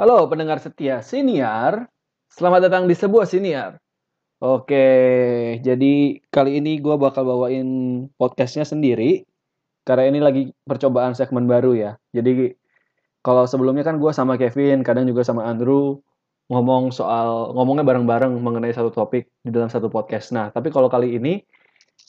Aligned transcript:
Halo 0.00 0.24
pendengar 0.32 0.56
setia 0.56 1.04
siniar, 1.04 1.84
selamat 2.32 2.72
datang 2.72 2.88
di 2.88 2.96
sebuah 2.96 3.28
siniar. 3.28 3.76
Oke, 4.40 4.88
jadi 5.60 6.16
kali 6.32 6.56
ini 6.56 6.80
gue 6.80 6.96
bakal 6.96 7.28
bawain 7.28 7.68
podcastnya 8.16 8.64
sendiri, 8.64 9.28
karena 9.84 10.08
ini 10.08 10.18
lagi 10.24 10.42
percobaan 10.64 11.12
segmen 11.12 11.44
baru 11.44 11.76
ya. 11.76 11.92
Jadi 12.16 12.48
kalau 13.20 13.44
sebelumnya 13.44 13.84
kan 13.84 14.00
gue 14.00 14.08
sama 14.08 14.40
Kevin, 14.40 14.80
kadang 14.80 15.04
juga 15.04 15.20
sama 15.20 15.44
Andrew 15.44 16.00
ngomong 16.48 16.96
soal 16.96 17.52
ngomongnya 17.52 17.84
bareng-bareng 17.84 18.40
mengenai 18.40 18.72
satu 18.72 18.88
topik 18.88 19.28
di 19.44 19.52
dalam 19.52 19.68
satu 19.68 19.92
podcast. 19.92 20.32
Nah, 20.32 20.48
tapi 20.48 20.72
kalau 20.72 20.88
kali 20.88 21.20
ini 21.20 21.44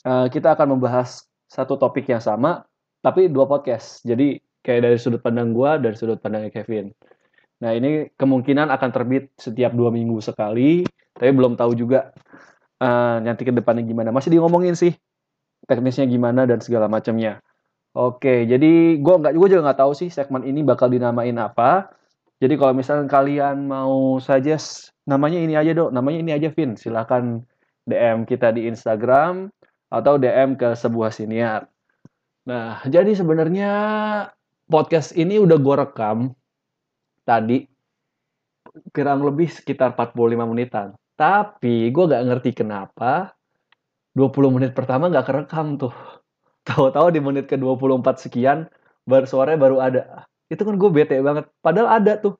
uh, 0.08 0.32
kita 0.32 0.56
akan 0.56 0.80
membahas 0.80 1.28
satu 1.44 1.76
topik 1.76 2.08
yang 2.08 2.24
sama, 2.24 2.64
tapi 3.04 3.28
dua 3.28 3.44
podcast. 3.44 4.00
Jadi 4.00 4.40
kayak 4.64 4.80
dari 4.80 4.96
sudut 4.96 5.20
pandang 5.20 5.52
gue, 5.52 5.70
dari 5.76 5.92
sudut 5.92 6.16
pandangnya 6.16 6.48
Kevin. 6.48 6.88
Nah 7.62 7.70
ini 7.78 8.10
kemungkinan 8.18 8.74
akan 8.74 8.90
terbit 8.90 9.30
setiap 9.38 9.70
dua 9.70 9.94
minggu 9.94 10.18
sekali, 10.18 10.82
tapi 11.14 11.30
belum 11.30 11.54
tahu 11.54 11.78
juga 11.78 12.10
uh, 12.82 13.22
nanti 13.22 13.46
ke 13.46 13.54
depannya 13.54 13.86
gimana. 13.86 14.10
Masih 14.10 14.34
di 14.34 14.42
ngomongin 14.42 14.74
sih 14.74 14.90
teknisnya 15.70 16.10
gimana 16.10 16.42
dan 16.42 16.58
segala 16.58 16.90
macamnya. 16.90 17.38
Oke, 17.94 18.48
jadi 18.48 18.98
gue 18.98 19.14
nggak, 19.20 19.36
juga 19.36 19.62
nggak 19.62 19.78
tahu 19.78 19.92
sih 19.94 20.08
segmen 20.10 20.42
ini 20.42 20.66
bakal 20.66 20.90
dinamain 20.90 21.36
apa. 21.38 21.92
Jadi 22.42 22.58
kalau 22.58 22.74
misalnya 22.74 23.06
kalian 23.06 23.70
mau 23.70 24.18
saja 24.18 24.58
namanya 25.06 25.38
ini 25.38 25.54
aja 25.54 25.70
dok, 25.76 25.94
namanya 25.94 26.18
ini 26.18 26.32
aja 26.34 26.48
Vin, 26.50 26.74
silahkan 26.74 27.44
DM 27.86 28.26
kita 28.26 28.50
di 28.50 28.66
Instagram 28.66 29.52
atau 29.92 30.18
DM 30.18 30.58
ke 30.58 30.74
sebuah 30.74 31.14
siniar. 31.14 31.68
Nah, 32.48 32.82
jadi 32.88 33.14
sebenarnya 33.14 33.70
podcast 34.66 35.14
ini 35.14 35.38
udah 35.38 35.58
gue 35.60 35.74
rekam 35.78 36.18
tadi 37.22 37.66
kurang 38.94 39.22
lebih 39.26 39.50
sekitar 39.50 39.94
45 39.94 40.48
menitan. 40.48 40.94
Tapi 41.18 41.92
gue 41.92 42.04
gak 42.08 42.24
ngerti 42.24 42.50
kenapa 42.56 43.36
20 44.16 44.54
menit 44.54 44.72
pertama 44.72 45.12
gak 45.12 45.28
kerekam 45.28 45.76
tuh. 45.78 45.92
Tahu-tahu 46.68 47.10
di 47.10 47.20
menit 47.20 47.50
ke 47.50 47.58
24 47.58 48.22
sekian 48.22 48.70
baru 49.04 49.26
suaranya 49.26 49.58
baru 49.58 49.76
ada. 49.82 50.02
Itu 50.48 50.62
kan 50.62 50.78
gue 50.78 50.90
bete 50.92 51.18
banget. 51.20 51.48
Padahal 51.60 52.00
ada 52.00 52.18
tuh. 52.20 52.38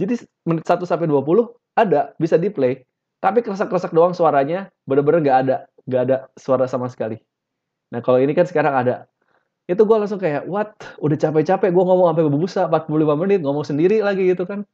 Jadi 0.00 0.24
menit 0.48 0.64
1 0.64 0.82
sampai 0.84 1.06
20 1.08 1.52
ada 1.78 2.12
bisa 2.16 2.36
di 2.36 2.48
play. 2.52 2.82
Tapi 3.22 3.38
keresak-keresak 3.40 3.94
doang 3.94 4.12
suaranya 4.12 4.68
bener-bener 4.86 5.22
gak 5.24 5.38
ada. 5.46 5.56
Gak 5.88 6.02
ada 6.08 6.16
suara 6.38 6.70
sama 6.70 6.86
sekali. 6.90 7.18
Nah 7.92 8.00
kalau 8.00 8.22
ini 8.22 8.32
kan 8.32 8.48
sekarang 8.48 8.72
ada 8.72 9.06
itu 9.70 9.82
gue 9.86 9.96
langsung 9.96 10.18
kayak 10.18 10.42
what? 10.50 10.74
Udah 10.98 11.14
capek-capek 11.14 11.70
gue 11.70 11.84
ngomong 11.86 12.10
sampai 12.10 12.24
berbusa 12.26 12.60
45 12.66 13.22
menit 13.22 13.40
ngomong 13.46 13.62
sendiri 13.62 14.02
lagi 14.02 14.26
gitu 14.26 14.42
kan. 14.42 14.66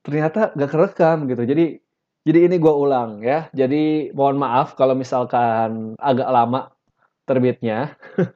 Ternyata 0.00 0.56
gak 0.56 0.70
kerekam 0.72 1.28
gitu. 1.28 1.44
Jadi 1.44 1.76
jadi 2.26 2.38
ini 2.48 2.56
gue 2.56 2.74
ulang 2.74 3.20
ya. 3.20 3.52
Jadi 3.52 4.10
mohon 4.16 4.40
maaf 4.40 4.74
kalau 4.74 4.96
misalkan 4.96 5.94
agak 6.00 6.26
lama 6.32 6.72
terbitnya. 7.28 7.94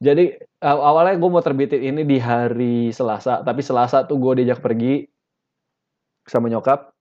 Jadi 0.00 0.32
awalnya 0.64 1.20
gue 1.20 1.28
mau 1.28 1.44
terbitin 1.44 1.92
ini 1.92 2.08
di 2.08 2.16
hari 2.16 2.88
Selasa 2.88 3.44
tapi 3.44 3.60
Selasa 3.60 4.08
tuh 4.08 4.16
gue 4.16 4.40
diajak 4.40 4.64
pergi 4.64 5.04
sama 6.24 6.48
nyokap. 6.48 6.92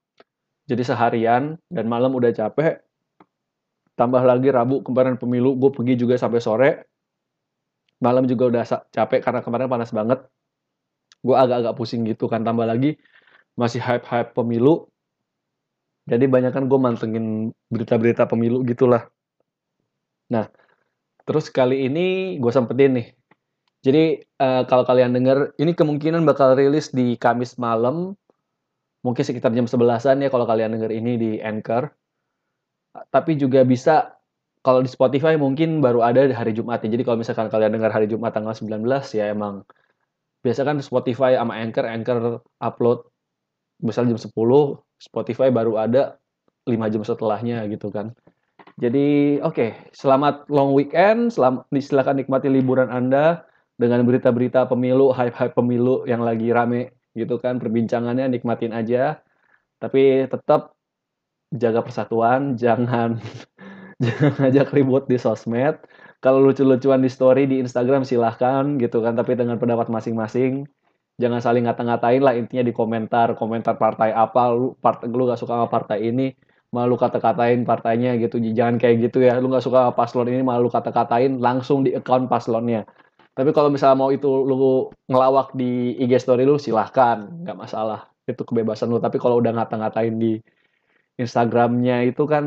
Jadi 0.67 0.84
seharian 0.84 1.56
dan 1.72 1.86
malam 1.88 2.11
udah 2.11 2.31
capek. 2.31 2.81
Tambah 3.95 4.23
lagi 4.23 4.52
Rabu 4.52 4.84
kemarin 4.84 5.19
pemilu 5.19 5.56
gue 5.59 5.72
pergi 5.72 5.94
juga 6.00 6.16
sampai 6.16 6.40
sore 6.40 6.88
malam 8.00 8.24
juga 8.26 8.48
udah 8.48 8.64
capek 8.92 9.20
karena 9.20 9.40
kemarin 9.44 9.68
panas 9.68 9.92
banget. 9.92 10.20
Gue 11.20 11.36
agak-agak 11.36 11.76
pusing 11.76 12.08
gitu 12.08 12.32
kan 12.32 12.48
tambah 12.48 12.64
lagi 12.64 12.96
masih 13.60 13.84
hype-hype 13.84 14.32
pemilu. 14.32 14.88
Jadi 16.08 16.26
banyak 16.26 16.56
kan 16.56 16.66
gue 16.66 16.80
mantengin 16.80 17.52
berita-berita 17.70 18.26
pemilu 18.26 18.64
gitulah. 18.64 19.12
Nah 20.32 20.48
terus 21.28 21.52
kali 21.52 21.86
ini 21.86 22.40
gue 22.40 22.52
sempetin 22.52 22.98
nih. 22.98 23.08
Jadi 23.80 24.04
uh, 24.44 24.64
kalau 24.68 24.84
kalian 24.84 25.16
denger 25.16 25.56
ini 25.60 25.72
kemungkinan 25.72 26.24
bakal 26.28 26.56
rilis 26.56 26.92
di 26.92 27.20
Kamis 27.20 27.60
malam. 27.60 28.16
Mungkin 29.00 29.24
sekitar 29.24 29.56
jam 29.56 29.64
11-an 29.64 30.20
ya 30.20 30.28
kalau 30.28 30.44
kalian 30.44 30.76
denger 30.76 30.92
ini 30.92 31.16
di 31.16 31.31
Anchor. 31.40 31.88
Tapi 32.92 33.40
juga 33.40 33.64
bisa 33.64 34.19
kalau 34.59 34.84
di 34.84 34.90
Spotify 34.92 35.40
mungkin 35.40 35.80
baru 35.80 36.03
ada 36.03 36.28
di 36.28 36.36
hari 36.36 36.52
Jumat 36.52 36.84
ya. 36.84 36.92
Jadi 36.92 37.03
kalau 37.08 37.18
misalkan 37.20 37.47
kalian 37.47 37.72
dengar 37.80 37.92
hari 37.96 38.12
Jumat 38.12 38.36
tanggal 38.36 38.52
19 38.52 38.84
ya 39.16 39.31
emang 39.31 39.64
biasa 40.44 40.68
kan 40.68 40.80
Spotify 40.84 41.36
sama 41.40 41.56
Anchor, 41.59 41.86
Anchor 41.88 42.44
upload 42.59 43.08
misalnya 43.80 44.16
jam 44.16 44.22
10, 44.31 45.00
Spotify 45.00 45.48
baru 45.52 45.80
ada 45.80 46.19
5 46.68 46.75
jam 46.92 47.02
setelahnya 47.03 47.64
gitu 47.72 47.88
kan. 47.92 48.12
Jadi 48.80 49.40
oke, 49.44 49.56
okay, 49.56 49.69
selamat 49.92 50.48
long 50.48 50.72
weekend, 50.72 51.36
selamat 51.36 51.68
silakan 51.84 52.24
nikmati 52.24 52.48
liburan 52.48 52.88
Anda 52.88 53.44
dengan 53.75 54.03
berita-berita 54.08 54.68
pemilu, 54.72 55.12
hype-hype 55.12 55.56
pemilu 55.56 56.03
yang 56.08 56.24
lagi 56.24 56.52
rame 56.52 56.96
gitu 57.16 57.40
kan, 57.40 57.59
perbincangannya 57.59 58.31
nikmatin 58.31 58.72
aja. 58.72 59.19
Tapi 59.80 60.28
tetap 60.31 60.75
jaga 61.52 61.84
persatuan, 61.84 62.56
jangan 62.62 63.19
jangan 63.19 63.59
ngajak 64.40 64.72
ribut 64.72 65.04
di 65.12 65.20
sosmed. 65.20 65.76
Kalau 66.20 66.40
lucu-lucuan 66.44 67.00
di 67.04 67.12
story 67.12 67.48
di 67.48 67.64
Instagram 67.64 68.04
silahkan 68.04 68.64
gitu 68.80 69.00
kan, 69.04 69.16
tapi 69.16 69.36
dengan 69.40 69.60
pendapat 69.60 69.88
masing-masing. 69.92 70.68
Jangan 71.20 71.40
saling 71.44 71.68
ngata-ngatain 71.68 72.24
lah 72.24 72.32
intinya 72.36 72.64
di 72.64 72.72
komentar, 72.72 73.36
komentar 73.36 73.76
partai 73.76 74.16
apa, 74.16 74.56
lu 74.56 74.72
partai 74.80 75.12
lu 75.12 75.28
gak 75.28 75.40
suka 75.40 75.60
sama 75.60 75.68
partai 75.68 76.12
ini, 76.12 76.32
malu 76.72 76.96
kata-katain 76.96 77.68
partainya 77.68 78.16
gitu. 78.24 78.40
Jangan 78.40 78.80
kayak 78.80 78.96
gitu 79.12 79.20
ya. 79.28 79.36
Lu 79.40 79.52
gak 79.52 79.64
suka 79.64 79.92
paslon 79.92 80.31
ini, 80.31 80.44
malu 80.44 80.72
kata-katain 80.72 81.40
langsung 81.44 81.84
di 81.84 81.92
account 81.96 82.31
paslonnya. 82.31 82.88
Tapi 83.36 83.52
kalau 83.56 83.72
misalnya 83.72 83.96
mau 84.00 84.12
itu 84.12 84.28
lu 84.28 84.92
ngelawak 85.08 85.56
di 85.56 85.96
IG 86.04 86.20
story 86.24 86.44
lu 86.44 86.60
silahkan, 86.60 87.28
nggak 87.44 87.56
masalah. 87.56 88.12
Itu 88.28 88.44
kebebasan 88.44 88.92
lu. 88.92 89.00
Tapi 89.00 89.16
kalau 89.16 89.40
udah 89.40 89.56
ngata-ngatain 89.56 90.16
di 90.20 90.40
Instagramnya 91.20 92.08
itu 92.08 92.24
kan 92.28 92.44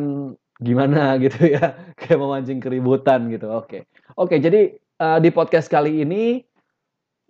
gimana 0.63 1.15
gitu 1.25 1.53
ya 1.53 1.75
kayak 1.99 2.19
memancing 2.19 2.63
keributan 2.63 3.29
gitu 3.29 3.51
oke. 3.51 3.85
Oke 4.17 4.39
jadi 4.39 4.79
uh, 5.03 5.19
di 5.19 5.29
podcast 5.35 5.67
kali 5.67 6.07
ini 6.07 6.47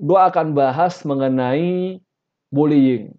gue 0.02 0.18
akan 0.18 0.52
bahas 0.52 1.00
mengenai 1.08 1.98
bullying. 2.52 3.14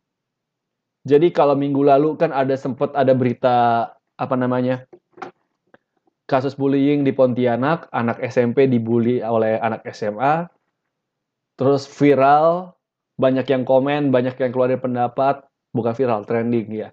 Jadi 1.04 1.36
kalau 1.36 1.58
minggu 1.58 1.84
lalu 1.84 2.16
kan 2.16 2.32
ada 2.32 2.56
sempat 2.56 2.96
ada 2.96 3.12
berita 3.12 3.92
apa 4.16 4.36
namanya 4.40 4.88
kasus 6.32 6.56
bullying 6.56 7.04
di 7.04 7.12
Pontianak 7.12 7.92
anak 7.92 8.24
SMP 8.24 8.72
dibully 8.72 9.20
oleh 9.20 9.60
anak 9.60 9.84
SMA 9.92 10.48
terus 11.60 11.86
viral 11.86 12.72
banyak 13.20 13.46
yang 13.46 13.68
komen 13.68 14.10
banyak 14.10 14.34
yang 14.40 14.52
keluar 14.56 14.72
pendapat 14.80 15.44
bukan 15.76 15.94
viral 15.98 16.24
trending 16.24 16.70
ya. 16.72 16.90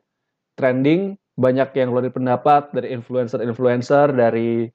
Trending 0.59 1.14
banyak 1.40 1.72
yang 1.72 1.88
keluar 1.88 2.04
pendapat 2.12 2.68
dari 2.76 2.92
influencer-influencer, 2.92 4.12
dari 4.12 4.68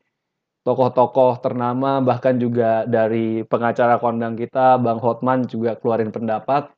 tokoh-tokoh 0.66 1.46
ternama, 1.46 2.02
bahkan 2.02 2.42
juga 2.42 2.90
dari 2.90 3.46
pengacara 3.46 4.02
kondang 4.02 4.34
kita, 4.34 4.82
Bang 4.82 4.98
Hotman 4.98 5.46
juga 5.46 5.78
keluarin 5.78 6.10
pendapat 6.10 6.74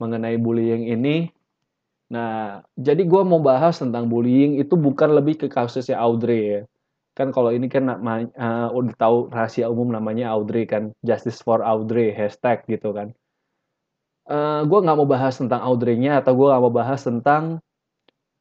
mengenai 0.00 0.40
bullying 0.40 0.88
ini. 0.88 1.28
Nah, 2.10 2.64
jadi 2.80 3.04
gue 3.04 3.22
mau 3.22 3.38
bahas 3.38 3.76
tentang 3.76 4.08
bullying 4.08 4.56
itu 4.56 4.72
bukan 4.74 5.12
lebih 5.12 5.36
ke 5.36 5.46
kasusnya 5.52 6.00
Audrey 6.00 6.40
ya. 6.48 6.60
Kan 7.12 7.28
kalau 7.36 7.52
ini 7.52 7.68
kan 7.68 7.92
uh, 7.92 8.68
udah 8.72 8.94
tahu 8.96 9.28
rahasia 9.28 9.68
umum 9.68 9.92
namanya 9.92 10.32
Audrey 10.32 10.64
kan, 10.64 10.96
Justice 11.04 11.44
for 11.44 11.60
Audrey, 11.60 12.16
hashtag 12.16 12.64
gitu 12.72 12.96
kan. 12.96 13.12
Uh, 14.24 14.64
gue 14.64 14.78
nggak 14.80 14.96
mau 14.96 15.04
bahas 15.04 15.36
tentang 15.36 15.60
Audrey-nya 15.60 16.24
atau 16.24 16.32
gue 16.34 16.46
nggak 16.48 16.62
mau 16.64 16.72
bahas 16.72 17.04
tentang 17.04 17.60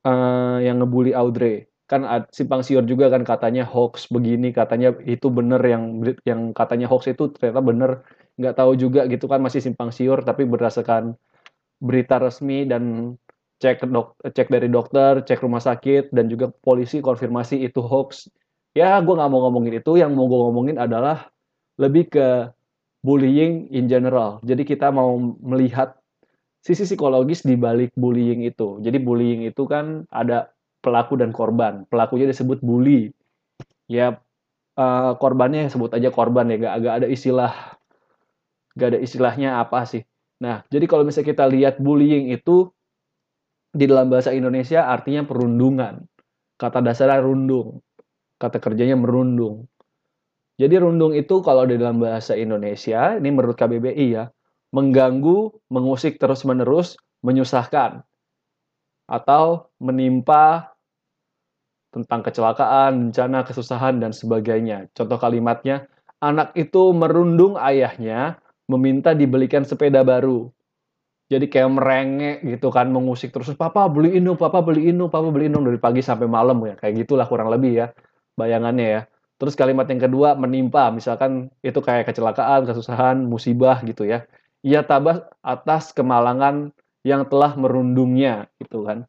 uh, 0.06 0.58
yang 0.64 0.80
ngebully 0.84 1.16
Audrey. 1.16 1.68
Kan 1.90 2.06
simpang 2.30 2.62
siur 2.62 2.86
juga 2.86 3.10
kan 3.10 3.26
katanya 3.26 3.66
hoax 3.66 4.14
begini, 4.14 4.54
katanya 4.54 4.94
itu 5.10 5.34
bener 5.34 5.58
yang 5.66 6.06
yang 6.22 6.54
katanya 6.54 6.86
hoax 6.86 7.10
itu 7.10 7.34
ternyata 7.34 7.62
bener. 7.66 7.92
Nggak 8.38 8.56
tahu 8.56 8.72
juga 8.78 9.10
gitu 9.10 9.26
kan 9.26 9.42
masih 9.42 9.60
simpang 9.60 9.90
siur 9.90 10.22
tapi 10.22 10.46
berdasarkan 10.46 11.18
berita 11.82 12.22
resmi 12.22 12.70
dan 12.70 13.16
cek 13.60 13.84
dok 13.90 14.16
cek 14.22 14.48
dari 14.48 14.70
dokter, 14.72 15.26
cek 15.26 15.44
rumah 15.44 15.60
sakit 15.60 16.14
dan 16.16 16.30
juga 16.32 16.54
polisi 16.64 17.02
konfirmasi 17.04 17.60
itu 17.66 17.82
hoax. 17.84 18.30
Ya, 18.78 19.02
gue 19.02 19.12
nggak 19.18 19.32
mau 19.34 19.50
ngomongin 19.50 19.82
itu. 19.82 19.98
Yang 19.98 20.12
mau 20.14 20.30
gue 20.30 20.40
ngomongin 20.40 20.78
adalah 20.78 21.28
lebih 21.82 22.14
ke 22.14 22.28
bullying 23.04 23.68
in 23.72 23.88
general. 23.92 24.40
Jadi 24.46 24.64
kita 24.64 24.92
mau 24.92 25.16
melihat 25.44 25.99
sisi 26.60 26.84
psikologis 26.84 27.44
di 27.48 27.56
balik 27.56 27.96
bullying 27.96 28.44
itu. 28.44 28.80
Jadi 28.84 28.98
bullying 29.00 29.48
itu 29.48 29.64
kan 29.66 30.04
ada 30.12 30.52
pelaku 30.84 31.20
dan 31.20 31.32
korban. 31.32 31.88
Pelakunya 31.88 32.28
disebut 32.28 32.60
bully. 32.64 33.12
Ya 33.90 34.20
uh, 34.80 35.12
korbannya 35.18 35.68
sebut 35.68 35.92
aja 35.96 36.14
korban 36.14 36.52
ya, 36.52 36.56
gak, 36.62 36.74
agak 36.80 36.94
ada 37.04 37.08
istilah 37.10 37.52
gak 38.78 38.96
ada 38.96 39.00
istilahnya 39.02 39.60
apa 39.60 39.84
sih. 39.88 40.04
Nah, 40.40 40.64
jadi 40.72 40.88
kalau 40.88 41.04
misalnya 41.04 41.36
kita 41.36 41.46
lihat 41.52 41.76
bullying 41.84 42.32
itu 42.32 42.72
di 43.76 43.86
dalam 43.86 44.08
bahasa 44.08 44.32
Indonesia 44.32 44.88
artinya 44.88 45.28
perundungan. 45.28 46.08
Kata 46.60 46.80
dasarnya 46.84 47.24
rundung. 47.24 47.84
Kata 48.40 48.60
kerjanya 48.60 48.96
merundung. 48.96 49.68
Jadi 50.60 50.76
rundung 50.76 51.16
itu 51.16 51.40
kalau 51.40 51.64
di 51.64 51.80
dalam 51.80 52.04
bahasa 52.04 52.36
Indonesia, 52.36 53.16
ini 53.16 53.32
menurut 53.32 53.56
KBBI 53.56 54.08
ya, 54.12 54.28
mengganggu, 54.70 55.54
mengusik 55.74 56.22
terus-menerus, 56.22 56.98
menyusahkan, 57.26 58.06
atau 59.10 59.68
menimpa 59.82 60.78
tentang 61.90 62.22
kecelakaan, 62.22 63.10
bencana, 63.10 63.42
kesusahan, 63.42 63.98
dan 63.98 64.14
sebagainya. 64.14 64.86
Contoh 64.94 65.18
kalimatnya, 65.18 65.90
anak 66.22 66.54
itu 66.54 66.94
merundung 66.94 67.58
ayahnya, 67.58 68.38
meminta 68.70 69.18
dibelikan 69.18 69.66
sepeda 69.66 70.06
baru. 70.06 70.54
Jadi 71.30 71.50
kayak 71.50 71.70
merengek 71.74 72.38
gitu 72.46 72.70
kan, 72.70 72.90
mengusik 72.94 73.34
terus, 73.34 73.50
papa 73.58 73.90
beliin 73.90 74.26
dong, 74.26 74.38
papa 74.38 74.62
beliin 74.62 74.98
dong, 75.02 75.10
papa 75.10 75.34
beliin 75.34 75.54
dong, 75.54 75.66
dari 75.66 75.82
pagi 75.82 76.06
sampai 76.06 76.30
malam 76.30 76.62
ya. 76.66 76.78
Kayak 76.78 77.06
gitulah 77.06 77.26
kurang 77.26 77.50
lebih 77.50 77.86
ya, 77.86 77.88
bayangannya 78.38 78.86
ya. 78.86 79.02
Terus 79.42 79.58
kalimat 79.58 79.90
yang 79.90 80.02
kedua, 80.02 80.38
menimpa, 80.38 80.94
misalkan 80.94 81.50
itu 81.66 81.82
kayak 81.82 82.06
kecelakaan, 82.06 82.70
kesusahan, 82.70 83.18
musibah 83.26 83.82
gitu 83.82 84.06
ya. 84.06 84.30
Ia 84.66 84.84
tabah 84.84 85.32
atas 85.40 85.96
kemalangan 85.96 86.76
yang 87.08 87.24
telah 87.32 87.56
merundungnya 87.56 88.52
gitu 88.60 88.84
kan. 88.84 89.08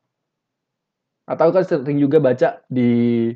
Atau 1.27 1.51
kan 1.51 1.63
sering 1.67 1.99
juga 1.99 2.23
baca 2.23 2.63
di 2.71 3.31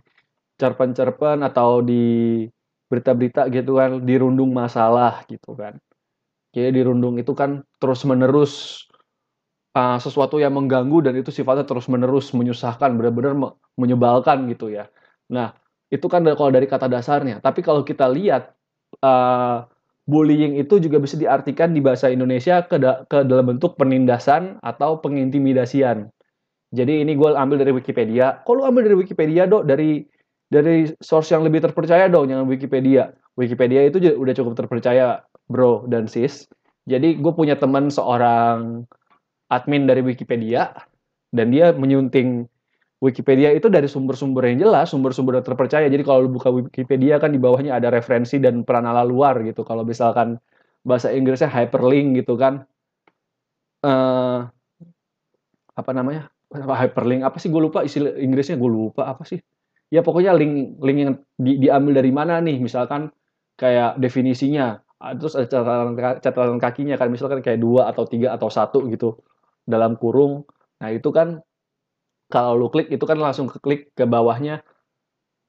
cerpen-cerpen 0.59 1.43
atau 1.43 1.83
di 1.83 2.47
berita-berita 2.87 3.51
gitu 3.51 3.79
kan 3.83 3.99
dirundung 4.07 4.55
masalah 4.55 5.27
gitu 5.27 5.59
kan. 5.59 5.79
Jadi 6.55 6.71
dirundung 6.83 7.19
itu 7.19 7.35
kan 7.35 7.67
terus-menerus 7.83 8.87
uh, 9.75 9.99
sesuatu 9.99 10.39
yang 10.39 10.55
mengganggu 10.55 11.11
dan 11.11 11.19
itu 11.19 11.35
sifatnya 11.35 11.67
terus-menerus 11.67 12.31
menyusahkan, 12.31 12.95
benar-benar 12.95 13.35
me 13.35 13.49
menyebalkan 13.75 14.47
gitu 14.47 14.71
ya. 14.71 14.87
Nah, 15.35 15.51
itu 15.91 16.07
kan 16.07 16.23
kalau 16.23 16.55
dari 16.55 16.71
kata 16.71 16.87
dasarnya. 16.87 17.43
Tapi 17.43 17.61
kalau 17.67 17.83
kita 17.83 18.07
lihat 18.07 18.55
uh, 19.03 19.67
bullying 20.05 20.61
itu 20.61 20.77
juga 20.81 21.01
bisa 21.01 21.17
diartikan 21.17 21.73
di 21.73 21.81
bahasa 21.81 22.13
Indonesia 22.13 22.61
ke, 22.65 22.77
da 22.77 23.09
ke 23.09 23.25
dalam 23.25 23.57
bentuk 23.57 23.77
penindasan 23.81 24.61
atau 24.61 25.01
pengintimidasian. 25.01 26.13
Jadi 26.75 27.07
ini 27.07 27.15
gue 27.15 27.31
ambil 27.33 27.63
dari 27.63 27.73
Wikipedia. 27.73 28.43
Lu 28.45 28.67
ambil 28.67 28.91
dari 28.91 28.97
Wikipedia, 28.99 29.47
dok? 29.47 29.65
Dari 29.65 30.05
dari 30.51 30.91
source 31.01 31.33
yang 31.33 31.47
lebih 31.47 31.65
terpercaya 31.65 32.11
dong, 32.11 32.29
jangan 32.29 32.47
Wikipedia. 32.51 33.15
Wikipedia 33.35 33.87
itu 33.89 33.99
udah 33.99 34.35
cukup 34.35 34.55
terpercaya, 34.55 35.25
bro 35.51 35.87
dan 35.89 36.07
sis. 36.07 36.47
Jadi 36.85 37.17
gue 37.17 37.33
punya 37.33 37.57
teman 37.57 37.89
seorang 37.89 38.85
admin 39.49 39.89
dari 39.89 40.05
Wikipedia, 40.05 40.75
dan 41.33 41.51
dia 41.51 41.73
menyunting 41.73 42.47
Wikipedia 43.05 43.53
itu 43.53 43.69
dari 43.69 43.85
sumber-sumber 43.85 44.49
yang 44.49 44.65
jelas, 44.65 44.89
sumber-sumber 44.89 45.37
yang 45.37 45.45
terpercaya. 45.45 45.85
Jadi 45.93 46.01
kalau 46.01 46.25
buka 46.25 46.49
Wikipedia 46.49 47.21
kan 47.21 47.29
di 47.29 47.37
bawahnya 47.37 47.77
ada 47.77 47.93
referensi 47.93 48.41
dan 48.41 48.65
peranala 48.65 49.05
luar 49.05 49.45
gitu. 49.45 49.61
Kalau 49.61 49.85
misalkan 49.85 50.41
bahasa 50.81 51.13
Inggrisnya 51.13 51.53
hyperlink 51.53 52.25
gitu 52.25 52.41
kan. 52.41 52.65
Uh, 53.85 54.49
apa 55.77 55.91
namanya? 55.93 56.33
Hyperlink 56.55 57.29
apa 57.29 57.37
sih 57.37 57.53
gue 57.53 57.61
lupa 57.61 57.85
istilah 57.85 58.17
Inggrisnya 58.17 58.57
gue 58.57 58.71
lupa 58.73 59.05
apa 59.05 59.29
sih? 59.29 59.37
Ya 59.93 60.01
pokoknya 60.01 60.33
link 60.33 60.81
link 60.81 60.99
yang 60.99 61.13
di, 61.37 61.61
diambil 61.61 62.01
dari 62.01 62.13
mana 62.15 62.41
nih? 62.41 62.57
Misalkan 62.57 63.13
kayak 63.61 64.01
definisinya, 64.01 64.81
ah, 64.97 65.13
terus 65.13 65.37
ada 65.37 65.45
catatan 65.45 65.93
catatan 66.25 66.57
kakinya 66.57 66.97
kan 66.97 67.13
misalkan 67.13 67.45
kayak 67.45 67.61
dua 67.61 67.93
atau 67.93 68.09
tiga 68.09 68.33
atau 68.33 68.49
satu 68.49 68.89
gitu 68.89 69.21
dalam 69.69 70.01
kurung. 70.01 70.49
Nah 70.81 70.89
itu 70.89 71.13
kan 71.13 71.45
kalau 72.35 72.59
lu 72.59 72.67
klik 72.67 72.91
itu 72.91 73.07
kan 73.07 73.23
langsung 73.23 73.47
ke 73.47 73.63
klik 73.63 73.95
ke 73.95 74.03
bawahnya 74.03 74.67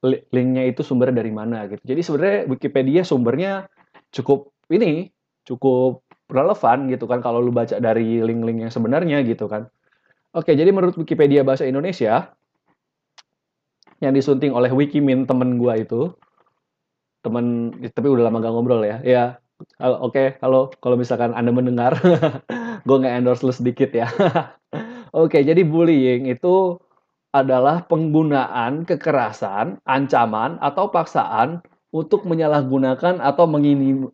linknya 0.06 0.70
itu 0.70 0.86
sumbernya 0.86 1.18
dari 1.18 1.34
mana 1.34 1.66
gitu. 1.66 1.82
Jadi 1.82 2.00
sebenarnya 2.06 2.38
Wikipedia 2.46 3.02
sumbernya 3.02 3.66
cukup 4.14 4.54
ini 4.70 5.10
cukup 5.42 6.06
relevan 6.30 6.86
gitu 6.90 7.10
kan 7.10 7.18
kalau 7.22 7.42
lu 7.42 7.50
baca 7.50 7.78
dari 7.82 8.22
link-link 8.22 8.66
yang 8.66 8.72
sebenarnya 8.72 9.26
gitu 9.26 9.50
kan. 9.50 9.66
Oke, 10.30 10.54
jadi 10.54 10.70
menurut 10.70 10.94
Wikipedia 10.94 11.42
bahasa 11.42 11.66
Indonesia 11.66 12.30
yang 13.98 14.12
disunting 14.12 14.52
oleh 14.52 14.70
Wikimin 14.70 15.24
temen 15.24 15.56
gua 15.56 15.80
itu 15.80 16.12
temen 17.24 17.74
tapi 17.90 18.06
udah 18.06 18.30
lama 18.30 18.38
gak 18.38 18.52
ngobrol 18.54 18.86
ya. 18.86 19.02
Ya, 19.02 19.24
oke, 19.80 20.12
okay, 20.12 20.26
kalau 20.38 20.94
misalkan 20.94 21.32
Anda 21.34 21.50
mendengar, 21.50 21.98
gue 22.86 22.96
nggak 23.00 23.14
endorse 23.18 23.42
lu 23.42 23.50
sedikit 23.50 23.90
ya. 23.90 24.06
Oke, 25.14 25.42
jadi 25.46 25.62
bullying 25.62 26.26
itu 26.26 26.78
adalah 27.30 27.84
penggunaan 27.84 28.88
kekerasan, 28.88 29.78
ancaman, 29.84 30.56
atau 30.58 30.88
paksaan 30.88 31.60
untuk 31.92 32.24
menyalahgunakan 32.24 33.20
atau 33.20 33.44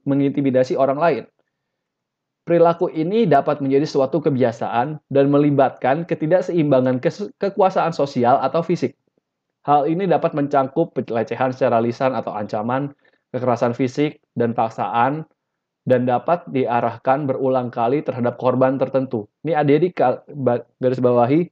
mengintimidasi 0.04 0.74
orang 0.74 0.98
lain. 0.98 1.24
Perilaku 2.42 2.90
ini 2.90 3.22
dapat 3.30 3.62
menjadi 3.62 3.86
suatu 3.86 4.18
kebiasaan 4.18 4.98
dan 5.14 5.24
melibatkan 5.30 6.02
ketidakseimbangan 6.02 6.98
ke 6.98 7.10
kekuasaan 7.38 7.94
sosial 7.94 8.42
atau 8.42 8.66
fisik. 8.66 8.98
Hal 9.62 9.86
ini 9.86 10.10
dapat 10.10 10.34
mencangkup 10.34 10.90
pelecehan 10.98 11.54
secara 11.54 11.78
lisan 11.78 12.18
atau 12.18 12.34
ancaman, 12.34 12.90
kekerasan 13.30 13.78
fisik, 13.78 14.18
dan 14.34 14.58
paksaan, 14.58 15.22
dan 15.82 16.06
dapat 16.06 16.46
diarahkan 16.50 17.26
berulang 17.26 17.70
kali 17.70 18.02
terhadap 18.06 18.38
korban 18.38 18.78
tertentu. 18.78 19.26
Ini 19.42 19.58
ada 19.58 19.74
di 19.74 19.90
garis 20.78 21.02
bawahi 21.02 21.50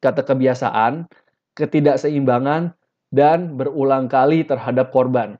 kata 0.00 0.24
kebiasaan, 0.24 1.06
ketidakseimbangan, 1.54 2.72
dan 3.12 3.54
berulang 3.54 4.08
kali 4.08 4.42
terhadap 4.42 4.90
korban. 4.90 5.36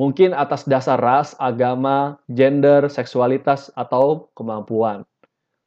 Mungkin 0.00 0.32
atas 0.32 0.64
dasar 0.64 0.96
ras, 0.96 1.36
agama, 1.36 2.16
gender, 2.32 2.88
seksualitas, 2.88 3.68
atau 3.76 4.32
kemampuan. 4.32 5.04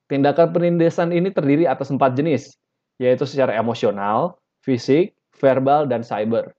Tindakan 0.09 0.49
penindasan 0.49 1.13
ini 1.13 1.29
terdiri 1.29 1.69
atas 1.69 1.93
empat 1.93 2.17
jenis, 2.17 2.57
yaitu 2.97 3.29
secara 3.29 3.53
emosional, 3.53 4.41
fisik, 4.65 5.13
verbal, 5.37 5.85
dan 5.85 6.01
cyber. 6.01 6.57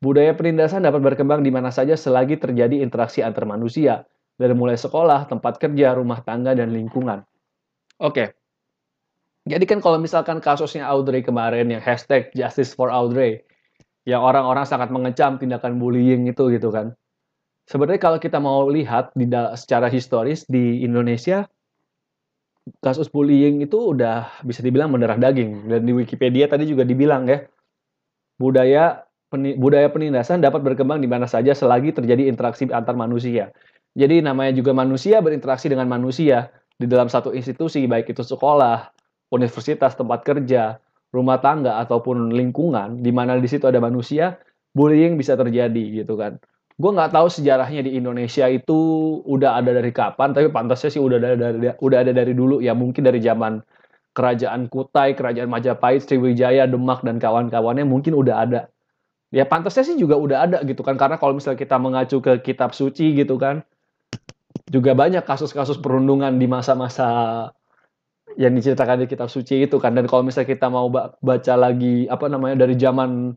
Budaya 0.00 0.36
penindasan 0.36 0.84
dapat 0.84 1.00
berkembang 1.00 1.40
di 1.40 1.48
mana 1.48 1.72
saja 1.72 1.96
selagi 1.96 2.36
terjadi 2.36 2.84
interaksi 2.84 3.24
antar 3.24 3.48
manusia, 3.48 4.04
dari 4.36 4.52
mulai 4.52 4.76
sekolah, 4.76 5.28
tempat 5.32 5.56
kerja, 5.56 5.96
rumah 5.96 6.20
tangga, 6.20 6.52
dan 6.52 6.68
lingkungan. 6.68 7.24
Oke, 7.96 8.36
jadi 9.46 9.62
kan 9.62 9.78
kalau 9.78 10.02
misalkan 10.02 10.42
kasusnya 10.42 10.90
Audrey 10.90 11.22
kemarin 11.22 11.70
yang 11.70 11.78
hashtag 11.78 12.34
Justice 12.34 12.74
for 12.74 12.90
Audrey, 12.90 13.46
yang 14.02 14.18
orang-orang 14.18 14.66
sangat 14.66 14.90
mengecam 14.90 15.38
tindakan 15.38 15.78
bullying 15.78 16.26
itu 16.26 16.50
gitu 16.50 16.74
kan. 16.74 16.98
Sebenarnya 17.70 18.02
kalau 18.02 18.18
kita 18.18 18.42
mau 18.42 18.66
lihat 18.66 19.14
di 19.14 19.30
secara 19.54 19.86
historis 19.86 20.42
di 20.50 20.82
Indonesia, 20.82 21.46
kasus 22.82 23.06
bullying 23.06 23.62
itu 23.62 23.78
udah 23.78 24.42
bisa 24.42 24.66
dibilang 24.66 24.90
mendarah 24.90 25.18
daging. 25.18 25.70
Dan 25.70 25.86
di 25.86 25.94
Wikipedia 25.94 26.50
tadi 26.50 26.66
juga 26.66 26.82
dibilang 26.82 27.30
ya, 27.30 27.46
budaya 28.42 29.05
budaya 29.34 29.90
penindasan 29.90 30.38
dapat 30.38 30.62
berkembang 30.62 31.02
di 31.02 31.10
mana 31.10 31.26
saja 31.26 31.50
selagi 31.50 31.90
terjadi 31.90 32.30
interaksi 32.30 32.70
antar 32.70 32.94
manusia. 32.94 33.50
Jadi 33.96 34.20
namanya 34.20 34.52
juga 34.52 34.76
manusia 34.76 35.18
berinteraksi 35.24 35.72
dengan 35.72 35.88
manusia 35.88 36.52
di 36.76 36.84
dalam 36.84 37.08
satu 37.08 37.32
institusi, 37.32 37.88
baik 37.88 38.12
itu 38.12 38.20
sekolah, 38.20 38.92
universitas, 39.32 39.96
tempat 39.96 40.22
kerja, 40.22 40.76
rumah 41.10 41.40
tangga 41.40 41.80
ataupun 41.80 42.30
lingkungan, 42.30 43.00
di 43.00 43.10
mana 43.10 43.40
di 43.40 43.48
situ 43.48 43.64
ada 43.64 43.80
manusia, 43.80 44.36
bullying 44.76 45.16
bisa 45.16 45.32
terjadi 45.34 46.04
gitu 46.04 46.20
kan. 46.20 46.36
Gue 46.76 46.92
nggak 46.92 47.16
tahu 47.16 47.32
sejarahnya 47.32 47.88
di 47.88 47.96
Indonesia 47.96 48.44
itu 48.52 48.76
udah 49.24 49.56
ada 49.64 49.72
dari 49.72 49.88
kapan, 49.96 50.36
tapi 50.36 50.52
pantasnya 50.52 50.92
sih 50.92 51.00
udah 51.00 51.16
ada 51.16 51.32
dari 51.32 51.72
udah 51.72 51.98
ada 52.04 52.12
dari 52.12 52.36
dulu 52.36 52.60
ya 52.60 52.76
mungkin 52.76 53.00
dari 53.00 53.16
zaman 53.24 53.64
kerajaan 54.12 54.68
Kutai, 54.68 55.16
kerajaan 55.16 55.48
Majapahit, 55.48 56.04
Sriwijaya, 56.04 56.68
Demak 56.68 57.00
dan 57.00 57.16
kawan-kawannya 57.16 57.88
mungkin 57.88 58.12
udah 58.12 58.44
ada 58.44 58.60
ya 59.34 59.44
pantasnya 59.46 59.82
sih 59.82 59.96
juga 59.98 60.14
udah 60.14 60.38
ada 60.46 60.58
gitu 60.62 60.86
kan 60.86 60.94
karena 60.94 61.18
kalau 61.18 61.34
misalnya 61.34 61.58
kita 61.58 61.76
mengacu 61.78 62.22
ke 62.22 62.42
kitab 62.42 62.74
suci 62.74 63.14
gitu 63.16 63.38
kan 63.38 63.66
juga 64.70 64.94
banyak 64.94 65.22
kasus-kasus 65.22 65.78
perundungan 65.78 66.34
di 66.38 66.46
masa-masa 66.46 67.08
yang 68.36 68.52
diceritakan 68.52 69.04
di 69.04 69.06
kitab 69.08 69.30
suci 69.30 69.64
itu 69.66 69.76
kan 69.78 69.96
dan 69.96 70.04
kalau 70.10 70.26
misalnya 70.26 70.52
kita 70.52 70.66
mau 70.68 70.90
baca 70.92 71.54
lagi 71.56 72.06
apa 72.06 72.26
namanya 72.28 72.66
dari 72.66 72.74
zaman 72.76 73.34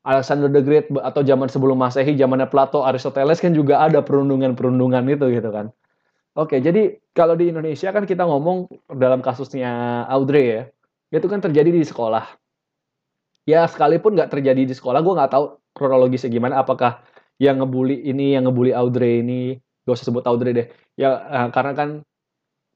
Alexander 0.00 0.48
the 0.48 0.64
Great 0.64 0.88
atau 0.96 1.20
zaman 1.20 1.52
sebelum 1.52 1.76
Masehi, 1.76 2.16
zamannya 2.16 2.48
Plato, 2.48 2.88
Aristoteles 2.88 3.36
kan 3.36 3.52
juga 3.52 3.84
ada 3.84 4.00
perundungan-perundungan 4.00 5.04
itu 5.12 5.28
gitu 5.28 5.52
kan. 5.52 5.68
Oke, 6.32 6.56
jadi 6.56 6.96
kalau 7.12 7.36
di 7.36 7.52
Indonesia 7.52 7.92
kan 7.92 8.08
kita 8.08 8.24
ngomong 8.24 8.64
dalam 8.96 9.20
kasusnya 9.20 10.02
Audrey 10.08 10.56
ya, 10.56 10.62
itu 11.12 11.26
kan 11.28 11.44
terjadi 11.44 11.68
di 11.68 11.84
sekolah 11.84 12.39
ya 13.46 13.68
sekalipun 13.68 14.16
nggak 14.16 14.30
terjadi 14.32 14.62
di 14.66 14.74
sekolah 14.74 15.00
gue 15.00 15.14
nggak 15.16 15.32
tahu 15.32 15.44
kronologisnya 15.76 16.30
gimana 16.32 16.60
apakah 16.60 17.00
yang 17.40 17.60
ngebully 17.60 18.04
ini 18.04 18.36
yang 18.36 18.44
ngebully 18.44 18.76
Audrey 18.76 19.24
ini 19.24 19.56
gak 19.88 19.96
usah 19.96 20.12
sebut 20.12 20.24
Audrey 20.28 20.52
deh 20.52 20.66
ya 21.00 21.24
uh, 21.24 21.48
karena 21.48 21.72
kan 21.72 21.88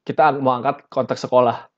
kita 0.04 0.36
mau 0.36 0.60
angkat 0.60 0.84
konteks 0.92 1.24
sekolah 1.24 1.68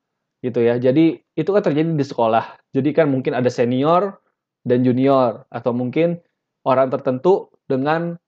gitu 0.43 0.61
ya. 0.61 0.77
Jadi 0.77 1.23
itu 1.39 1.51
kan 1.51 1.63
terjadi 1.63 1.95
di 1.95 2.07
sekolah. 2.07 2.59
Jadi 2.75 2.91
kan 2.93 3.07
mungkin 3.09 3.33
ada 3.33 3.49
senior 3.49 4.19
dan 4.67 4.83
junior 4.83 5.47
atau 5.49 5.71
mungkin 5.71 6.19
orang 6.67 6.91
tertentu 6.91 7.55
dengan 7.71 8.19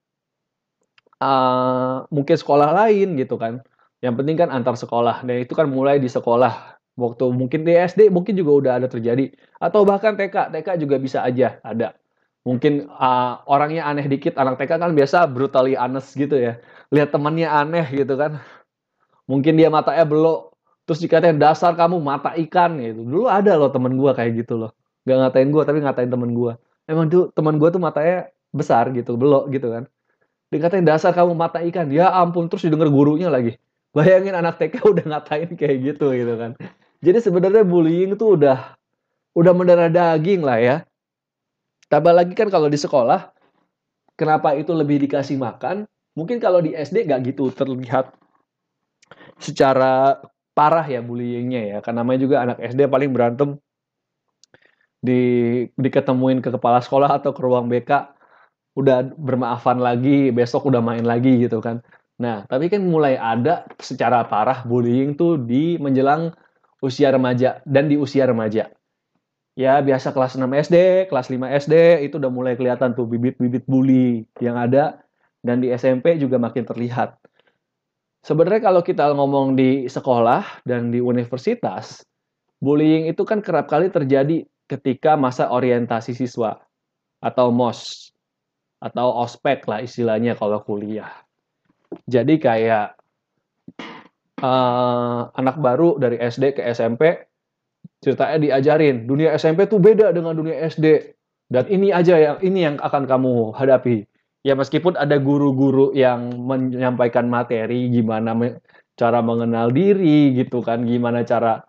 uh, 1.19 2.07
mungkin 2.09 2.35
sekolah 2.39 2.71
lain 2.73 3.19
gitu 3.19 3.35
kan. 3.35 3.59
Yang 3.99 4.13
penting 4.23 4.35
kan 4.39 4.49
antar 4.49 4.79
sekolah. 4.79 5.27
Dan 5.27 5.43
itu 5.43 5.51
kan 5.53 5.67
mulai 5.67 5.99
di 5.99 6.07
sekolah. 6.07 6.78
Waktu 6.99 7.31
mungkin 7.31 7.63
di 7.63 7.71
SD 7.79 8.11
mungkin 8.11 8.35
juga 8.35 8.51
udah 8.59 8.71
ada 8.83 8.87
terjadi 8.91 9.31
atau 9.63 9.87
bahkan 9.87 10.19
TK, 10.19 10.51
TK 10.51 10.67
juga 10.83 10.99
bisa 10.99 11.23
aja 11.23 11.63
ada. 11.63 11.95
Mungkin 12.43 12.87
uh, 12.91 13.43
orangnya 13.47 13.87
aneh 13.87 14.07
dikit, 14.07 14.35
anak 14.39 14.59
TK 14.59 14.79
kan 14.79 14.91
biasa 14.91 15.27
brutally 15.31 15.79
honest 15.79 16.15
gitu 16.15 16.35
ya. 16.35 16.59
Lihat 16.91 17.15
temannya 17.15 17.47
aneh 17.47 17.87
gitu 17.91 18.15
kan. 18.19 18.43
Mungkin 19.29 19.55
dia 19.59 19.69
matanya 19.69 20.03
belok, 20.03 20.57
terus 20.83 20.99
dikatain 21.03 21.37
dasar 21.37 21.77
kamu 21.77 22.01
mata 22.01 22.33
ikan 22.47 22.79
gitu. 22.81 23.05
Dulu 23.05 23.29
ada 23.29 23.55
loh 23.59 23.69
temen 23.69 23.93
gua 23.95 24.11
kayak 24.17 24.43
gitu 24.43 24.57
loh. 24.57 24.71
Gak 25.05 25.17
ngatain 25.19 25.49
gua 25.53 25.63
tapi 25.67 25.79
ngatain 25.85 26.09
temen 26.09 26.31
gua. 26.33 26.57
Emang 26.89 27.07
tuh 27.07 27.29
temen 27.37 27.55
gua 27.61 27.69
tuh 27.69 27.79
matanya 27.79 28.33
besar 28.49 28.89
gitu, 28.97 29.13
belok 29.15 29.53
gitu 29.53 29.69
kan. 29.69 29.83
Dikatain 30.49 30.81
dasar 30.87 31.13
kamu 31.13 31.37
mata 31.37 31.61
ikan. 31.61 31.93
Ya 31.93 32.09
ampun, 32.09 32.49
terus 32.49 32.65
didengar 32.65 32.89
gurunya 32.89 33.29
lagi. 33.29 33.61
Bayangin 33.93 34.33
anak 34.33 34.57
TK 34.57 34.81
udah 34.97 35.05
ngatain 35.05 35.53
kayak 35.53 35.77
gitu 35.93 36.09
gitu 36.15 36.33
kan. 36.41 36.57
Jadi 36.99 37.19
sebenarnya 37.23 37.63
bullying 37.63 38.15
itu 38.15 38.35
udah 38.35 38.75
udah 39.35 39.53
mendarah 39.55 39.87
daging 39.87 40.43
lah 40.43 40.59
ya. 40.59 40.75
Tambah 41.87 42.13
lagi 42.13 42.35
kan 42.35 42.51
kalau 42.51 42.67
di 42.69 42.77
sekolah, 42.77 43.31
kenapa 44.19 44.53
itu 44.53 44.75
lebih 44.75 45.01
dikasih 45.07 45.39
makan? 45.39 45.87
Mungkin 46.13 46.37
kalau 46.43 46.59
di 46.59 46.75
SD 46.75 47.07
nggak 47.07 47.33
gitu 47.33 47.49
terlihat 47.55 48.11
secara 49.39 50.19
parah 50.51 50.83
ya 50.83 50.99
bullyingnya 50.99 51.61
ya. 51.65 51.77
Karena 51.79 52.03
namanya 52.03 52.19
juga 52.19 52.35
anak 52.43 52.57
SD 52.59 52.91
paling 52.91 53.15
berantem 53.15 53.55
di 54.99 55.21
diketemuin 55.79 56.43
ke 56.43 56.51
kepala 56.51 56.83
sekolah 56.83 57.23
atau 57.23 57.31
ke 57.31 57.39
ruang 57.39 57.71
BK 57.71 58.11
udah 58.75 59.15
bermaafan 59.15 59.79
lagi, 59.79 60.35
besok 60.35 60.67
udah 60.67 60.83
main 60.83 61.07
lagi 61.07 61.39
gitu 61.39 61.63
kan. 61.63 61.79
Nah, 62.19 62.43
tapi 62.51 62.67
kan 62.67 62.83
mulai 62.83 63.15
ada 63.15 63.63
secara 63.79 64.27
parah 64.27 64.67
bullying 64.67 65.15
tuh 65.15 65.39
di 65.39 65.79
menjelang 65.79 66.35
usia 66.79 67.11
remaja 67.11 67.59
dan 67.67 67.91
di 67.91 67.99
usia 67.99 68.27
remaja. 68.27 68.71
Ya, 69.59 69.83
biasa 69.83 70.15
kelas 70.15 70.39
6 70.39 70.47
SD, 70.47 71.07
kelas 71.11 71.27
5 71.27 71.51
SD 71.67 72.05
itu 72.07 72.15
udah 72.15 72.31
mulai 72.31 72.55
kelihatan 72.55 72.95
tuh 72.95 73.03
bibit-bibit 73.03 73.67
bully 73.67 74.23
yang 74.39 74.55
ada 74.55 75.03
dan 75.43 75.59
di 75.59 75.67
SMP 75.75 76.15
juga 76.15 76.39
makin 76.39 76.63
terlihat. 76.63 77.19
Sebenarnya 78.23 78.71
kalau 78.71 78.81
kita 78.83 79.11
ngomong 79.11 79.59
di 79.59 79.87
sekolah 79.87 80.63
dan 80.63 80.91
di 80.91 81.03
universitas, 81.03 82.03
bullying 82.63 83.11
itu 83.11 83.23
kan 83.27 83.43
kerap 83.43 83.67
kali 83.67 83.91
terjadi 83.91 84.47
ketika 84.67 85.19
masa 85.19 85.51
orientasi 85.51 86.15
siswa 86.15 86.59
atau 87.19 87.51
MOS 87.51 88.11
atau 88.79 89.11
ospek 89.23 89.67
lah 89.67 89.83
istilahnya 89.83 90.39
kalau 90.39 90.63
kuliah. 90.63 91.11
Jadi 92.07 92.39
kayak 92.39 92.95
uh, 94.39 95.29
anak 95.35 95.55
baru 95.59 95.99
dari 95.99 96.17
SD 96.19 96.59
ke 96.59 96.61
SMP 96.71 97.29
ceritanya 97.99 98.37
diajarin 98.39 99.07
dunia 99.07 99.35
SMP 99.35 99.67
tuh 99.67 99.79
beda 99.79 100.15
dengan 100.15 100.35
dunia 100.35 100.55
SD 100.67 101.15
dan 101.49 101.65
ini 101.67 101.89
aja 101.89 102.15
yang 102.15 102.37
ini 102.45 102.59
yang 102.63 102.75
akan 102.77 103.09
kamu 103.09 103.57
hadapi. 103.57 104.05
Ya 104.45 104.55
meskipun 104.55 104.95
ada 104.95 105.19
guru-guru 105.19 105.91
yang 105.91 106.31
menyampaikan 106.31 107.27
materi 107.27 107.91
gimana 107.91 108.31
me 108.31 108.63
cara 108.95 109.19
mengenal 109.19 109.73
diri 109.73 110.31
gitu 110.37 110.63
kan, 110.63 110.87
gimana 110.87 111.27
cara 111.27 111.65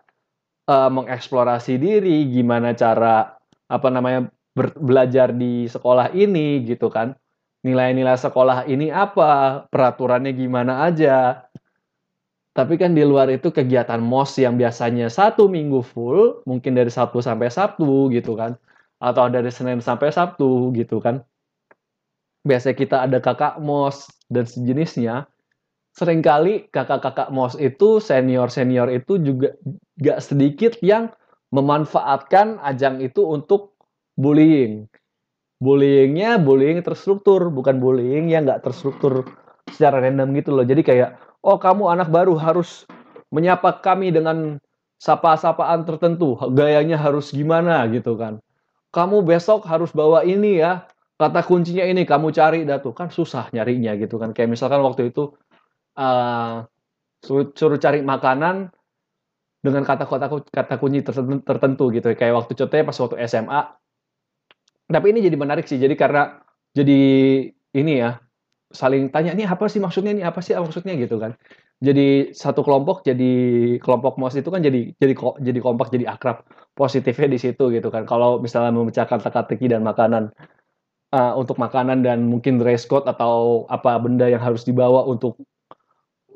uh, 0.71 0.87
mengeksplorasi 0.87 1.81
diri, 1.81 2.29
gimana 2.31 2.71
cara 2.77 3.35
apa 3.67 3.87
namanya 3.91 4.31
belajar 4.79 5.35
di 5.35 5.67
sekolah 5.67 6.11
ini 6.15 6.63
gitu 6.67 6.91
kan 6.91 7.15
nilai-nilai 7.61 8.17
sekolah 8.17 8.65
ini 8.65 8.89
apa, 8.89 9.65
peraturannya 9.69 10.33
gimana 10.33 10.85
aja. 10.85 11.45
Tapi 12.51 12.75
kan 12.75 12.91
di 12.91 13.07
luar 13.07 13.31
itu 13.31 13.47
kegiatan 13.47 14.03
MOS 14.03 14.43
yang 14.43 14.59
biasanya 14.59 15.07
satu 15.07 15.47
minggu 15.47 15.79
full, 15.79 16.43
mungkin 16.43 16.75
dari 16.75 16.91
Sabtu 16.91 17.23
sampai 17.23 17.47
Sabtu 17.47 18.11
gitu 18.11 18.35
kan. 18.35 18.59
Atau 18.99 19.31
dari 19.31 19.47
Senin 19.49 19.79
sampai 19.79 20.11
Sabtu 20.11 20.75
gitu 20.75 20.99
kan. 20.99 21.23
Biasanya 22.43 22.75
kita 22.75 22.97
ada 23.07 23.23
kakak 23.23 23.61
MOS 23.63 24.11
dan 24.27 24.43
sejenisnya. 24.43 25.31
Seringkali 25.95 26.71
kakak-kakak 26.71 27.31
MOS 27.31 27.55
itu, 27.59 27.99
senior-senior 28.03 28.91
itu 28.91 29.19
juga 29.19 29.55
gak 29.99 30.19
sedikit 30.23 30.75
yang 30.83 31.11
memanfaatkan 31.51 32.63
ajang 32.63 33.03
itu 33.03 33.27
untuk 33.27 33.75
bullying 34.15 34.87
bullyingnya 35.61 36.41
bullying 36.41 36.81
terstruktur 36.81 37.53
bukan 37.53 37.77
bullying 37.77 38.33
yang 38.33 38.49
nggak 38.49 38.65
terstruktur 38.65 39.29
secara 39.69 40.01
random 40.01 40.33
gitu 40.33 40.57
loh 40.57 40.65
jadi 40.65 40.81
kayak 40.81 41.09
oh 41.41 41.57
kamu 41.57 41.89
anak 41.93 42.09
baru 42.09 42.37
harus 42.37 42.85
menyapa 43.33 43.81
kami 43.81 44.13
dengan 44.13 44.61
sapa-sapaan 45.01 45.83
tertentu. 45.85 46.37
Gayanya 46.53 46.97
harus 47.01 47.33
gimana 47.33 47.85
gitu 47.89 48.17
kan. 48.17 48.37
Kamu 48.93 49.25
besok 49.25 49.65
harus 49.65 49.89
bawa 49.91 50.21
ini 50.21 50.61
ya. 50.61 50.85
Kata 51.17 51.45
kuncinya 51.45 51.85
ini 51.85 52.05
kamu 52.05 52.33
cari 52.33 52.65
dah 52.65 52.81
tuh. 52.81 52.93
Kan 52.93 53.09
susah 53.09 53.49
nyarinya 53.53 53.97
gitu 53.97 54.21
kan. 54.21 54.33
Kayak 54.33 54.57
misalkan 54.57 54.81
waktu 54.85 55.09
itu 55.09 55.33
uh, 55.97 56.65
suruh, 57.21 57.49
suruh 57.53 57.79
cari 57.81 58.05
makanan 58.05 58.69
dengan 59.61 59.85
kata-kata 59.85 60.25
kata 60.49 60.75
kunci 60.81 61.05
tertentu, 61.05 61.45
tertentu 61.45 61.85
gitu 61.93 62.09
kayak 62.17 62.33
waktu 62.33 62.57
contohnya 62.57 62.81
pas 62.89 62.97
waktu 62.97 63.15
SMA 63.29 63.61
tapi 64.91 65.15
ini 65.15 65.23
jadi 65.23 65.37
menarik 65.39 65.65
sih. 65.65 65.79
Jadi 65.79 65.95
karena 65.95 66.43
jadi 66.75 66.99
ini 67.73 67.93
ya 67.95 68.19
saling 68.71 69.11
tanya 69.13 69.31
ini 69.35 69.43
apa 69.47 69.67
sih 69.71 69.79
maksudnya 69.83 70.11
ini 70.15 70.23
apa 70.23 70.39
sih 70.43 70.55
maksudnya 70.55 70.95
gitu 70.99 71.19
kan. 71.21 71.35
Jadi 71.81 72.29
satu 72.37 72.61
kelompok 72.61 73.01
jadi 73.01 73.31
kelompok 73.81 74.21
MOS 74.21 74.37
itu 74.37 74.49
kan 74.53 74.61
jadi 74.61 74.93
jadi 75.01 75.13
jadi 75.41 75.59
kompak 75.59 75.89
jadi 75.89 76.05
akrab. 76.13 76.45
Positifnya 76.77 77.27
di 77.31 77.39
situ 77.41 77.73
gitu 77.73 77.89
kan. 77.89 78.05
Kalau 78.05 78.37
misalnya 78.37 78.71
memecahkan 78.73 79.19
teka-teki 79.21 79.73
dan 79.73 79.81
makanan 79.81 80.29
uh, 81.15 81.33
untuk 81.37 81.57
makanan 81.57 82.05
dan 82.05 82.25
mungkin 82.25 82.57
dress 82.61 82.87
code 82.87 83.05
atau 83.09 83.65
apa 83.67 83.97
benda 83.99 84.29
yang 84.29 84.41
harus 84.41 84.63
dibawa 84.63 85.03
untuk 85.05 85.37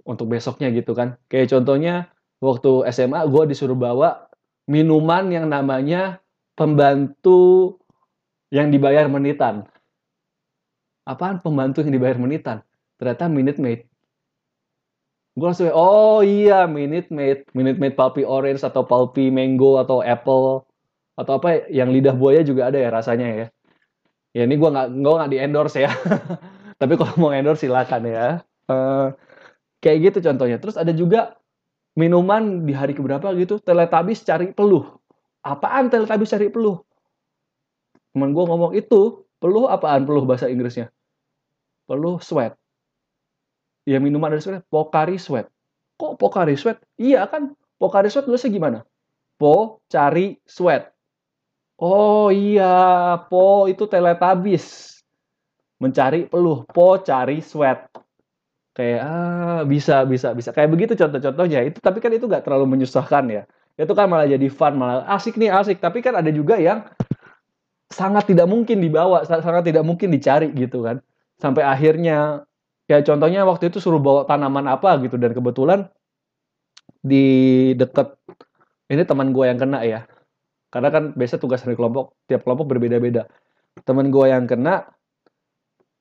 untuk 0.06 0.30
besoknya 0.30 0.70
gitu 0.74 0.94
kan. 0.94 1.18
Kayak 1.30 1.56
contohnya 1.58 2.14
waktu 2.44 2.86
SMA 2.94 3.26
gue 3.30 3.44
disuruh 3.50 3.78
bawa 3.78 4.30
minuman 4.70 5.30
yang 5.30 5.50
namanya 5.50 6.22
pembantu 6.58 7.78
yang 8.54 8.70
dibayar 8.70 9.06
menitan. 9.10 9.68
Apaan 11.06 11.40
pembantu 11.40 11.86
yang 11.86 11.94
dibayar 11.94 12.18
menitan? 12.18 12.66
Ternyata 12.98 13.30
Minute 13.30 13.62
Maid. 13.62 13.86
Gue 15.36 15.46
langsung, 15.46 15.70
oh 15.70 16.26
iya 16.26 16.66
Minute 16.66 17.14
Maid. 17.14 17.50
Minute 17.54 17.78
Maid 17.78 17.94
Pulpy 17.94 18.26
Orange 18.26 18.66
atau 18.66 18.82
Pulpy 18.82 19.30
Mango 19.30 19.78
atau 19.78 20.02
Apple. 20.02 20.66
Atau 21.16 21.40
apa 21.40 21.70
yang 21.72 21.94
lidah 21.94 22.18
buaya 22.18 22.42
juga 22.42 22.68
ada 22.74 22.82
ya 22.82 22.90
rasanya 22.90 23.28
ya. 23.32 23.48
Ya 24.36 24.42
ini 24.44 24.60
gue 24.60 24.70
nggak 24.70 24.88
gue 25.00 25.14
nggak 25.16 25.32
di 25.32 25.38
endorse 25.40 25.80
ya. 25.80 25.92
Tapi 26.82 26.94
kalau 27.00 27.14
mau 27.22 27.32
endorse 27.32 27.70
silakan 27.70 28.02
ya. 28.10 28.28
Uh, 28.68 29.14
kayak 29.80 30.12
gitu 30.12 30.26
contohnya. 30.26 30.58
Terus 30.58 30.76
ada 30.76 30.92
juga 30.92 31.38
minuman 31.96 32.68
di 32.68 32.76
hari 32.76 32.92
keberapa 32.92 33.32
gitu, 33.40 33.62
Teletubbies 33.64 34.26
cari 34.28 34.52
peluh. 34.52 35.00
Apaan 35.46 35.88
Teletubbies 35.88 36.34
cari 36.34 36.52
peluh? 36.52 36.84
teman 38.16 38.32
gue 38.32 38.44
ngomong 38.48 38.72
itu 38.80 39.28
peluh 39.44 39.68
apaan 39.68 40.08
peluh 40.08 40.24
bahasa 40.24 40.48
Inggrisnya 40.48 40.88
peluh 41.86 42.18
sweat. 42.22 42.58
Ya 43.86 44.02
minuman 44.02 44.34
dari 44.34 44.42
sweat. 44.42 44.66
Pokari 44.70 45.22
sweat. 45.22 45.50
Kok 45.96 46.18
Pokari 46.20 46.58
sweat? 46.58 46.82
Iya 46.98 47.30
kan? 47.30 47.54
Pokari 47.78 48.10
sweat 48.10 48.26
tulisnya 48.26 48.52
gimana? 48.52 48.80
Po 49.38 49.80
cari 49.88 50.42
sweat. 50.44 50.92
Oh 51.78 52.34
iya. 52.34 53.16
Po 53.30 53.70
itu 53.70 53.86
teletabis. 53.86 54.98
Mencari 55.78 56.26
peluh. 56.26 56.66
Po 56.66 57.00
cari 57.00 57.40
sweat. 57.46 57.88
Kayak 58.76 59.02
ah 59.08 59.62
bisa 59.64 60.04
bisa 60.04 60.36
bisa. 60.36 60.52
Kayak 60.52 60.70
begitu 60.76 60.94
contoh-contohnya. 61.00 61.64
Itu 61.64 61.80
tapi 61.80 62.04
kan 62.04 62.12
itu 62.12 62.28
nggak 62.28 62.44
terlalu 62.44 62.76
menyusahkan 62.76 63.24
ya. 63.32 63.44
Itu 63.80 63.96
kan 63.96 64.08
malah 64.12 64.28
jadi 64.28 64.48
fun 64.52 64.76
malah 64.76 65.08
asik 65.16 65.40
nih 65.40 65.54
asik. 65.54 65.80
Tapi 65.80 66.04
kan 66.04 66.18
ada 66.20 66.28
juga 66.34 66.60
yang 66.60 66.84
sangat 67.88 68.28
tidak 68.28 68.48
mungkin 68.52 68.84
dibawa, 68.84 69.24
sangat 69.24 69.72
tidak 69.72 69.88
mungkin 69.88 70.12
dicari 70.12 70.52
gitu 70.52 70.84
kan. 70.84 71.00
Sampai 71.42 71.64
akhirnya 71.68 72.48
ya 72.86 73.02
contohnya 73.02 73.44
waktu 73.44 73.74
itu 73.74 73.82
suruh 73.82 74.00
bawa 74.00 74.24
tanaman 74.30 74.70
apa 74.70 75.02
gitu 75.02 75.18
dan 75.18 75.34
kebetulan 75.34 75.80
di 77.02 77.26
deket 77.74 78.16
ini 78.92 79.04
teman 79.04 79.34
gue 79.34 79.46
yang 79.46 79.60
kena 79.60 79.82
ya. 79.84 80.06
Karena 80.70 80.92
kan 80.92 81.04
biasa 81.16 81.40
tugas 81.40 81.64
dari 81.64 81.80
kelompok, 81.80 82.20
tiap 82.28 82.44
kelompok 82.44 82.76
berbeda-beda. 82.76 83.26
Teman 83.88 84.12
gue 84.12 84.26
yang 84.28 84.48
kena 84.48 84.88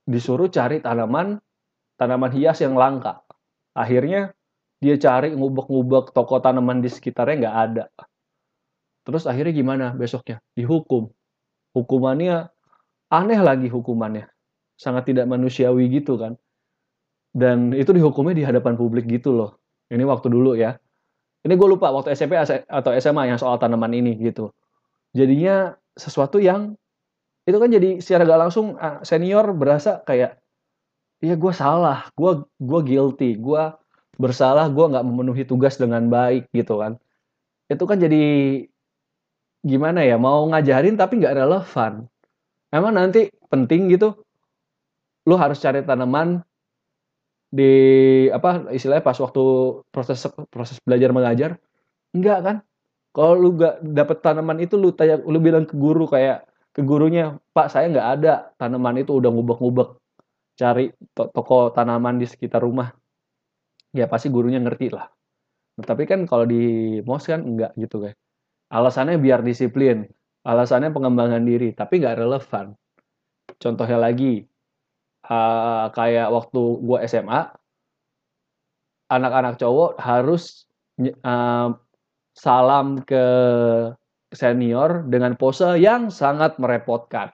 disuruh 0.05 0.51
cari 0.53 0.83
tanaman 0.83 1.39
tanaman 1.97 2.31
hias 2.35 2.61
yang 2.61 2.75
langka. 2.75 3.23
Akhirnya 3.75 4.35
dia 4.85 5.01
cari 5.01 5.33
ngubek-ngubek 5.33 6.13
toko 6.13 6.45
tanaman 6.45 6.85
di 6.85 6.93
sekitarnya 6.93 7.49
nggak 7.49 7.57
ada 7.57 7.85
terus 9.05 9.25
akhirnya 9.25 9.57
gimana 9.57 9.87
besoknya 9.97 10.45
dihukum 10.53 11.09
hukumannya 11.73 12.53
aneh 13.09 13.41
lagi 13.41 13.73
hukumannya 13.73 14.29
sangat 14.85 15.09
tidak 15.09 15.25
manusiawi 15.25 15.89
gitu 15.89 16.21
kan. 16.21 16.37
Dan 17.33 17.73
itu 17.73 17.91
dihukumnya 17.97 18.37
di 18.37 18.45
hadapan 18.45 18.77
publik 18.77 19.09
gitu 19.09 19.33
loh. 19.33 19.57
Ini 19.89 20.05
waktu 20.05 20.29
dulu 20.29 20.53
ya. 20.55 20.77
Ini 21.45 21.57
gue 21.57 21.69
lupa 21.69 21.89
waktu 21.89 22.13
SMP 22.13 22.37
atau 22.39 22.91
SMA 23.01 23.33
yang 23.33 23.41
soal 23.41 23.57
tanaman 23.57 23.97
ini 23.97 24.17
gitu. 24.21 24.53
Jadinya 25.17 25.73
sesuatu 25.97 26.37
yang 26.37 26.77
itu 27.45 27.57
kan 27.61 27.69
jadi 27.69 28.01
secara 28.01 28.25
gak 28.25 28.41
langsung 28.49 28.67
ah, 28.81 29.05
senior 29.05 29.53
berasa 29.53 30.01
kayak 30.09 30.41
iya 31.21 31.37
gue 31.37 31.53
salah 31.53 32.09
gue 32.17 32.49
gue 32.57 32.81
guilty 32.89 33.37
gue 33.37 33.63
bersalah 34.17 34.73
gue 34.73 34.85
nggak 34.89 35.05
memenuhi 35.05 35.45
tugas 35.45 35.77
dengan 35.77 36.07
baik 36.09 36.49
gitu 36.55 36.81
kan. 36.81 36.97
Itu 37.69 37.85
kan 37.85 38.01
jadi 38.01 38.23
gimana 39.65 40.05
ya 40.05 40.17
mau 40.21 40.45
ngajarin 40.49 40.97
tapi 40.97 41.21
nggak 41.21 41.37
relevan. 41.41 42.07
Emang 42.73 42.93
nanti 42.97 43.29
penting 43.53 43.93
gitu 43.93 44.25
lu 45.25 45.35
harus 45.41 45.59
cari 45.61 45.81
tanaman 45.85 46.45
di 47.55 47.73
apa 48.35 48.69
istilahnya 48.75 49.05
pas 49.07 49.19
waktu 49.21 49.43
proses 49.89 50.27
proses 50.51 50.77
belajar 50.85 51.11
mengajar? 51.15 51.51
Enggak 52.15 52.39
kan? 52.45 52.57
Kalau 53.15 53.35
lu 53.39 53.49
nggak 53.55 53.75
dapet 53.95 54.19
tanaman 54.21 54.59
itu 54.59 54.75
lu 54.75 54.91
tanya 54.91 55.23
lu 55.23 55.39
bilang 55.39 55.65
ke 55.65 55.75
guru 55.79 56.05
kayak 56.11 56.47
ke 56.75 56.83
gurunya 56.83 57.39
pak 57.55 57.71
saya 57.71 57.87
nggak 57.91 58.09
ada 58.21 58.33
tanaman 58.59 59.01
itu 59.01 59.15
udah 59.15 59.31
ngubek-ngubek. 59.31 59.97
Cari 60.59 60.91
to 61.15 61.31
toko 61.31 61.71
tanaman 61.71 62.19
di 62.19 62.27
sekitar 62.27 62.63
rumah. 62.63 62.91
Ya 63.95 64.11
pasti 64.11 64.29
gurunya 64.31 64.59
ngerti 64.59 64.91
lah. 64.91 65.07
Nah, 65.79 65.85
tapi 65.87 66.07
kan 66.07 66.27
kalau 66.27 66.47
di 66.47 66.99
mos 67.07 67.27
kan 67.27 67.43
enggak 67.43 67.75
gitu 67.79 68.03
kayak 68.03 68.19
Alasannya 68.75 69.23
biar 69.23 69.47
disiplin, 69.47 70.09
alasannya 70.43 70.91
pengembangan 70.91 71.47
diri, 71.47 71.71
tapi 71.77 72.03
nggak 72.03 72.19
relevan. 72.19 72.75
Contohnya 73.61 74.03
lagi, 74.03 74.43
uh, 75.29 75.91
kayak 75.93 76.29
waktu 76.31 76.63
gue 76.81 76.99
SMA, 77.09 77.41
anak-anak 79.11 79.61
cowok 79.61 80.01
harus 80.01 80.69
uh, 81.25 81.75
salam 82.35 83.03
ke 83.05 83.27
senior 84.35 85.07
dengan 85.07 85.39
pose 85.39 85.79
yang 85.79 86.11
sangat 86.11 86.59
merepotkan. 86.59 87.31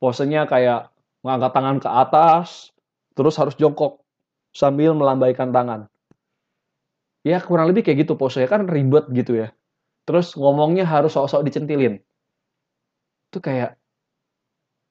Posenya 0.00 0.48
kayak 0.48 0.88
mengangkat 1.20 1.52
tangan 1.52 1.76
ke 1.80 1.88
atas, 1.88 2.72
terus 3.12 3.36
harus 3.36 3.52
jongkok 3.60 4.00
sambil 4.56 4.96
melambaikan 4.96 5.52
tangan. 5.52 5.90
Ya 7.20 7.36
kurang 7.44 7.68
lebih 7.68 7.84
kayak 7.84 8.08
gitu 8.08 8.16
posenya 8.16 8.48
kan 8.48 8.64
ribet 8.64 9.04
gitu 9.12 9.36
ya 9.36 9.52
terus 10.10 10.34
ngomongnya 10.36 10.82
harus 10.82 11.14
sok-sok 11.14 11.46
dicentilin 11.46 12.02
itu 13.30 13.38
kayak 13.38 13.78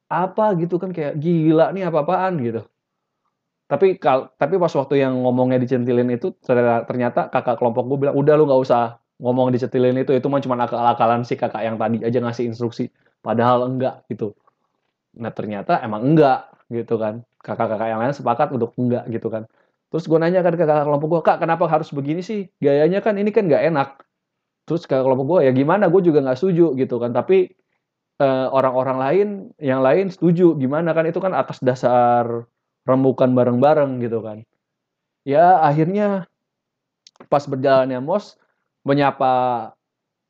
apa 0.09 0.57
gitu 0.57 0.81
kan 0.81 0.89
kayak 0.89 1.21
gila 1.21 1.69
nih 1.71 1.87
apa-apaan? 1.87 2.41
gitu. 2.41 2.61
Tapi 3.69 4.01
kal 4.01 4.33
tapi 4.41 4.57
pas 4.57 4.73
waktu 4.73 4.97
yang 5.05 5.13
ngomongnya 5.21 5.61
dicentilin 5.61 6.09
itu 6.09 6.33
ternyata 6.41 7.29
kakak 7.29 7.61
kelompok 7.61 7.85
gue 7.85 7.97
bilang 8.01 8.17
udah 8.17 8.33
lu 8.33 8.49
nggak 8.49 8.61
usah 8.65 8.97
ngomong 9.21 9.53
dicentilin 9.53 9.93
itu 10.01 10.09
itu 10.17 10.25
mah 10.25 10.41
cuma 10.41 10.57
akal-akalan 10.57 11.21
si 11.21 11.37
kakak 11.37 11.61
yang 11.61 11.77
tadi 11.77 12.01
aja 12.01 12.17
ngasih 12.17 12.49
instruksi. 12.49 12.89
Padahal 13.21 13.69
enggak 13.69 14.01
gitu. 14.09 14.33
Nah 15.21 15.29
ternyata 15.29 15.77
emang 15.85 16.01
enggak 16.01 16.49
gitu 16.73 16.97
kan. 16.97 17.21
Kakak-kakak 17.45 17.87
yang 17.93 18.01
lain 18.01 18.17
sepakat 18.17 18.49
untuk 18.57 18.73
enggak 18.81 19.05
gitu 19.13 19.29
kan. 19.29 19.45
Terus 19.93 20.05
gue 20.09 20.17
nanya 20.17 20.41
kan 20.41 20.53
ke 20.57 20.65
kakak 20.65 20.85
kelompok 20.89 21.07
gue 21.13 21.21
kak 21.21 21.37
kenapa 21.37 21.69
harus 21.69 21.93
begini 21.93 22.25
sih? 22.25 22.49
Gayanya 22.57 23.05
kan 23.05 23.21
ini 23.21 23.29
kan 23.29 23.45
nggak 23.45 23.69
enak. 23.69 23.89
Terus 24.65 24.89
kalau 24.89 25.13
kelompok 25.13 25.25
gue 25.37 25.39
ya 25.45 25.51
gimana? 25.53 25.93
Gue 25.93 26.01
juga 26.01 26.25
nggak 26.25 26.37
setuju 26.41 26.73
gitu 26.73 26.97
kan. 26.97 27.13
Tapi 27.13 27.53
eh, 28.19 28.47
orang-orang 28.51 28.97
lain 28.99 29.27
yang 29.57 29.81
lain 29.81 30.11
setuju. 30.11 30.55
Gimana 30.59 30.91
kan? 30.91 31.07
Itu 31.07 31.23
kan 31.23 31.33
atas 31.33 31.63
dasar 31.63 32.45
rembukan 32.83 33.31
bareng-bareng 33.33 34.03
gitu 34.03 34.19
kan. 34.21 34.43
Ya 35.27 35.59
akhirnya 35.59 36.27
pas 37.27 37.43
berjalannya 37.43 37.99
mos 37.99 38.39
menyapa 38.87 39.31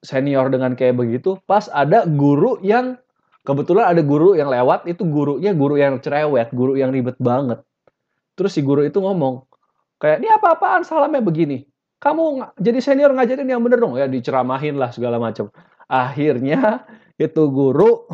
senior 0.02 0.50
dengan 0.50 0.74
kayak 0.74 0.98
begitu 0.98 1.38
pas 1.46 1.70
ada 1.70 2.08
guru 2.10 2.58
yang 2.66 2.98
kebetulan 3.46 3.86
ada 3.94 4.02
guru 4.02 4.34
yang 4.34 4.50
lewat 4.50 4.90
itu 4.90 5.06
gurunya 5.06 5.54
guru 5.54 5.78
yang 5.78 6.02
cerewet 6.02 6.50
guru 6.52 6.76
yang 6.76 6.90
ribet 6.90 7.16
banget. 7.22 7.62
Terus 8.34 8.56
si 8.56 8.62
guru 8.66 8.84
itu 8.88 8.98
ngomong 9.00 9.46
kayak 10.02 10.24
ini 10.24 10.30
apa-apaan? 10.32 10.82
Salamnya 10.88 11.22
begini. 11.22 11.68
Kamu 12.00 12.56
jadi 12.56 12.80
senior 12.80 13.12
ngajarin 13.12 13.48
yang 13.48 13.60
bener 13.60 13.80
dong. 13.84 14.00
Ya 14.00 14.08
diceramahin 14.08 14.80
lah 14.80 14.90
segala 14.96 15.20
macam. 15.20 15.52
Akhirnya 15.92 16.88
itu 17.20 17.42
guru 17.52 18.08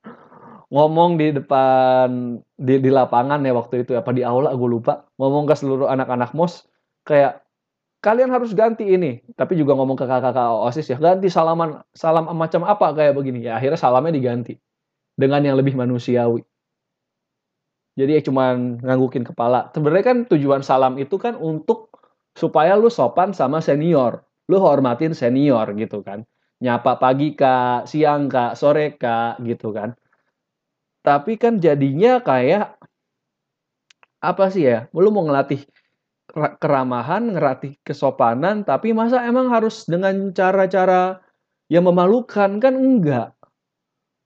ngomong 0.74 1.16
di 1.16 1.32
depan 1.32 2.36
di, 2.60 2.74
di 2.80 2.90
lapangan 2.92 3.40
ya 3.40 3.52
waktu 3.56 3.88
itu. 3.88 3.96
Apa 3.96 4.12
di 4.12 4.22
aula 4.22 4.52
gue 4.52 4.68
lupa. 4.68 5.08
Ngomong 5.16 5.48
ke 5.48 5.56
seluruh 5.56 5.88
anak-anak 5.88 6.36
mos 6.36 6.68
kayak 7.08 7.40
kalian 8.04 8.28
harus 8.28 8.52
ganti 8.52 8.92
ini. 8.92 9.24
Tapi 9.32 9.56
juga 9.56 9.72
ngomong 9.72 9.96
ke 9.96 10.04
kakak-kakak 10.04 10.68
osis 10.68 10.92
ya 10.92 11.00
ganti 11.00 11.32
salaman 11.32 11.80
salam 11.96 12.28
macam 12.36 12.62
apa? 12.68 12.92
Kayak 12.92 13.16
begini. 13.16 13.48
Ya 13.48 13.56
akhirnya 13.56 13.80
salamnya 13.80 14.12
diganti 14.12 14.60
dengan 15.16 15.40
yang 15.40 15.56
lebih 15.56 15.72
manusiawi. 15.72 16.44
Jadi 17.92 18.10
ya 18.16 18.22
cuman 18.24 18.80
nganggukin 18.80 19.24
kepala. 19.24 19.68
Sebenarnya 19.76 20.04
kan 20.04 20.18
tujuan 20.28 20.64
salam 20.64 20.96
itu 20.96 21.20
kan 21.20 21.36
untuk 21.36 21.92
supaya 22.32 22.72
lu 22.76 22.88
sopan 22.88 23.36
sama 23.36 23.60
senior. 23.60 24.24
Lu 24.48 24.56
hormatin 24.60 25.12
senior 25.12 25.68
gitu 25.76 26.00
kan. 26.00 26.24
Nyapa 26.62 27.02
pagi 27.02 27.34
kak, 27.34 27.90
siang 27.90 28.30
kak, 28.30 28.54
sore 28.54 28.94
kak. 28.94 29.42
Gitu 29.42 29.74
kan. 29.74 29.98
Tapi 31.02 31.34
kan 31.34 31.58
jadinya 31.58 32.22
kayak 32.22 32.78
apa 34.22 34.44
sih 34.54 34.70
ya? 34.70 34.86
Lu 34.94 35.10
mau 35.10 35.26
ngelatih 35.26 35.66
keramahan, 36.62 37.34
ngelatih 37.34 37.76
kesopanan, 37.82 38.62
tapi 38.62 38.94
masa 38.94 39.26
emang 39.26 39.50
harus 39.50 39.84
dengan 39.90 40.30
cara-cara 40.30 41.18
yang 41.66 41.82
memalukan? 41.90 42.62
Kan 42.62 42.74
enggak. 42.78 43.34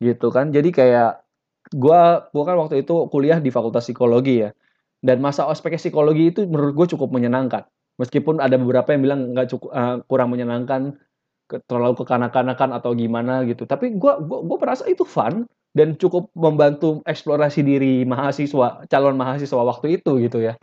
Gitu 0.04 0.28
kan. 0.28 0.52
Jadi 0.52 0.68
kayak 0.76 1.24
gua 1.72 2.28
gua 2.36 2.44
kan 2.52 2.56
waktu 2.60 2.84
itu 2.84 3.08
kuliah 3.08 3.40
di 3.40 3.48
fakultas 3.48 3.88
psikologi 3.88 4.44
ya. 4.44 4.52
Dan 5.00 5.24
masa 5.24 5.48
ospek 5.48 5.80
psikologi 5.80 6.34
itu 6.34 6.44
menurut 6.48 6.72
gue 6.74 6.86
cukup 6.96 7.12
menyenangkan. 7.12 7.68
Meskipun 7.96 8.42
ada 8.44 8.60
beberapa 8.60 8.92
yang 8.92 9.02
bilang 9.04 9.20
nggak 9.32 9.48
cukup 9.54 9.70
uh, 9.72 9.96
kurang 10.08 10.32
menyenangkan, 10.34 11.00
terlalu 11.46 11.94
kekanak-kanakan 12.02 12.74
atau 12.76 12.92
gimana 12.92 13.46
gitu. 13.46 13.64
Tapi 13.64 13.94
gue 13.94 14.12
gua, 14.26 14.38
gua 14.42 14.58
merasa 14.58 14.84
itu 14.90 15.06
fun 15.06 15.46
dan 15.76 15.94
cukup 16.00 16.32
membantu 16.32 17.04
eksplorasi 17.04 17.60
diri 17.60 18.02
mahasiswa, 18.08 18.88
calon 18.88 19.16
mahasiswa 19.16 19.60
waktu 19.60 20.00
itu 20.00 20.18
gitu 20.24 20.40
ya. 20.40 20.56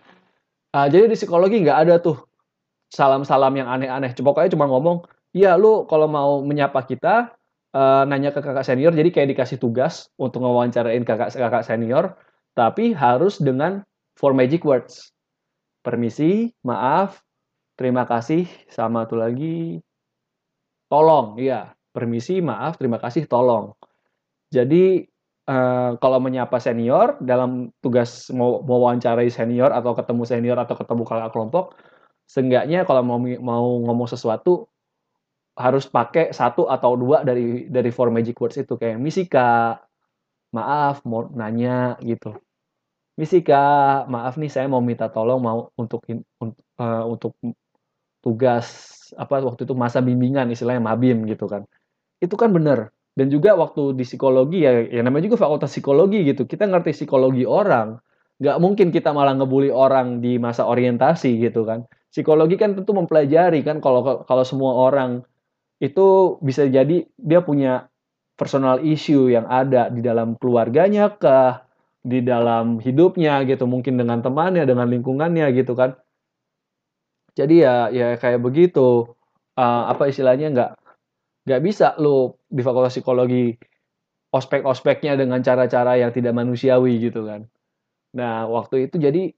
Uh, 0.74 0.90
jadi 0.90 1.06
di 1.06 1.14
psikologi 1.14 1.62
nggak 1.62 1.80
ada 1.86 1.96
tuh 2.02 2.26
salam-salam 2.90 3.54
yang 3.54 3.70
aneh-aneh. 3.70 4.14
Pokoknya 4.18 4.58
cuma 4.58 4.66
ngomong, 4.66 5.06
iya 5.38 5.54
lu 5.54 5.86
kalau 5.86 6.10
mau 6.10 6.42
menyapa 6.42 6.82
kita, 6.86 7.30
uh, 7.78 8.04
nanya 8.10 8.34
ke 8.34 8.42
kakak 8.42 8.66
senior, 8.66 8.90
jadi 8.90 9.10
kayak 9.14 9.38
dikasih 9.38 9.62
tugas 9.62 10.10
untuk 10.18 10.42
ngewawancarain 10.42 11.06
kakak 11.06 11.30
kakak 11.34 11.66
senior, 11.66 12.18
tapi 12.58 12.94
harus 12.94 13.38
dengan 13.38 13.86
four 14.18 14.34
magic 14.34 14.66
words 14.66 15.14
permisi, 15.86 16.54
maaf, 16.66 17.22
terima 17.76 18.08
kasih, 18.08 18.48
sama 18.72 19.04
tuh 19.06 19.20
lagi, 19.20 19.84
tolong, 20.94 21.42
iya, 21.42 21.74
permisi, 21.90 22.38
maaf, 22.38 22.78
terima 22.78 23.02
kasih, 23.02 23.26
tolong. 23.26 23.74
Jadi 24.54 25.02
uh, 25.50 25.98
kalau 25.98 26.22
menyapa 26.22 26.62
senior 26.62 27.18
dalam 27.18 27.74
tugas 27.82 28.30
mau 28.30 28.62
wawancarai 28.62 29.34
senior 29.34 29.74
atau 29.74 29.98
ketemu 29.98 30.24
senior 30.30 30.58
atau 30.62 30.78
ketemu 30.78 31.02
kakak 31.02 31.32
kelompok, 31.34 31.66
seenggaknya 32.30 32.86
kalau 32.86 33.02
mau 33.02 33.18
mau 33.42 33.66
ngomong 33.90 34.06
sesuatu 34.06 34.70
harus 35.58 35.90
pakai 35.90 36.30
satu 36.30 36.70
atau 36.70 36.94
dua 36.94 37.26
dari 37.26 37.66
dari 37.70 37.90
four 37.90 38.14
magic 38.14 38.38
words 38.38 38.62
itu 38.62 38.78
kayak 38.78 39.02
misi 39.02 39.26
kak, 39.26 39.82
maaf 40.54 41.02
mau 41.10 41.26
nanya 41.34 41.98
gitu. 42.06 42.38
Misi 43.14 43.46
Kak, 43.46 44.10
maaf 44.10 44.42
nih 44.42 44.50
saya 44.50 44.66
mau 44.66 44.82
minta 44.82 45.06
tolong 45.06 45.38
mau 45.38 45.70
untuk 45.78 46.02
uh, 46.10 47.06
untuk 47.06 47.38
tugas 48.24 48.66
apa 49.20 49.44
waktu 49.44 49.68
itu 49.68 49.76
masa 49.78 50.00
bimbingan 50.02 50.50
istilahnya 50.50 50.82
mabim 50.82 51.28
gitu 51.28 51.46
kan. 51.46 51.68
Itu 52.24 52.40
kan 52.40 52.56
benar 52.56 52.90
dan 53.14 53.30
juga 53.30 53.54
waktu 53.54 53.94
di 53.94 54.04
psikologi 54.06 54.66
ya, 54.66 54.90
ya 54.90 55.02
namanya 55.06 55.30
juga 55.30 55.46
fakultas 55.46 55.70
psikologi 55.70 56.26
gitu. 56.26 56.50
Kita 56.50 56.66
ngerti 56.66 56.98
psikologi 56.98 57.46
orang, 57.46 58.02
nggak 58.42 58.58
mungkin 58.58 58.90
kita 58.90 59.14
malah 59.14 59.38
ngebully 59.38 59.70
orang 59.70 60.18
di 60.18 60.42
masa 60.42 60.66
orientasi 60.66 61.38
gitu 61.38 61.62
kan. 61.62 61.86
Psikologi 62.10 62.58
kan 62.58 62.74
tentu 62.74 62.94
mempelajari 62.98 63.62
kan 63.62 63.78
kalau 63.82 64.26
kalau 64.26 64.46
semua 64.46 64.90
orang 64.90 65.22
itu 65.78 66.38
bisa 66.42 66.66
jadi 66.66 67.06
dia 67.18 67.40
punya 67.46 67.86
personal 68.34 68.82
issue 68.82 69.30
yang 69.30 69.46
ada 69.46 69.94
di 69.94 70.02
dalam 70.02 70.34
keluarganya 70.42 71.14
kah, 71.14 71.70
di 72.02 72.26
dalam 72.26 72.82
hidupnya 72.82 73.46
gitu, 73.46 73.70
mungkin 73.70 73.94
dengan 74.02 74.26
temannya, 74.26 74.66
dengan 74.66 74.90
lingkungannya 74.90 75.54
gitu 75.54 75.78
kan. 75.78 75.94
Jadi 77.34 77.66
ya 77.66 77.90
ya 77.90 78.16
kayak 78.18 78.42
begitu. 78.42 79.10
Uh, 79.54 79.86
apa 79.86 80.10
istilahnya 80.10 80.50
nggak 80.50 80.72
nggak 81.46 81.62
bisa 81.62 81.94
lo 82.02 82.42
di 82.50 82.62
fakultas 82.66 82.98
psikologi 82.98 83.54
ospek-ospeknya 84.34 85.14
dengan 85.14 85.46
cara-cara 85.46 85.94
yang 86.02 86.10
tidak 86.10 86.34
manusiawi 86.34 86.98
gitu 86.98 87.26
kan. 87.30 87.46
Nah 88.18 88.50
waktu 88.50 88.90
itu 88.90 88.98
jadi 88.98 89.30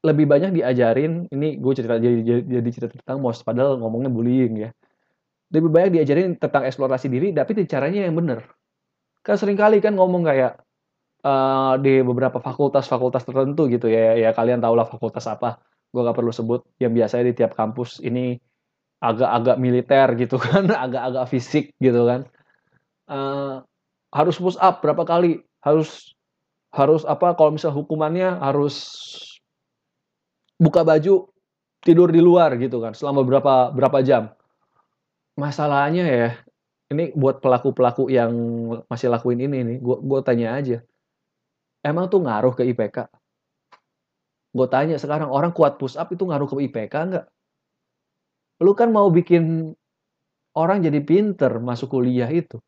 lebih 0.00 0.24
banyak 0.24 0.56
diajarin 0.56 1.28
ini 1.28 1.60
gue 1.60 1.72
cerita 1.76 2.00
jadi 2.00 2.40
jadi 2.40 2.68
cerita 2.72 2.96
tentang 2.96 3.20
mos 3.20 3.44
padahal 3.44 3.76
ngomongnya 3.76 4.08
bullying 4.08 4.54
ya 4.56 4.70
lebih 5.52 5.68
banyak 5.68 6.00
diajarin 6.00 6.40
tentang 6.40 6.64
eksplorasi 6.64 7.12
diri 7.12 7.36
tapi 7.36 7.52
caranya 7.68 8.08
yang 8.08 8.16
benar 8.16 8.48
kan 9.20 9.36
sering 9.36 9.60
kali 9.60 9.84
kan 9.84 9.92
ngomong 9.92 10.24
kayak 10.24 10.56
uh, 11.20 11.76
di 11.76 12.00
beberapa 12.00 12.40
fakultas-fakultas 12.40 13.28
tertentu 13.28 13.68
gitu 13.68 13.92
ya 13.92 14.16
ya 14.16 14.32
kalian 14.32 14.64
tahu 14.64 14.72
lah 14.72 14.88
fakultas 14.88 15.28
apa 15.28 15.60
gue 15.90 16.00
gak 16.06 16.16
perlu 16.16 16.30
sebut 16.30 16.62
yang 16.78 16.94
biasanya 16.94 17.24
di 17.30 17.34
tiap 17.34 17.58
kampus 17.58 17.98
ini 18.00 18.38
agak-agak 19.02 19.56
militer 19.58 20.06
gitu 20.14 20.36
kan 20.46 20.70
agak-agak 20.70 21.24
fisik 21.26 21.74
gitu 21.82 22.06
kan. 22.06 22.28
Uh, 23.10 23.66
harus 24.14 24.38
push 24.38 24.58
up 24.62 24.78
berapa 24.82 25.02
kali 25.02 25.42
harus 25.66 26.14
harus 26.70 27.02
apa 27.02 27.34
kalau 27.34 27.50
misal 27.50 27.74
hukumannya 27.74 28.38
harus 28.38 28.76
buka 30.54 30.86
baju 30.86 31.26
tidur 31.82 32.14
di 32.14 32.22
luar 32.22 32.54
gitu 32.60 32.78
kan 32.78 32.94
selama 32.94 33.26
berapa 33.26 33.74
berapa 33.74 33.98
jam. 34.06 34.30
Masalahnya 35.34 36.04
ya 36.06 36.30
ini 36.90 37.14
buat 37.14 37.42
pelaku-pelaku 37.42 38.10
yang 38.10 38.30
masih 38.86 39.10
lakuin 39.10 39.42
ini 39.42 39.58
nih 39.66 39.76
gue 39.82 39.96
gue 39.98 40.20
tanya 40.22 40.54
aja. 40.54 40.78
Emang 41.82 42.06
tuh 42.12 42.22
ngaruh 42.22 42.54
ke 42.54 42.62
IPK 42.62 43.19
gue 44.50 44.66
tanya 44.66 44.96
sekarang 44.98 45.30
orang 45.30 45.54
kuat 45.54 45.78
push 45.78 45.94
up 45.94 46.10
itu 46.10 46.26
ngaruh 46.26 46.48
ke 46.50 46.54
IPK 46.70 46.94
nggak 46.94 47.26
lu 48.60 48.72
kan 48.74 48.90
mau 48.90 49.08
bikin 49.08 49.72
orang 50.58 50.82
jadi 50.82 51.00
pinter 51.00 51.62
masuk 51.62 51.94
kuliah 51.96 52.28
itu 52.28 52.58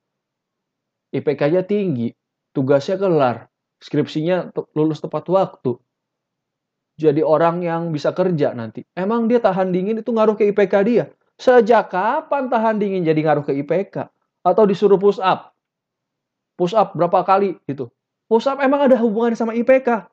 IPK-nya 1.13 1.67
tinggi 1.67 2.15
tugasnya 2.55 2.97
kelar 2.97 3.37
skripsinya 3.83 4.55
lulus 4.79 5.03
tepat 5.03 5.27
waktu 5.29 5.77
jadi 7.01 7.25
orang 7.25 7.65
yang 7.65 7.89
bisa 7.91 8.13
kerja 8.13 8.53
nanti. 8.53 8.85
Emang 8.93 9.27
dia 9.27 9.41
tahan 9.41 9.73
dingin 9.73 9.99
itu 10.05 10.11
ngaruh 10.13 10.37
ke 10.37 10.53
IPK 10.53 10.75
dia? 10.85 11.05
Sejak 11.41 11.89
kapan 11.89 12.53
tahan 12.53 12.77
dingin 12.77 13.03
jadi 13.03 13.17
ngaruh 13.25 13.43
ke 13.43 13.53
IPK? 13.65 14.13
Atau 14.45 14.69
disuruh 14.69 15.01
push 15.01 15.19
up? 15.19 15.57
Push 16.55 16.77
up 16.77 16.93
berapa 16.93 17.25
kali 17.25 17.57
gitu? 17.65 17.89
Push 18.29 18.47
up 18.47 18.61
emang 18.61 18.87
ada 18.87 19.01
hubungan 19.01 19.33
sama 19.33 19.57
IPK? 19.57 20.12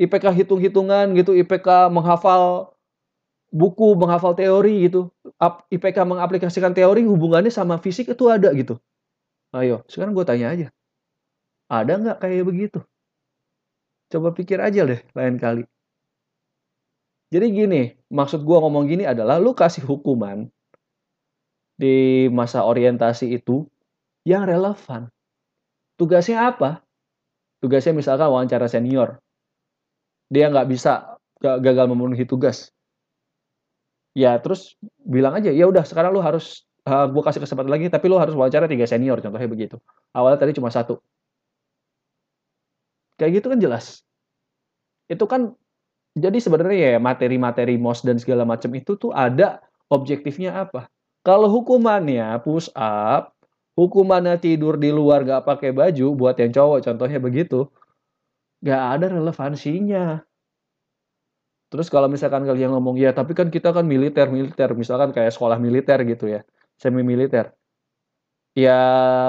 IPK 0.00 0.32
hitung-hitungan 0.32 1.12
gitu, 1.12 1.36
IPK 1.36 1.92
menghafal 1.92 2.72
buku, 3.52 3.92
menghafal 4.00 4.32
teori 4.32 4.88
gitu. 4.88 5.12
IPK 5.68 6.08
mengaplikasikan 6.08 6.72
teori 6.72 7.04
hubungannya 7.04 7.52
sama 7.52 7.76
fisik 7.76 8.08
itu 8.08 8.24
ada 8.32 8.48
gitu. 8.56 8.80
Ayo, 9.52 9.84
sekarang 9.92 10.16
gue 10.16 10.24
tanya 10.24 10.56
aja. 10.56 10.66
Ada 11.68 12.00
nggak 12.00 12.18
kayak 12.24 12.44
begitu? 12.48 12.80
Coba 14.10 14.34
pikir 14.34 14.58
aja 14.58 14.82
deh 14.82 15.00
lain 15.14 15.38
kali. 15.38 15.62
Jadi 17.30 17.46
gini, 17.54 17.94
maksud 18.10 18.42
gua 18.42 18.58
ngomong 18.66 18.90
gini 18.90 19.06
adalah 19.06 19.38
lu 19.38 19.54
kasih 19.54 19.86
hukuman 19.86 20.50
di 21.78 22.26
masa 22.34 22.66
orientasi 22.66 23.38
itu 23.38 23.70
yang 24.26 24.50
relevan. 24.50 25.06
Tugasnya 25.94 26.50
apa? 26.50 26.82
Tugasnya 27.62 27.94
misalkan 27.94 28.34
wawancara 28.34 28.66
senior. 28.66 29.22
Dia 30.30 30.46
nggak 30.48 30.68
bisa 30.70 31.18
gagal 31.42 31.86
memenuhi 31.90 32.24
tugas. 32.24 32.70
Ya 34.14 34.38
terus 34.38 34.78
bilang 35.02 35.38
aja, 35.38 35.50
ya 35.50 35.66
udah 35.66 35.82
sekarang 35.86 36.14
lu 36.14 36.22
harus 36.22 36.66
uh, 36.86 37.06
gua 37.10 37.22
kasih 37.26 37.42
kesempatan 37.42 37.70
lagi, 37.70 37.86
tapi 37.90 38.06
lu 38.10 38.18
harus 38.18 38.34
wawancara 38.34 38.66
tiga 38.70 38.86
senior, 38.86 39.18
contohnya 39.18 39.50
begitu. 39.50 39.76
Awalnya 40.14 40.38
tadi 40.38 40.52
cuma 40.58 40.70
satu. 40.70 40.98
Kayak 43.18 43.42
gitu 43.42 43.46
kan 43.52 43.58
jelas. 43.60 44.02
Itu 45.10 45.26
kan 45.26 45.54
jadi 46.18 46.38
sebenarnya 46.42 46.96
ya 46.96 46.98
materi-materi 46.98 47.78
MOS 47.78 48.02
dan 48.02 48.18
segala 48.18 48.42
macam 48.42 48.70
itu 48.74 48.98
tuh 48.98 49.14
ada 49.14 49.62
objektifnya 49.90 50.66
apa? 50.66 50.90
Kalau 51.22 51.46
hukumannya 51.52 52.40
push 52.42 52.72
up, 52.74 53.36
hukumannya 53.78 54.40
tidur 54.40 54.80
di 54.80 54.90
luar 54.90 55.22
gak 55.22 55.46
pakai 55.46 55.70
baju 55.70 56.16
buat 56.16 56.34
yang 56.40 56.50
cowok 56.50 56.82
contohnya 56.82 57.20
begitu, 57.22 57.68
gak 58.60 58.82
ada 58.96 59.06
relevansinya. 59.08 60.20
Terus 61.70 61.86
kalau 61.86 62.10
misalkan 62.10 62.42
kalian 62.42 62.74
ngomong 62.74 62.98
ya 62.98 63.14
tapi 63.14 63.32
kan 63.38 63.46
kita 63.46 63.70
kan 63.70 63.86
militer 63.86 64.26
militer 64.26 64.74
misalkan 64.74 65.14
kayak 65.14 65.30
sekolah 65.30 65.54
militer 65.54 66.02
gitu 66.02 66.26
ya 66.26 66.42
semi 66.74 67.06
militer 67.06 67.54
Ya 68.58 68.74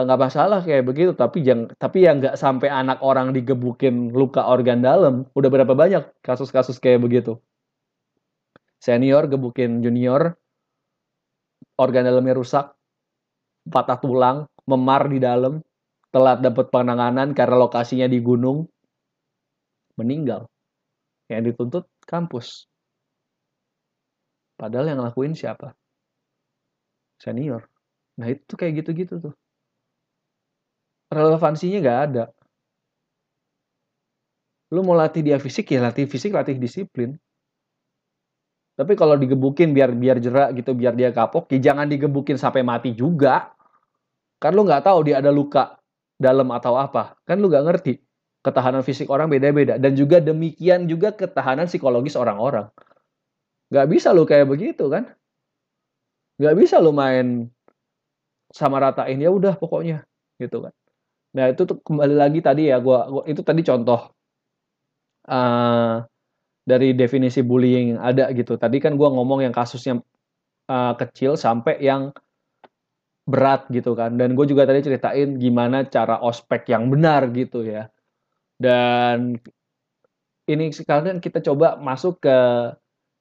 nggak 0.02 0.18
masalah 0.18 0.66
kayak 0.66 0.82
begitu, 0.82 1.14
tapi 1.14 1.46
yang 1.46 1.70
tapi 1.78 2.10
yang 2.10 2.18
nggak 2.18 2.42
sampai 2.42 2.74
anak 2.74 3.06
orang 3.06 3.30
digebukin 3.38 4.10
luka 4.10 4.42
organ 4.50 4.82
dalam. 4.82 5.30
Udah 5.38 5.50
berapa 5.54 5.78
banyak 5.78 6.10
kasus-kasus 6.26 6.82
kayak 6.82 7.06
begitu. 7.06 7.38
Senior 8.82 9.30
gebukin 9.30 9.86
junior, 9.86 10.34
organ 11.78 12.02
dalamnya 12.02 12.34
rusak, 12.34 12.74
patah 13.70 14.02
tulang, 14.02 14.50
memar 14.66 15.06
di 15.06 15.22
dalam, 15.22 15.62
telat 16.10 16.42
dapat 16.42 16.74
penanganan 16.74 17.38
karena 17.38 17.62
lokasinya 17.62 18.10
di 18.10 18.18
gunung, 18.26 18.66
meninggal. 20.00 20.48
Yang 21.32 21.56
dituntut 21.56 21.86
kampus. 22.04 22.68
Padahal 24.60 24.94
yang 24.94 25.00
ngelakuin 25.02 25.34
siapa? 25.34 25.74
Senior. 27.18 27.66
Nah 28.20 28.28
itu 28.30 28.54
kayak 28.54 28.84
gitu-gitu 28.84 29.18
tuh. 29.18 29.34
Relevansinya 31.12 31.80
nggak 31.82 32.00
ada. 32.12 32.24
Lu 34.72 34.86
mau 34.88 34.96
latih 34.96 35.20
dia 35.20 35.36
fisik 35.36 35.68
ya 35.74 35.84
latih 35.84 36.08
fisik, 36.08 36.32
latih 36.32 36.56
disiplin. 36.56 37.20
Tapi 38.80 38.96
kalau 38.96 39.20
digebukin 39.20 39.76
biar 39.76 39.92
biar 39.94 40.18
jerak 40.24 40.56
gitu, 40.56 40.72
biar 40.72 40.96
dia 40.96 41.12
kapok, 41.12 41.52
ya 41.52 41.60
jangan 41.72 41.92
digebukin 41.92 42.40
sampai 42.40 42.64
mati 42.64 42.96
juga. 42.96 43.52
Kan 44.40 44.56
lu 44.56 44.64
nggak 44.64 44.88
tahu 44.88 45.12
dia 45.12 45.20
ada 45.20 45.30
luka 45.30 45.76
dalam 46.16 46.48
atau 46.50 46.80
apa. 46.80 47.20
Kan 47.28 47.44
lu 47.44 47.52
nggak 47.52 47.66
ngerti. 47.68 47.94
Ketahanan 48.42 48.82
fisik 48.82 49.08
orang 49.14 49.30
beda-beda. 49.30 49.78
Dan 49.78 49.94
juga 49.94 50.18
demikian 50.18 50.90
juga 50.90 51.14
ketahanan 51.14 51.70
psikologis 51.70 52.18
orang-orang. 52.18 52.70
Nggak 53.70 53.88
bisa 53.88 54.12
lu 54.12 54.26
kayak 54.26 54.50
begitu 54.50 54.90
kan. 54.90 55.14
Nggak 56.42 56.56
bisa 56.58 56.82
lu 56.82 56.90
main 56.92 57.48
sama 58.52 58.82
ratain 58.84 59.22
ya 59.22 59.32
udah 59.32 59.56
pokoknya 59.56 60.04
gitu 60.42 60.68
kan. 60.68 60.74
Nah 61.38 61.54
itu 61.54 61.64
tuh 61.64 61.80
kembali 61.80 62.16
lagi 62.18 62.44
tadi 62.44 62.68
ya 62.68 62.82
gua, 62.84 63.08
gua 63.08 63.24
itu 63.24 63.40
tadi 63.46 63.64
contoh 63.64 64.12
uh, 65.32 66.04
dari 66.68 66.92
definisi 66.98 67.40
bullying 67.46 67.96
yang 67.96 68.02
ada 68.04 68.28
gitu. 68.36 68.60
Tadi 68.60 68.82
kan 68.84 69.00
gua 69.00 69.14
ngomong 69.14 69.46
yang 69.46 69.56
kasusnya 69.56 70.04
uh, 70.68 70.94
kecil 70.98 71.40
sampai 71.40 71.80
yang 71.80 72.12
berat 73.30 73.70
gitu 73.72 73.94
kan. 73.96 74.18
Dan 74.18 74.34
gue 74.34 74.46
juga 74.50 74.68
tadi 74.68 74.82
ceritain 74.84 75.38
gimana 75.38 75.86
cara 75.88 76.20
ospek 76.20 76.68
yang 76.74 76.90
benar 76.92 77.30
gitu 77.32 77.64
ya. 77.64 77.88
Dan 78.62 79.42
ini 80.46 80.70
sekarang 80.70 81.18
kita 81.18 81.42
coba 81.42 81.82
masuk 81.82 82.22
ke 82.22 82.38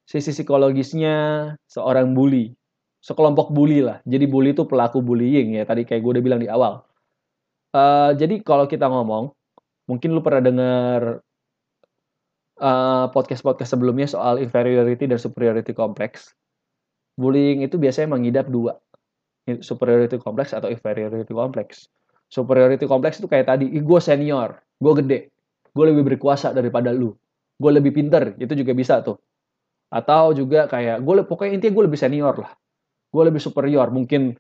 sisi 0.05 0.37
psikologisnya 0.37 1.55
seorang 1.65 2.13
bully 2.13 2.53
sekelompok 3.01 3.51
bully 3.51 3.81
lah. 3.81 3.99
Jadi 4.05 4.29
bully 4.29 4.53
itu 4.53 4.69
pelaku 4.69 5.01
bullying 5.01 5.57
ya. 5.57 5.65
Tadi 5.65 5.89
kayak 5.89 6.01
gue 6.05 6.13
udah 6.21 6.25
bilang 6.25 6.41
di 6.41 6.49
awal. 6.49 6.85
Uh, 7.73 8.13
jadi 8.15 8.45
kalau 8.45 8.69
kita 8.69 8.87
ngomong, 8.87 9.33
mungkin 9.89 10.13
lu 10.13 10.21
pernah 10.21 10.45
dengar 10.45 11.01
uh, 12.61 13.07
podcast-podcast 13.11 13.73
sebelumnya 13.75 14.07
soal 14.07 14.39
inferiority 14.39 15.09
dan 15.09 15.17
superiority 15.17 15.73
complex. 15.73 16.37
Bullying 17.17 17.65
itu 17.65 17.77
biasanya 17.81 18.17
mengidap 18.17 18.49
dua, 18.49 18.77
superiority 19.61 20.21
complex 20.21 20.53
atau 20.53 20.69
inferiority 20.69 21.33
complex. 21.33 21.89
Superiority 22.31 22.87
complex 22.87 23.19
itu 23.19 23.27
kayak 23.27 23.51
tadi, 23.51 23.67
gue 23.67 24.01
senior, 24.01 24.63
gue 24.81 24.93
gede, 25.05 25.19
gue 25.71 25.85
lebih 25.85 26.03
berkuasa 26.17 26.57
daripada 26.57 26.91
lu, 26.91 27.13
gue 27.61 27.71
lebih 27.71 27.93
pinter, 27.93 28.35
itu 28.41 28.53
juga 28.57 28.73
bisa 28.73 29.05
tuh. 29.05 29.21
Atau 29.93 30.33
juga 30.33 30.67
kayak, 30.67 31.05
gue 31.05 31.15
pokoknya 31.29 31.61
intinya 31.61 31.75
gue 31.77 31.85
lebih 31.91 32.01
senior 32.01 32.35
lah. 32.41 32.53
Gue 33.11 33.27
lebih 33.27 33.43
superior. 33.43 33.91
Mungkin 33.91 34.39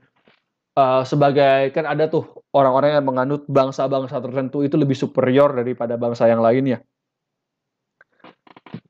uh, 0.78 1.02
sebagai 1.02 1.74
kan 1.74 1.90
ada 1.90 2.06
tuh 2.06 2.46
orang-orang 2.54 2.96
yang 2.96 3.06
menganut 3.06 3.42
bangsa-bangsa 3.50 4.22
tertentu 4.22 4.62
itu 4.62 4.78
lebih 4.78 4.94
superior 4.94 5.50
daripada 5.50 5.98
bangsa 5.98 6.30
yang 6.30 6.38
lainnya. 6.38 6.86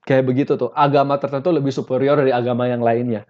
Kayak 0.05 0.29
begitu 0.29 0.61
tuh. 0.61 0.69
Agama 0.77 1.17
tertentu 1.17 1.49
lebih 1.49 1.73
superior 1.73 2.21
dari 2.21 2.29
agama 2.29 2.69
yang 2.69 2.85
lainnya 2.85 3.25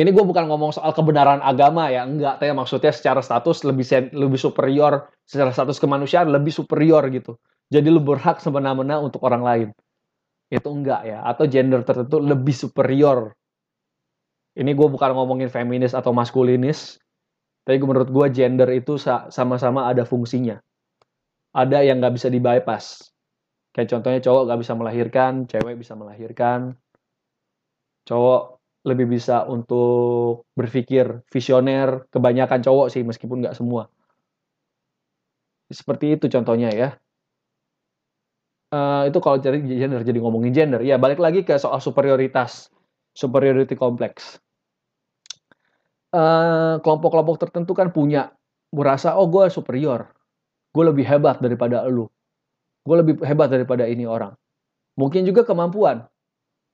ini 0.00 0.16
gue 0.16 0.24
bukan 0.24 0.48
ngomong 0.48 0.72
soal 0.72 0.96
kebenaran 0.96 1.44
agama 1.44 1.92
ya 1.92 2.08
enggak 2.08 2.40
tapi 2.40 2.54
maksudnya 2.56 2.88
secara 2.88 3.20
status 3.20 3.66
lebih 3.68 3.84
sen, 3.84 4.08
lebih 4.16 4.40
superior 4.40 5.12
secara 5.28 5.52
status 5.52 5.76
kemanusiaan 5.76 6.32
lebih 6.32 6.54
superior 6.54 7.04
gitu. 7.12 7.36
Jadi 7.70 7.86
lu 7.92 8.02
berhak 8.02 8.40
semena-mena 8.42 8.98
untuk 8.98 9.22
orang 9.26 9.42
lain. 9.42 9.68
Itu 10.48 10.72
enggak 10.72 11.06
ya 11.06 11.22
atau 11.26 11.44
gender 11.46 11.84
tertentu 11.84 12.18
lebih 12.18 12.54
superior. 12.54 13.34
Ini 14.56 14.70
gue 14.74 14.88
bukan 14.88 15.14
ngomongin 15.14 15.52
feminis 15.52 15.94
atau 15.94 16.10
maskulinis 16.10 16.98
tapi 17.62 17.76
menurut 17.82 18.08
gue 18.10 18.26
gender 18.34 18.66
itu 18.72 18.98
sama-sama 19.30 19.86
ada 19.90 20.02
fungsinya. 20.08 20.58
Ada 21.50 21.82
yang 21.82 21.98
nggak 21.98 22.14
bisa 22.14 22.30
di 22.30 22.38
bypass 22.38 23.10
kayak 23.70 23.90
contohnya 23.90 24.20
cowok 24.22 24.42
nggak 24.50 24.60
bisa 24.66 24.72
melahirkan 24.74 25.32
cewek 25.50 25.74
bisa 25.78 25.94
melahirkan. 25.98 26.78
Cowok 28.06 28.59
lebih 28.80 29.12
bisa 29.12 29.44
untuk 29.44 30.48
berpikir 30.56 31.20
visioner 31.28 32.08
kebanyakan 32.08 32.64
cowok 32.64 32.88
sih 32.88 33.04
meskipun 33.04 33.44
nggak 33.44 33.56
semua. 33.56 33.92
Seperti 35.68 36.16
itu 36.16 36.26
contohnya 36.32 36.72
ya. 36.72 36.88
Uh, 38.70 39.10
itu 39.10 39.18
kalau 39.18 39.36
jadi 39.42 39.58
gender 39.60 40.00
jadi 40.00 40.18
ngomongin 40.22 40.54
gender. 40.54 40.80
Ya 40.80 40.96
balik 40.96 41.20
lagi 41.20 41.44
ke 41.44 41.58
soal 41.60 41.82
superioritas 41.82 42.72
superiority 43.12 43.76
complex. 43.76 44.40
Uh, 46.10 46.82
kelompok-kelompok 46.82 47.38
tertentu 47.38 47.70
kan 47.76 47.94
punya 47.94 48.34
merasa 48.72 49.14
oh 49.14 49.28
gue 49.28 49.46
superior. 49.52 50.10
Gue 50.72 50.84
lebih 50.86 51.04
hebat 51.04 51.42
daripada 51.42 51.84
lu. 51.86 52.08
Gue 52.86 52.96
lebih 53.02 53.14
hebat 53.22 53.52
daripada 53.52 53.84
ini 53.84 54.08
orang. 54.08 54.32
Mungkin 54.96 55.28
juga 55.28 55.44
kemampuan 55.44 56.06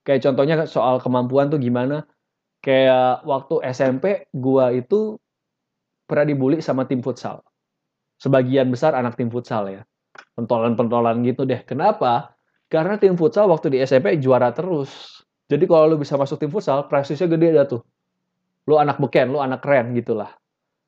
kayak 0.07 0.23
contohnya 0.23 0.63
soal 0.63 1.03
kemampuan 1.03 1.51
tuh 1.51 1.59
gimana 1.59 2.07
kayak 2.63 3.27
waktu 3.27 3.59
SMP 3.75 4.31
gue 4.31 4.65
itu 4.79 5.19
pernah 6.07 6.23
dibully 6.23 6.63
sama 6.63 6.87
tim 6.87 7.03
futsal 7.03 7.43
sebagian 8.15 8.71
besar 8.71 8.95
anak 8.95 9.19
tim 9.19 9.27
futsal 9.27 9.67
ya 9.67 9.83
pentolan-pentolan 10.37 11.21
gitu 11.25 11.45
deh. 11.45 11.61
Kenapa? 11.65 12.37
Karena 12.67 12.99
tim 12.99 13.15
futsal 13.15 13.47
waktu 13.47 13.73
di 13.73 13.77
SMP 13.81 14.17
juara 14.19 14.51
terus. 14.51 15.23
Jadi 15.47 15.63
kalau 15.63 15.95
lu 15.95 15.97
bisa 16.01 16.19
masuk 16.19 16.41
tim 16.41 16.51
futsal, 16.51 16.85
prestisnya 16.91 17.31
gede 17.31 17.55
dah 17.55 17.65
tuh. 17.65 17.81
Lu 18.67 18.75
anak 18.75 18.99
beken, 18.99 19.31
lu 19.31 19.39
anak 19.39 19.63
keren 19.63 19.95
gitulah. 19.95 20.35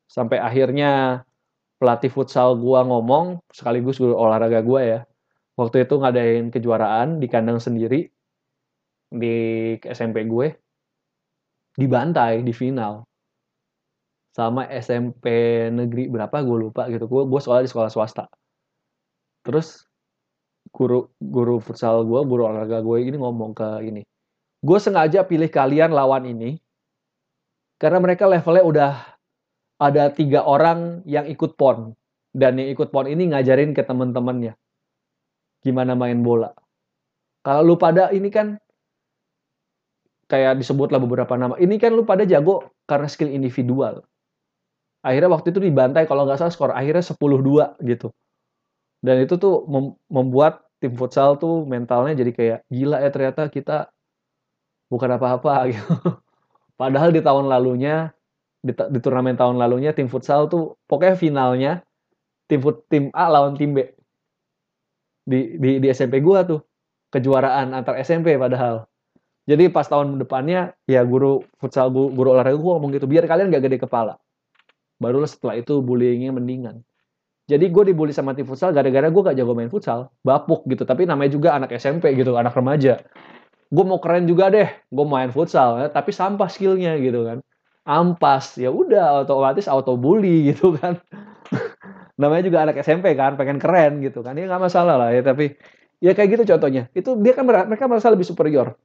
Sampai 0.04 0.36
akhirnya 0.36 1.24
pelatih 1.80 2.12
futsal 2.12 2.60
gua 2.60 2.84
ngomong, 2.84 3.40
sekaligus 3.48 3.96
guru 3.96 4.12
olahraga 4.12 4.60
gua 4.60 4.80
ya. 4.84 5.00
Waktu 5.56 5.88
itu 5.88 5.94
ngadain 5.96 6.52
kejuaraan 6.52 7.20
di 7.20 7.26
kandang 7.28 7.56
sendiri 7.56 8.12
di 9.10 9.34
SMP 9.82 10.24
gue. 10.24 10.54
Dibantai 11.74 12.46
di 12.46 12.54
final. 12.54 13.02
Sama 14.30 14.70
SMP 14.70 15.26
negeri 15.74 16.06
berapa 16.06 16.40
gue 16.40 16.56
lupa 16.70 16.86
gitu. 16.86 17.10
Gue 17.10 17.26
gue 17.26 17.40
sekolah 17.42 17.66
di 17.66 17.70
sekolah 17.70 17.90
swasta. 17.90 18.30
Terus 19.42 19.90
guru 20.70 21.10
guru 21.18 21.58
futsal 21.58 22.06
gue 22.06 22.20
guru 22.22 22.46
olahraga 22.46 22.78
gue 22.78 22.98
ini 23.02 23.18
ngomong 23.18 23.52
ke 23.56 23.68
ini 23.82 24.06
gue 24.60 24.78
sengaja 24.78 25.26
pilih 25.26 25.50
kalian 25.50 25.90
lawan 25.90 26.28
ini 26.28 26.60
karena 27.80 27.98
mereka 27.98 28.28
levelnya 28.28 28.64
udah 28.64 28.92
ada 29.80 30.12
tiga 30.12 30.44
orang 30.44 31.00
yang 31.08 31.24
ikut 31.26 31.56
pon 31.56 31.96
dan 32.36 32.60
yang 32.60 32.68
ikut 32.70 32.92
pon 32.92 33.08
ini 33.08 33.32
ngajarin 33.32 33.72
ke 33.72 33.82
temen-temennya 33.82 34.54
gimana 35.60 35.92
main 35.92 36.20
bola. 36.24 36.52
Kalau 37.40 37.64
lu 37.64 37.76
pada 37.80 38.12
ini 38.12 38.28
kan 38.28 38.60
kayak 40.30 40.62
disebutlah 40.62 41.02
beberapa 41.02 41.34
nama 41.34 41.58
ini 41.58 41.76
kan 41.82 41.90
lu 41.90 42.06
pada 42.06 42.22
jago 42.22 42.70
karena 42.86 43.10
skill 43.10 43.34
individual 43.34 44.06
akhirnya 45.02 45.30
waktu 45.32 45.50
itu 45.50 45.60
dibantai 45.60 46.06
kalau 46.06 46.24
nggak 46.28 46.38
salah 46.38 46.54
skor 46.54 46.70
akhirnya 46.70 47.02
10-2 47.02 47.82
gitu 47.82 48.14
dan 49.02 49.16
itu 49.24 49.34
tuh 49.40 49.64
mem 49.66 49.96
membuat 50.06 50.64
tim 50.80 50.92
futsal 50.96 51.36
tuh 51.36 51.64
mentalnya 51.68 52.16
jadi 52.16 52.32
kayak 52.32 52.58
gila 52.68 53.00
ya 53.00 53.10
ternyata 53.12 53.48
kita 53.52 53.92
bukan 54.90 55.10
apa-apa 55.16 55.54
gitu. 55.72 55.94
Padahal 56.74 57.12
di 57.12 57.20
tahun 57.20 57.46
lalunya 57.46 58.10
di, 58.60 58.72
di 58.72 58.98
turnamen 59.00 59.36
tahun 59.36 59.56
lalunya 59.56 59.96
tim 59.96 60.08
futsal 60.08 60.48
tuh 60.50 60.76
pokoknya 60.84 61.16
finalnya 61.16 61.72
tim 62.50 62.60
fut, 62.60 62.84
tim 62.90 63.08
A 63.14 63.30
lawan 63.30 63.56
tim 63.56 63.72
B 63.72 63.86
di 65.24 65.56
di, 65.56 65.70
di 65.78 65.86
SMP 65.92 66.18
gua 66.18 66.42
tuh 66.42 66.60
kejuaraan 67.14 67.70
antar 67.76 68.02
SMP 68.02 68.34
padahal. 68.34 68.89
Jadi 69.50 69.66
pas 69.66 69.82
tahun 69.82 70.22
depannya 70.22 70.78
ya 70.86 71.02
guru 71.02 71.42
futsal 71.58 71.90
guru, 71.90 72.14
guru 72.14 72.38
olahraga 72.38 72.54
gua 72.54 72.78
ngomong 72.78 72.94
gitu 72.94 73.10
biar 73.10 73.26
kalian 73.26 73.50
gak 73.50 73.66
gede 73.66 73.82
kepala. 73.82 74.14
Barulah 75.02 75.26
setelah 75.26 75.58
itu 75.58 75.82
bullyingnya 75.82 76.30
mendingan. 76.30 76.86
Jadi 77.50 77.66
gue 77.66 77.82
dibully 77.90 78.14
sama 78.14 78.30
tim 78.30 78.46
futsal 78.46 78.70
gara-gara 78.70 79.10
gue 79.10 79.22
gak 79.26 79.34
jago 79.34 79.58
main 79.58 79.66
futsal. 79.66 80.14
Bapuk 80.22 80.62
gitu. 80.70 80.86
Tapi 80.86 81.02
namanya 81.02 81.34
juga 81.34 81.58
anak 81.58 81.74
SMP 81.74 82.14
gitu, 82.14 82.38
anak 82.38 82.54
remaja. 82.54 83.02
Gue 83.74 83.82
mau 83.82 83.98
keren 83.98 84.30
juga 84.30 84.54
deh, 84.54 84.70
gue 84.70 85.06
main 85.08 85.34
futsal. 85.34 85.82
Ya, 85.82 85.86
tapi 85.90 86.14
sampah 86.14 86.46
skillnya 86.46 86.94
gitu 87.02 87.26
kan. 87.26 87.42
Ampas, 87.82 88.54
ya 88.54 88.70
udah 88.70 89.26
otomatis 89.26 89.66
auto 89.66 89.98
bully 89.98 90.44
gitu 90.54 90.78
kan. 90.78 91.02
namanya 92.20 92.44
juga 92.46 92.58
anak 92.68 92.76
SMP 92.84 93.18
kan, 93.18 93.34
pengen 93.34 93.58
keren 93.58 93.98
gitu 93.98 94.22
kan. 94.22 94.38
Ya 94.38 94.46
nggak 94.46 94.62
masalah 94.70 94.94
lah 94.94 95.10
ya. 95.10 95.26
Tapi 95.26 95.58
ya 95.98 96.14
kayak 96.14 96.38
gitu 96.38 96.54
contohnya. 96.54 96.86
Itu 96.94 97.18
dia 97.18 97.34
kan 97.34 97.42
mereka 97.50 97.90
merasa 97.90 98.14
lebih 98.14 98.30
superior 98.30 98.78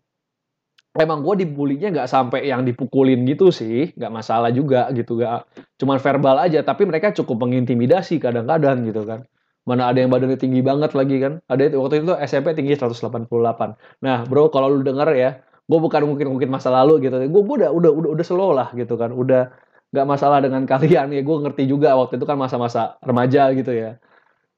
emang 0.95 1.19
gue 1.27 1.43
dibulinya 1.43 1.91
nggak 1.91 2.10
sampai 2.10 2.47
yang 2.47 2.63
dipukulin 2.63 3.27
gitu 3.27 3.51
sih, 3.51 3.91
nggak 3.99 4.12
masalah 4.12 4.49
juga 4.55 4.88
gitu, 4.95 5.19
gak 5.19 5.43
cuman 5.75 5.99
verbal 5.99 6.36
aja, 6.39 6.63
tapi 6.63 6.88
mereka 6.88 7.12
cukup 7.12 7.43
mengintimidasi 7.43 8.19
kadang-kadang 8.23 8.88
gitu 8.88 9.03
kan. 9.03 9.27
Mana 9.67 9.89
ada 9.91 9.97
yang 9.99 10.13
badannya 10.13 10.38
tinggi 10.39 10.62
banget 10.63 10.93
lagi 10.95 11.19
kan, 11.19 11.41
ada 11.51 11.67
waktu 11.75 12.05
itu 12.05 12.13
SMP 12.23 12.55
tinggi 12.55 12.77
188. 12.79 13.75
Nah 14.05 14.23
bro, 14.29 14.47
kalau 14.53 14.71
lu 14.71 14.81
denger 14.86 15.10
ya, 15.17 15.29
gue 15.67 15.79
bukan 15.81 16.01
mungkin-mungkin 16.08 16.47
masa 16.47 16.71
lalu 16.71 17.03
gitu, 17.10 17.19
gue 17.19 17.41
udah 17.43 17.69
udah 17.73 17.91
udah 17.91 18.10
udah 18.15 18.25
slow 18.25 18.55
lah 18.55 18.71
gitu 18.77 18.95
kan, 18.95 19.12
udah 19.12 19.51
nggak 19.91 20.08
masalah 20.08 20.39
dengan 20.39 20.63
kalian 20.71 21.12
ya, 21.12 21.21
gue 21.25 21.38
ngerti 21.43 21.63
juga 21.67 21.97
waktu 21.99 22.15
itu 22.21 22.25
kan 22.29 22.39
masa-masa 22.39 22.95
remaja 23.03 23.51
gitu 23.51 23.71
ya. 23.75 23.99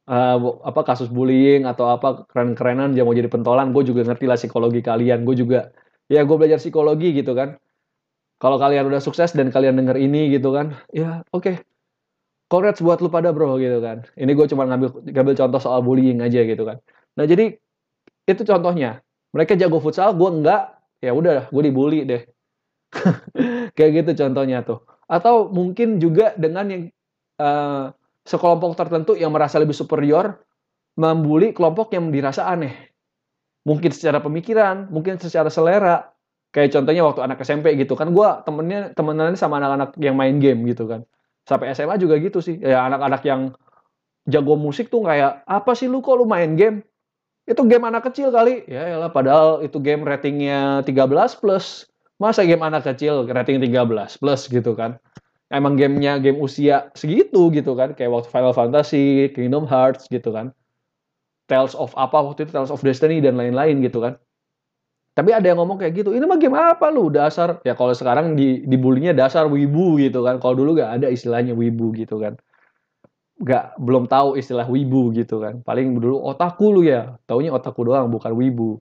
Uh, 0.08 0.63
apa 0.63 0.88
kasus 0.88 1.12
bullying 1.12 1.67
atau 1.67 1.91
apa 1.91 2.23
keren-kerenan 2.32 2.95
dia 2.95 3.04
mau 3.04 3.12
jadi 3.12 3.28
pentolan, 3.28 3.76
gue 3.76 3.84
juga 3.91 4.08
ngerti 4.08 4.26
lah 4.30 4.39
psikologi 4.39 4.80
kalian, 4.80 5.28
gue 5.28 5.36
juga 5.36 5.67
ya 6.08 6.24
gue 6.24 6.36
belajar 6.36 6.60
psikologi 6.60 7.15
gitu 7.15 7.36
kan. 7.36 7.60
Kalau 8.38 8.62
kalian 8.62 8.86
udah 8.86 9.02
sukses 9.02 9.34
dan 9.34 9.50
kalian 9.50 9.82
denger 9.82 9.98
ini 9.98 10.30
gitu 10.34 10.54
kan 10.54 10.78
ya 10.93 11.26
oke. 11.34 11.43
Okay. 11.43 11.56
congrats 12.48 12.80
buat 12.80 13.04
lu 13.04 13.12
pada 13.12 13.36
bro 13.36 13.60
gitu 13.60 13.84
kan. 13.84 14.08
Ini 14.15 14.32
gue 14.32 14.48
cuma 14.48 14.63
ngambil 14.63 15.04
ngambil 15.04 15.36
contoh 15.36 15.60
soal 15.60 15.84
bullying 15.84 16.24
aja 16.24 16.48
gitu 16.48 16.63
kan. 16.63 16.80
Nah 17.20 17.28
jadi 17.28 17.60
itu 18.28 18.41
contohnya. 18.48 19.04
Mereka 19.36 19.60
jago 19.60 19.84
futsal 19.84 20.15
gue 20.15 20.30
enggak. 20.32 20.80
Ya 21.04 21.12
udah 21.12 21.52
gue 21.52 21.63
dibully 21.63 22.08
deh. 22.08 22.24
Kayak 23.76 23.91
gitu 24.04 24.24
contohnya 24.24 24.63
tuh. 24.63 24.88
Atau 25.12 25.52
mungkin 25.52 26.00
juga 26.00 26.32
dengan 26.39 26.72
yang 26.72 26.84
uh, 27.39 27.91
sekelompok 28.24 28.76
tertentu 28.76 29.15
yang 29.15 29.32
merasa 29.32 29.60
lebih 29.60 29.76
superior 29.76 30.39
membuli 31.00 31.54
kelompok 31.54 31.93
yang 31.96 32.10
dirasa 32.12 32.48
aneh 32.48 32.87
mungkin 33.67 33.91
secara 33.91 34.23
pemikiran, 34.23 34.88
mungkin 34.88 35.19
secara 35.19 35.51
selera. 35.51 36.15
Kayak 36.56 36.80
contohnya 36.80 37.03
waktu 37.03 37.21
anak 37.27 37.43
SMP 37.43 37.75
gitu 37.75 37.99
kan, 37.99 38.15
gue 38.15 38.30
temennya 38.47 38.95
temenan 38.95 39.36
sama 39.36 39.60
anak-anak 39.60 39.99
yang 39.99 40.15
main 40.15 40.39
game 40.39 40.63
gitu 40.71 40.88
kan. 40.88 41.03
Sampai 41.43 41.75
SMA 41.75 41.99
juga 41.99 42.15
gitu 42.23 42.39
sih. 42.39 42.56
Ya 42.63 42.88
anak-anak 42.88 43.21
yang 43.27 43.51
jago 44.32 44.56
musik 44.56 44.88
tuh 44.88 45.03
kayak 45.03 45.43
apa 45.43 45.75
sih 45.75 45.91
lu 45.91 45.99
kok 45.99 46.15
lu 46.15 46.23
main 46.23 46.56
game? 46.56 46.88
Itu 47.43 47.67
game 47.67 47.84
anak 47.84 48.08
kecil 48.08 48.32
kali. 48.32 48.63
Ya 48.67 48.95
lah 48.95 49.12
padahal 49.12 49.63
itu 49.63 49.80
game 49.84 50.08
ratingnya 50.08 50.88
13 50.88 51.36
plus. 51.39 51.91
Masa 52.17 52.47
game 52.47 52.63
anak 52.63 52.88
kecil 52.88 53.27
rating 53.27 53.60
13 53.60 54.19
plus 54.19 54.47
gitu 54.47 54.71
kan. 54.73 54.99
Emang 55.47 55.80
gamenya 55.80 56.19
game 56.19 56.39
usia 56.43 56.91
segitu 56.95 57.51
gitu 57.56 57.75
kan. 57.75 57.95
Kayak 57.95 58.19
waktu 58.19 58.30
Final 58.32 58.51
Fantasy, 58.56 59.32
Kingdom 59.32 59.63
Hearts 59.63 60.12
gitu 60.12 60.36
kan. 60.36 60.51
Tales 61.47 61.73
of 61.73 61.95
apa 61.95 62.19
waktu 62.19 62.45
itu 62.45 62.51
Tales 62.51 62.69
of 62.69 62.83
Destiny 62.83 63.23
dan 63.23 63.39
lain-lain 63.39 63.79
gitu 63.79 64.03
kan. 64.03 64.19
Tapi 65.17 65.33
ada 65.33 65.49
yang 65.49 65.57
ngomong 65.57 65.81
kayak 65.81 65.97
gitu, 65.97 66.13
ini 66.13 66.29
mah 66.29 66.38
game 66.38 66.53
apa 66.53 66.93
lu 66.93 67.10
dasar? 67.10 67.57
Ya 67.65 67.73
kalau 67.73 67.89
sekarang 67.97 68.38
di 68.38 68.62
dibulinya 68.69 69.17
dasar 69.17 69.49
wibu 69.49 69.97
gitu 69.97 70.21
kan. 70.21 70.38
Kalau 70.38 70.53
dulu 70.53 70.77
gak 70.77 71.01
ada 71.01 71.10
istilahnya 71.10 71.57
wibu 71.57 71.89
gitu 71.97 72.21
kan. 72.21 72.38
Gak 73.41 73.81
belum 73.81 74.05
tahu 74.05 74.38
istilah 74.38 74.69
wibu 74.69 75.10
gitu 75.17 75.41
kan. 75.41 75.65
Paling 75.65 75.97
dulu 75.97 76.21
otaku 76.21 76.69
lu 76.69 76.81
ya. 76.86 77.17
Taunya 77.25 77.49
otaku 77.49 77.89
doang 77.89 78.13
bukan 78.13 78.29
wibu. 78.38 78.77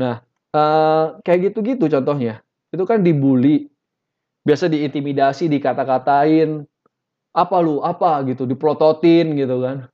Nah, 0.00 0.24
uh, 0.56 1.20
kayak 1.20 1.52
gitu-gitu 1.52 1.84
contohnya. 1.92 2.40
Itu 2.72 2.88
kan 2.88 3.04
dibully. 3.04 3.68
Biasa 4.40 4.72
diintimidasi, 4.72 5.52
dikata-katain, 5.52 6.64
apa 7.36 7.56
lu, 7.60 7.84
apa 7.84 8.24
gitu, 8.24 8.48
diprototin 8.48 9.36
gitu 9.36 9.60
kan. 9.60 9.84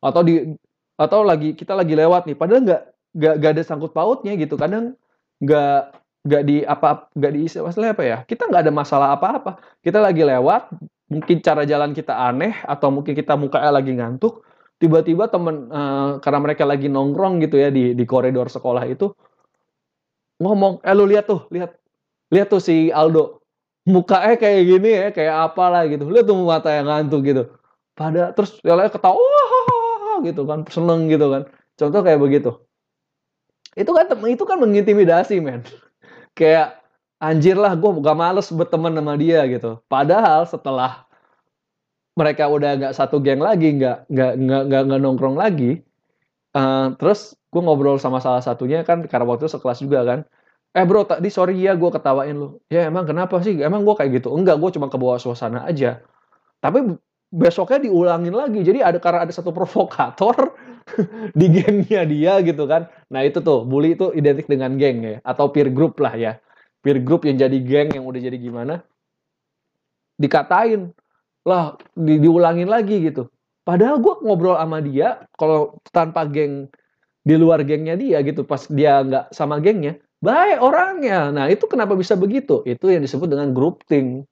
Atau 0.00 0.24
di 0.24 0.56
atau 0.96 1.20
lagi 1.22 1.52
kita 1.52 1.76
lagi 1.76 1.92
lewat 1.92 2.24
nih 2.28 2.36
padahal 2.36 2.60
nggak 2.64 2.82
nggak 3.16 3.52
ada 3.56 3.62
sangkut 3.64 3.92
pautnya 3.96 4.36
gitu. 4.36 4.56
Kadang 4.60 4.96
nggak 5.40 5.78
nggak 6.26 6.42
di 6.44 6.56
apa 6.66 7.08
nggak 7.16 7.32
di 7.32 7.40
masalah 7.60 7.88
apa 7.92 8.02
ya? 8.04 8.18
Kita 8.28 8.42
nggak 8.48 8.62
ada 8.68 8.72
masalah 8.72 9.08
apa-apa. 9.16 9.60
Kita 9.80 9.98
lagi 10.00 10.22
lewat 10.24 10.72
mungkin 11.06 11.36
cara 11.40 11.62
jalan 11.62 11.94
kita 11.94 12.12
aneh 12.12 12.52
atau 12.66 12.90
mungkin 12.90 13.14
kita 13.14 13.38
mukanya 13.38 13.70
lagi 13.78 13.94
ngantuk 13.94 14.42
tiba-tiba 14.76 15.30
temen 15.30 15.70
uh, 15.70 16.18
karena 16.18 16.40
mereka 16.42 16.66
lagi 16.66 16.90
nongkrong 16.90 17.40
gitu 17.46 17.56
ya 17.56 17.70
di 17.70 17.94
di 17.94 18.04
koridor 18.04 18.50
sekolah 18.50 18.84
itu 18.90 19.14
ngomong 20.42 20.84
eh 20.84 20.92
lu 20.92 21.08
lihat 21.08 21.24
tuh 21.30 21.48
lihat 21.48 21.78
lihat 22.30 22.48
tuh 22.50 22.60
si 22.62 22.90
Aldo. 22.92 23.40
Mukanya 23.86 24.34
kayak 24.34 24.62
gini 24.66 24.90
ya 24.90 25.08
kayak 25.14 25.34
apalah 25.46 25.86
gitu. 25.86 26.10
Lihat 26.10 26.26
tuh 26.26 26.36
mata 26.42 26.74
yang 26.74 26.90
ngantuk 26.90 27.22
gitu. 27.22 27.42
Pada 27.94 28.34
terus 28.34 28.58
lain 28.66 28.90
ketawa 28.90 29.35
gitu 30.24 30.42
kan 30.48 30.64
seneng 30.68 31.10
gitu 31.12 31.26
kan. 31.32 31.42
Contoh 31.76 32.00
kayak 32.00 32.20
begitu. 32.22 32.50
Itu 33.76 33.92
kan 33.92 34.08
itu 34.24 34.44
kan 34.48 34.58
mengintimidasi 34.60 35.40
men. 35.44 35.60
Kayak 36.38 36.84
anjir 37.16 37.56
lah 37.56 37.72
gue 37.72 37.90
gak 38.04 38.16
males 38.16 38.48
berteman 38.52 38.92
sama 38.92 39.16
dia 39.16 39.40
gitu. 39.48 39.80
Padahal 39.88 40.44
setelah 40.44 41.08
mereka 42.16 42.48
udah 42.48 42.70
nggak 42.80 42.94
satu 42.96 43.20
geng 43.20 43.44
lagi 43.44 43.76
nggak 43.76 44.08
nggak 44.08 44.32
nggak 44.40 44.82
nggak 44.88 45.00
nongkrong 45.04 45.36
lagi 45.36 45.84
uh, 46.56 46.96
terus 46.96 47.36
gue 47.52 47.60
ngobrol 47.60 48.00
sama 48.00 48.18
salah 48.24 48.40
satunya 48.40 48.80
kan 48.88 49.04
karena 49.04 49.24
waktu 49.28 49.44
itu 49.46 49.52
sekelas 49.56 49.78
juga 49.84 50.00
kan. 50.04 50.20
Eh 50.76 50.84
bro 50.84 51.08
tadi 51.08 51.28
sorry 51.32 51.56
ya 51.56 51.72
gue 51.76 51.88
ketawain 51.88 52.36
lu. 52.36 52.60
Ya 52.68 52.88
emang 52.88 53.08
kenapa 53.08 53.40
sih? 53.40 53.56
Emang 53.60 53.84
gue 53.84 53.94
kayak 53.96 54.20
gitu? 54.20 54.28
Enggak 54.36 54.60
gue 54.60 54.70
cuma 54.76 54.92
ke 54.92 54.96
bawah 55.00 55.16
suasana 55.20 55.64
aja. 55.64 56.04
Tapi 56.60 56.96
besoknya 57.30 57.90
diulangin 57.90 58.34
lagi 58.34 58.62
jadi 58.62 58.86
ada 58.86 58.98
karena 59.02 59.26
ada 59.26 59.32
satu 59.34 59.50
provokator 59.50 60.54
di 61.38 61.46
gengnya 61.50 62.06
dia 62.06 62.38
gitu 62.42 62.64
kan 62.70 62.86
nah 63.10 63.22
itu 63.26 63.42
tuh 63.42 63.66
bully 63.66 63.98
itu 63.98 64.14
identik 64.14 64.46
dengan 64.46 64.78
geng 64.78 65.02
ya 65.02 65.16
atau 65.26 65.50
peer 65.50 65.68
group 65.70 65.98
lah 65.98 66.14
ya 66.14 66.32
peer 66.80 67.02
group 67.02 67.26
yang 67.26 67.36
jadi 67.36 67.58
geng 67.58 67.90
yang 67.98 68.06
udah 68.06 68.20
jadi 68.22 68.38
gimana 68.38 68.82
dikatain 70.16 70.94
lah 71.46 71.74
di, 71.92 72.22
diulangin 72.22 72.70
lagi 72.70 73.02
gitu 73.02 73.26
padahal 73.66 73.98
gue 73.98 74.14
ngobrol 74.22 74.56
sama 74.56 74.78
dia 74.78 75.26
kalau 75.34 75.76
tanpa 75.90 76.24
geng 76.30 76.70
di 77.26 77.34
luar 77.34 77.66
gengnya 77.66 77.98
dia 77.98 78.22
gitu 78.22 78.46
pas 78.46 78.70
dia 78.70 79.02
nggak 79.02 79.34
sama 79.34 79.58
gengnya 79.58 79.98
baik 80.20 80.58
orangnya. 80.62 81.30
Nah, 81.32 81.46
itu 81.52 81.68
kenapa 81.68 81.92
bisa 81.94 82.16
begitu? 82.16 82.64
Itu 82.64 82.88
yang 82.88 83.04
disebut 83.04 83.28
dengan 83.28 83.52
grouping. 83.52 84.24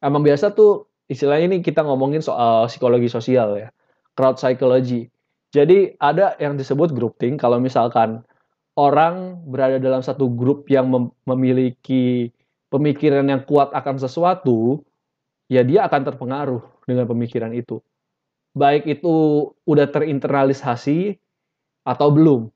Emang 0.00 0.22
biasa 0.24 0.52
tuh 0.52 0.88
istilahnya 1.08 1.46
ini 1.54 1.58
kita 1.60 1.84
ngomongin 1.84 2.24
soal 2.24 2.66
psikologi 2.70 3.08
sosial 3.12 3.56
ya, 3.58 3.68
crowd 4.16 4.40
psychology. 4.40 5.08
Jadi 5.54 5.94
ada 6.02 6.34
yang 6.42 6.58
disebut 6.58 6.90
grouping 6.90 7.38
kalau 7.38 7.62
misalkan 7.62 8.26
orang 8.74 9.38
berada 9.46 9.78
dalam 9.78 10.02
satu 10.02 10.26
grup 10.26 10.66
yang 10.66 10.90
mem 10.90 11.14
memiliki 11.30 12.34
pemikiran 12.74 13.22
yang 13.30 13.46
kuat 13.46 13.70
akan 13.70 14.02
sesuatu, 14.02 14.82
ya 15.46 15.62
dia 15.62 15.86
akan 15.86 16.10
terpengaruh 16.10 16.62
dengan 16.90 17.06
pemikiran 17.06 17.54
itu. 17.54 17.78
Baik 18.54 18.86
itu 18.86 19.14
udah 19.66 19.86
terinternalisasi 19.90 21.14
atau 21.86 22.08
belum. 22.10 22.50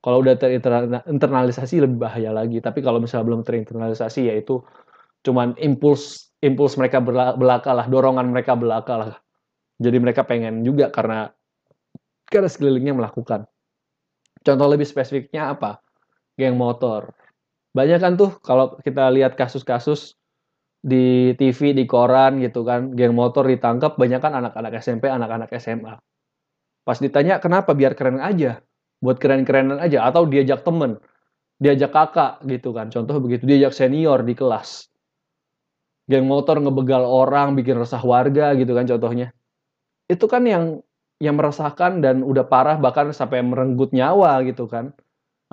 Kalau 0.00 0.22
udah 0.24 0.38
terinternalisasi 0.38 1.82
lebih 1.82 1.98
bahaya 2.00 2.32
lagi. 2.32 2.62
Tapi 2.62 2.80
kalau 2.80 3.02
misalnya 3.02 3.26
belum 3.26 3.42
terinternalisasi 3.44 4.30
ya 4.30 4.34
itu 4.38 4.62
cuman 5.20 5.58
impuls 5.60 6.29
impuls 6.40 6.76
mereka 6.80 7.00
belaka 7.36 7.70
lah, 7.72 7.86
dorongan 7.88 8.32
mereka 8.32 8.56
belaka 8.56 8.94
lah. 8.96 9.12
Jadi 9.80 9.96
mereka 9.96 10.24
pengen 10.28 10.60
juga 10.64 10.92
karena 10.92 11.32
karena 12.28 12.48
sekelilingnya 12.48 12.96
melakukan. 12.96 13.48
Contoh 14.40 14.66
lebih 14.68 14.88
spesifiknya 14.88 15.52
apa? 15.52 15.80
Geng 16.36 16.56
motor. 16.56 17.12
Banyak 17.76 17.98
kan 18.00 18.12
tuh 18.16 18.40
kalau 18.40 18.76
kita 18.80 19.12
lihat 19.12 19.36
kasus-kasus 19.36 20.16
di 20.80 21.36
TV, 21.36 21.76
di 21.76 21.84
koran 21.84 22.40
gitu 22.40 22.64
kan, 22.64 22.92
geng 22.96 23.12
motor 23.12 23.44
ditangkap 23.44 24.00
banyak 24.00 24.20
kan 24.20 24.32
anak-anak 24.32 24.80
SMP, 24.80 25.12
anak-anak 25.12 25.52
SMA. 25.60 26.00
Pas 26.84 26.96
ditanya 26.96 27.36
kenapa 27.36 27.76
biar 27.76 27.92
keren 27.92 28.18
aja 28.18 28.64
buat 29.00 29.16
keren-kerenan 29.16 29.80
aja 29.80 30.04
atau 30.04 30.28
diajak 30.28 30.60
temen 30.60 31.00
diajak 31.60 31.92
kakak 31.92 32.40
gitu 32.48 32.72
kan 32.76 32.92
contoh 32.92 33.16
begitu 33.20 33.48
diajak 33.48 33.72
senior 33.72 34.20
di 34.20 34.36
kelas 34.36 34.92
geng 36.10 36.26
motor 36.26 36.58
ngebegal 36.58 37.06
orang 37.06 37.54
bikin 37.54 37.78
resah 37.78 38.02
warga 38.02 38.50
gitu 38.58 38.74
kan 38.74 38.90
contohnya. 38.90 39.30
Itu 40.10 40.26
kan 40.26 40.42
yang 40.42 40.82
yang 41.22 41.38
meresahkan 41.38 42.02
dan 42.02 42.26
udah 42.26 42.50
parah 42.50 42.74
bahkan 42.82 43.14
sampai 43.14 43.46
merenggut 43.46 43.94
nyawa 43.94 44.42
gitu 44.42 44.66
kan. 44.66 44.90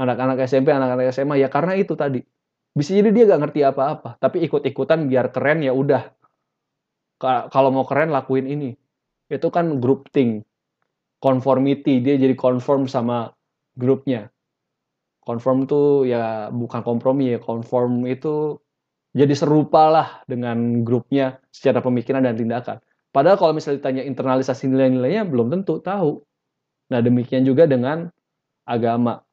Anak-anak 0.01 0.41
SMP 0.49 0.73
anak-anak 0.73 1.13
SMA 1.13 1.37
ya 1.37 1.53
karena 1.53 1.77
itu 1.77 1.93
tadi. 1.93 2.25
Bisa 2.73 2.93
jadi 2.93 3.09
dia 3.09 3.23
gak 3.29 3.41
ngerti 3.41 3.61
apa-apa 3.65 4.17
tapi 4.17 4.45
ikut-ikutan 4.49 5.05
biar 5.05 5.29
keren 5.29 5.61
ya 5.61 5.77
udah. 5.77 6.09
Kalau 7.53 7.69
mau 7.69 7.85
keren 7.85 8.09
lakuin 8.09 8.49
ini. 8.49 8.73
Itu 9.29 9.53
kan 9.53 9.77
group 9.77 10.09
thing. 10.09 10.41
Conformity 11.21 12.01
dia 12.01 12.17
jadi 12.17 12.33
conform 12.33 12.89
sama 12.89 13.33
grupnya. 13.77 14.29
Conform 15.21 15.67
tuh 15.67 16.07
ya 16.07 16.47
bukan 16.53 16.81
kompromi 16.87 17.35
ya, 17.35 17.39
conform 17.41 18.07
itu 18.07 18.61
jadi 19.15 19.33
serupa 19.33 19.87
lah 19.91 20.07
dengan 20.27 20.83
grupnya 20.83 21.39
secara 21.53 21.79
pemikiran 21.79 22.23
dan 22.23 22.35
tindakan. 22.35 22.77
Padahal 23.11 23.39
kalau 23.39 23.53
misalnya 23.55 23.81
ditanya 23.81 24.03
internalisasi 24.05 24.69
nilai-nilainya 24.69 25.25
belum 25.25 25.49
tentu 25.49 25.79
tahu. 25.81 26.21
Nah 26.93 26.99
demikian 27.01 27.47
juga 27.47 27.65
dengan 27.65 28.11
agama. 28.67 29.23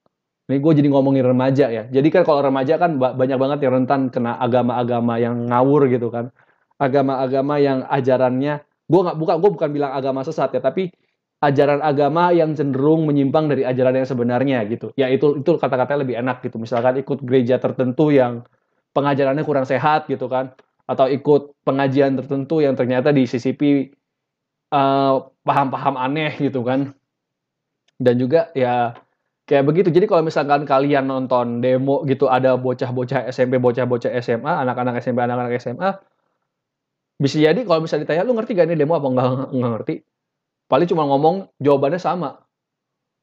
Ini 0.45 0.61
gue 0.61 0.73
jadi 0.77 0.89
ngomongin 0.93 1.25
remaja 1.25 1.67
ya. 1.73 1.85
Jadi 1.89 2.09
kan 2.13 2.23
kalau 2.23 2.45
remaja 2.45 2.77
kan 2.77 3.01
banyak 3.01 3.39
banget 3.41 3.59
yang 3.65 3.83
rentan 3.83 4.13
kena 4.13 4.37
agama-agama 4.37 5.17
yang 5.17 5.49
ngawur 5.49 5.89
gitu 5.89 6.13
kan. 6.13 6.29
Agama-agama 6.77 7.57
yang 7.63 7.87
ajarannya, 7.89 8.61
gue 8.65 9.01
nggak 9.01 9.17
bukan 9.17 9.37
gue 9.41 9.51
bukan 9.57 9.71
bilang 9.73 9.93
agama 9.97 10.21
sesat 10.21 10.53
ya, 10.53 10.61
tapi 10.61 10.93
ajaran 11.41 11.81
agama 11.81 12.33
yang 12.33 12.53
cenderung 12.53 13.09
menyimpang 13.09 13.49
dari 13.49 13.65
ajaran 13.65 14.01
yang 14.01 14.09
sebenarnya 14.09 14.59
gitu. 14.69 14.93
Ya 15.01 15.09
itu 15.09 15.41
itu 15.41 15.51
kata-katanya 15.57 16.01
lebih 16.05 16.17
enak 16.21 16.45
gitu. 16.45 16.57
Misalkan 16.61 17.01
ikut 17.01 17.25
gereja 17.25 17.57
tertentu 17.57 18.13
yang 18.13 18.45
pengajarannya 18.95 19.45
kurang 19.45 19.67
sehat 19.67 20.07
gitu 20.09 20.31
kan 20.31 20.55
atau 20.85 21.09
ikut 21.09 21.57
pengajian 21.65 22.17
tertentu 22.21 22.61
yang 22.61 22.77
ternyata 22.77 23.11
disisipi 23.11 23.91
paham 24.69 24.79
eh, 24.79 25.17
paham-paham 25.45 25.95
aneh 26.01 26.33
gitu 26.39 26.65
kan. 26.65 26.93
Dan 27.95 28.15
juga 28.19 28.51
ya 28.59 28.93
kayak 29.47 29.65
begitu. 29.65 29.89
Jadi 29.95 30.07
kalau 30.11 30.23
misalkan 30.27 30.67
kalian 30.67 31.07
nonton 31.07 31.63
demo 31.65 32.03
gitu 32.09 32.27
ada 32.29 32.57
bocah-bocah 32.59 33.31
SMP, 33.31 33.61
bocah-bocah 33.63 34.11
SMA, 34.21 34.53
anak-anak 34.67 34.99
SMP, 35.03 35.19
anak-anak 35.23 35.53
SMA 35.61 35.91
bisa 37.15 37.39
jadi 37.39 37.63
kalau 37.63 37.87
misalnya 37.87 38.11
ditanya 38.11 38.27
lu 38.27 38.35
ngerti 38.35 38.59
gak 38.59 38.67
ini 38.67 38.75
demo 38.75 38.99
apa 38.99 39.07
enggak, 39.07 39.27
enggak 39.55 39.71
ngerti 39.79 39.95
paling 40.67 40.89
cuma 40.91 41.05
ngomong 41.07 41.37
jawabannya 41.63 42.01
sama. 42.01 42.43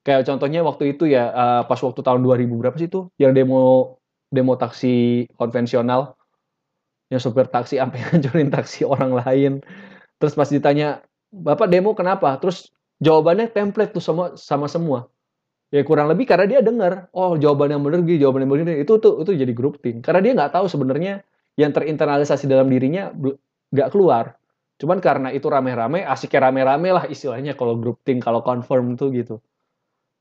Kayak 0.01 0.25
contohnya 0.25 0.65
waktu 0.65 0.97
itu 0.97 1.05
ya 1.05 1.29
uh, 1.29 1.61
pas 1.69 1.77
waktu 1.77 2.01
tahun 2.01 2.25
2000 2.25 2.49
berapa 2.57 2.73
sih 2.79 2.89
itu 2.89 3.13
yang 3.21 3.37
demo 3.37 4.00
demo 4.31 4.55
taksi 4.55 5.27
konvensional 5.35 6.15
yang 7.11 7.19
supir 7.19 7.51
taksi 7.51 7.77
sampai 7.77 7.99
ngancurin 8.07 8.49
taksi 8.49 8.87
orang 8.87 9.11
lain. 9.11 9.51
Terus 10.17 10.33
pas 10.33 10.47
ditanya, 10.47 11.03
"Bapak 11.29 11.67
demo 11.67 11.91
kenapa?" 11.91 12.39
Terus 12.39 12.71
jawabannya 13.03 13.51
template 13.51 13.91
tuh 13.91 14.03
sama 14.03 14.33
sama 14.39 14.71
semua. 14.71 15.11
Ya 15.71 15.83
kurang 15.87 16.11
lebih 16.11 16.27
karena 16.27 16.47
dia 16.47 16.59
dengar, 16.59 17.07
oh 17.15 17.39
jawaban 17.39 17.71
yang 17.71 17.79
benar 17.83 18.03
gitu, 18.03 18.27
jawaban 18.27 18.43
yang 18.43 18.51
benar 18.51 18.75
itu 18.75 18.93
tuh 18.99 19.23
itu 19.23 19.31
jadi 19.35 19.53
grouping. 19.55 20.03
Karena 20.03 20.19
dia 20.19 20.31
nggak 20.35 20.51
tahu 20.51 20.67
sebenarnya 20.67 21.23
yang 21.55 21.71
terinternalisasi 21.71 22.47
dalam 22.47 22.67
dirinya 22.67 23.11
nggak 23.71 23.89
keluar. 23.91 24.35
Cuman 24.81 24.99
karena 24.99 25.29
itu 25.31 25.47
rame-rame, 25.47 26.03
asiknya 26.03 26.49
rame-rame 26.49 26.89
lah 26.91 27.05
istilahnya 27.07 27.55
kalau 27.55 27.77
grouping, 27.79 28.19
kalau 28.19 28.41
confirm 28.43 28.99
tuh 28.99 29.13
gitu. 29.15 29.35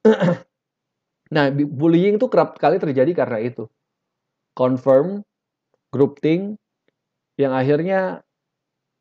nah, 1.34 1.50
bullying 1.50 2.20
tuh 2.20 2.28
kerap 2.30 2.60
kali 2.60 2.78
terjadi 2.78 3.10
karena 3.16 3.40
itu. 3.42 3.66
Confirm, 4.54 5.22
grouping, 5.94 6.58
yang 7.40 7.56
akhirnya 7.56 8.20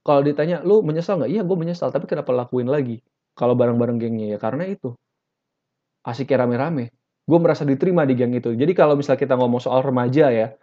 kalau 0.06 0.24
ditanya, 0.24 0.64
lu 0.64 0.82
menyesal 0.82 1.20
nggak? 1.20 1.32
Iya, 1.32 1.42
gue 1.44 1.58
menyesal. 1.60 1.92
Tapi 1.92 2.08
kenapa 2.08 2.32
lakuin 2.32 2.72
lagi? 2.72 3.04
Kalau 3.36 3.54
bareng-bareng 3.54 4.00
gengnya 4.00 4.36
ya 4.36 4.38
karena 4.42 4.66
itu. 4.66 4.96
Asiknya 6.02 6.48
rame-rame. 6.48 6.90
Gue 7.30 7.40
merasa 7.40 7.68
diterima 7.68 8.08
di 8.08 8.18
geng 8.18 8.34
itu. 8.34 8.56
Jadi 8.56 8.74
kalau 8.74 8.98
misalnya 8.98 9.22
kita 9.22 9.36
ngomong 9.38 9.62
soal 9.62 9.86
remaja 9.86 10.32
ya, 10.34 10.56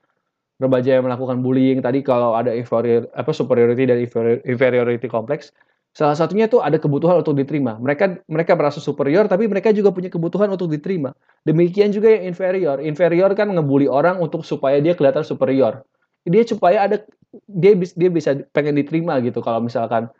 remaja 0.57 0.99
yang 0.99 1.05
melakukan 1.05 1.45
bullying 1.45 1.85
tadi 1.85 2.01
kalau 2.01 2.33
ada 2.33 2.51
inferior 2.57 3.07
apa 3.13 3.29
superiority 3.31 3.85
dan 3.85 4.01
inferiority 4.49 5.05
kompleks 5.05 5.53
salah 5.97 6.13
satunya 6.13 6.45
tuh 6.45 6.61
ada 6.61 6.77
kebutuhan 6.77 7.25
untuk 7.25 7.33
diterima. 7.41 7.81
Mereka 7.81 8.29
mereka 8.29 8.53
merasa 8.53 8.85
superior 8.85 9.25
tapi 9.33 9.49
mereka 9.49 9.73
juga 9.73 9.89
punya 9.97 10.13
kebutuhan 10.13 10.53
untuk 10.53 10.69
diterima. 10.69 11.17
Demikian 11.49 11.89
juga 11.89 12.13
yang 12.13 12.29
inferior. 12.37 12.85
Inferior 12.85 13.33
kan 13.33 13.49
ngebully 13.49 13.89
orang 13.89 14.21
untuk 14.21 14.45
supaya 14.45 14.77
dia 14.85 14.93
kelihatan 14.93 15.25
superior. 15.25 15.81
Dia 16.29 16.45
supaya 16.45 16.85
ada 16.85 17.01
dia 17.49 17.73
dia 17.73 18.11
bisa 18.13 18.37
pengen 18.53 18.77
diterima 18.77 19.17
gitu 19.25 19.41
kalau 19.41 19.65
misalkan. 19.65 20.13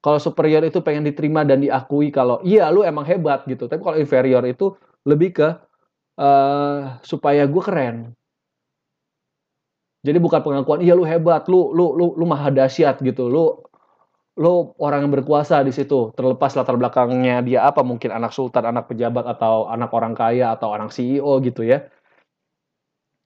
Kalau 0.00 0.16
superior 0.16 0.62
itu 0.62 0.78
pengen 0.80 1.04
diterima 1.04 1.42
dan 1.42 1.60
diakui 1.60 2.08
kalau 2.08 2.40
iya 2.40 2.72
lu 2.72 2.80
emang 2.80 3.04
hebat 3.04 3.44
gitu. 3.44 3.68
Tapi 3.68 3.84
kalau 3.84 4.00
inferior 4.00 4.40
itu 4.48 4.72
lebih 5.04 5.36
ke 5.36 5.48
uh, 6.16 6.96
supaya 7.04 7.44
gue 7.44 7.62
keren. 7.62 8.16
Jadi 10.06 10.18
bukan 10.22 10.40
pengakuan, 10.40 10.78
iya 10.80 10.94
lu 10.94 11.02
hebat, 11.02 11.50
lu 11.50 11.74
lu 11.74 11.92
lu 11.98 12.14
lu 12.14 12.24
maha 12.24 12.54
dahsyat 12.54 13.02
gitu, 13.02 13.26
lu 13.26 13.66
lo 14.38 14.78
orang 14.78 15.04
yang 15.04 15.12
berkuasa 15.18 15.66
di 15.66 15.74
situ, 15.74 16.14
terlepas 16.14 16.54
latar 16.54 16.78
belakangnya 16.78 17.42
dia 17.42 17.66
apa, 17.66 17.82
mungkin 17.82 18.14
anak 18.14 18.30
sultan, 18.30 18.70
anak 18.70 18.86
pejabat, 18.86 19.26
atau 19.26 19.66
anak 19.66 19.90
orang 19.90 20.14
kaya, 20.14 20.54
atau 20.54 20.70
anak 20.70 20.94
CEO 20.94 21.42
gitu 21.42 21.66
ya. 21.66 21.82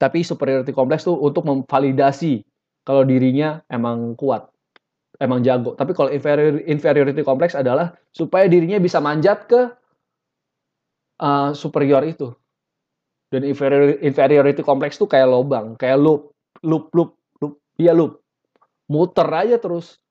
Tapi 0.00 0.24
superiority 0.24 0.72
complex 0.72 1.04
tuh 1.04 1.14
untuk 1.20 1.44
memvalidasi 1.44 2.42
kalau 2.82 3.06
dirinya 3.06 3.62
emang 3.68 4.18
kuat, 4.18 4.48
emang 5.20 5.44
jago. 5.44 5.76
Tapi 5.76 5.92
kalau 5.94 6.10
inferior, 6.10 6.58
inferiority 6.64 7.22
complex 7.22 7.54
adalah 7.54 7.94
supaya 8.10 8.48
dirinya 8.50 8.80
bisa 8.82 8.98
manjat 8.98 9.46
ke 9.46 9.70
uh, 11.22 11.54
superior 11.54 12.02
itu. 12.08 12.34
Dan 13.30 13.46
inferior, 13.46 14.00
inferiority 14.02 14.64
complex 14.64 14.98
tuh 14.98 15.06
kayak 15.06 15.30
lobang, 15.30 15.78
kayak 15.78 16.00
loop, 16.00 16.34
loop, 16.66 16.90
loop, 16.96 17.14
loop, 17.38 17.54
iya 17.78 17.94
loop. 17.94 18.18
Muter 18.90 19.28
aja 19.30 19.56
terus 19.56 20.01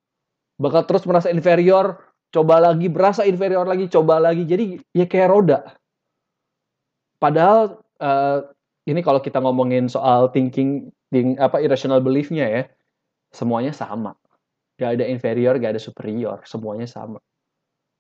bakal 0.62 0.86
terus 0.86 1.04
merasa 1.10 1.34
inferior, 1.34 1.98
coba 2.30 2.62
lagi 2.62 2.88
berasa 2.88 3.26
inferior 3.26 3.66
lagi, 3.66 3.90
coba 3.90 4.22
lagi. 4.22 4.46
Jadi 4.46 4.78
ya 4.94 5.10
kayak 5.10 5.30
roda. 5.34 5.60
Padahal 7.18 7.82
uh, 7.98 8.46
ini 8.86 9.02
kalau 9.02 9.22
kita 9.22 9.42
ngomongin 9.42 9.90
soal 9.90 10.30
thinking, 10.30 10.94
think, 11.10 11.38
apa 11.42 11.62
irrational 11.62 12.02
belief-nya 12.02 12.46
ya, 12.46 12.64
semuanya 13.34 13.74
sama. 13.74 14.14
Gak 14.78 14.98
ada 14.98 15.06
inferior, 15.06 15.58
gak 15.62 15.78
ada 15.78 15.82
superior, 15.82 16.42
semuanya 16.46 16.86
sama. 16.90 17.22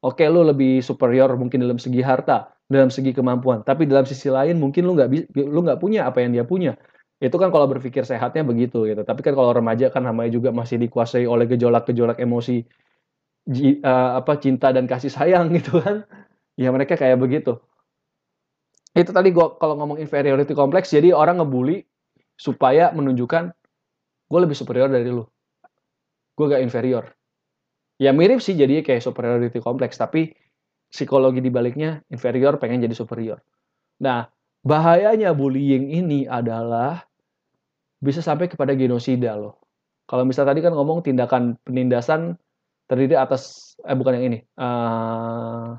Oke, 0.01 0.25
lu 0.25 0.41
lebih 0.41 0.81
superior 0.81 1.29
mungkin 1.37 1.61
dalam 1.61 1.77
segi 1.77 2.01
harta, 2.01 2.49
dalam 2.65 2.89
segi 2.89 3.13
kemampuan, 3.13 3.61
tapi 3.61 3.85
dalam 3.85 4.01
sisi 4.09 4.33
lain 4.33 4.57
mungkin 4.57 4.89
lu 4.89 4.97
nggak 4.97 5.29
lu 5.37 5.61
nggak 5.61 5.77
punya 5.77 6.09
apa 6.09 6.25
yang 6.25 6.33
dia 6.33 6.41
punya. 6.41 6.73
Itu 7.21 7.37
kan 7.37 7.53
kalau 7.53 7.69
berpikir 7.69 8.01
sehatnya 8.01 8.41
begitu 8.41 8.89
gitu. 8.89 9.05
Tapi 9.05 9.21
kan 9.21 9.37
kalau 9.37 9.53
remaja 9.53 9.93
kan 9.93 10.01
namanya 10.01 10.33
juga 10.33 10.49
masih 10.49 10.81
dikuasai 10.81 11.29
oleh 11.29 11.45
gejolak-gejolak 11.45 12.17
emosi 12.17 12.65
uh, 13.85 14.17
apa 14.17 14.41
cinta 14.41 14.73
dan 14.73 14.89
kasih 14.89 15.13
sayang 15.13 15.51
gitu 15.57 15.77
kan. 15.77 16.01
Ya 16.57 16.73
mereka 16.73 16.97
kayak 16.97 17.21
begitu. 17.21 17.61
Itu 18.97 19.13
tadi 19.13 19.29
gua 19.31 19.55
kalau 19.55 19.77
ngomong 19.77 20.01
inferiority 20.01 20.51
complex 20.57 20.89
jadi 20.89 21.13
orang 21.13 21.39
ngebully 21.39 21.85
supaya 22.41 22.89
menunjukkan 22.89 23.53
gue 24.31 24.39
lebih 24.41 24.57
superior 24.57 24.89
dari 24.89 25.13
lu. 25.13 25.21
Gue 26.33 26.45
gak 26.49 26.65
inferior. 26.65 27.05
Ya 28.01 28.09
mirip 28.17 28.41
sih 28.41 28.57
jadi 28.57 28.81
kayak 28.81 29.05
superiority 29.05 29.61
complex 29.61 29.93
tapi 30.01 30.33
psikologi 30.89 31.37
di 31.37 31.53
baliknya 31.53 32.01
inferior 32.09 32.57
pengen 32.57 32.81
jadi 32.81 32.97
superior. 32.97 33.37
Nah, 34.01 34.25
bahayanya 34.65 35.37
bullying 35.37 35.93
ini 35.93 36.25
adalah 36.25 37.10
bisa 38.01 38.19
sampai 38.19 38.49
kepada 38.49 38.73
genosida 38.73 39.37
loh. 39.37 39.61
Kalau 40.09 40.25
misalnya 40.25 40.51
tadi 40.51 40.61
kan 40.65 40.73
ngomong 40.73 41.05
tindakan 41.05 41.55
penindasan 41.63 42.35
terdiri 42.89 43.15
atas 43.15 43.73
eh 43.87 43.95
bukan 43.95 44.19
yang 44.19 44.25
ini. 44.33 44.39
Uh, 44.59 45.77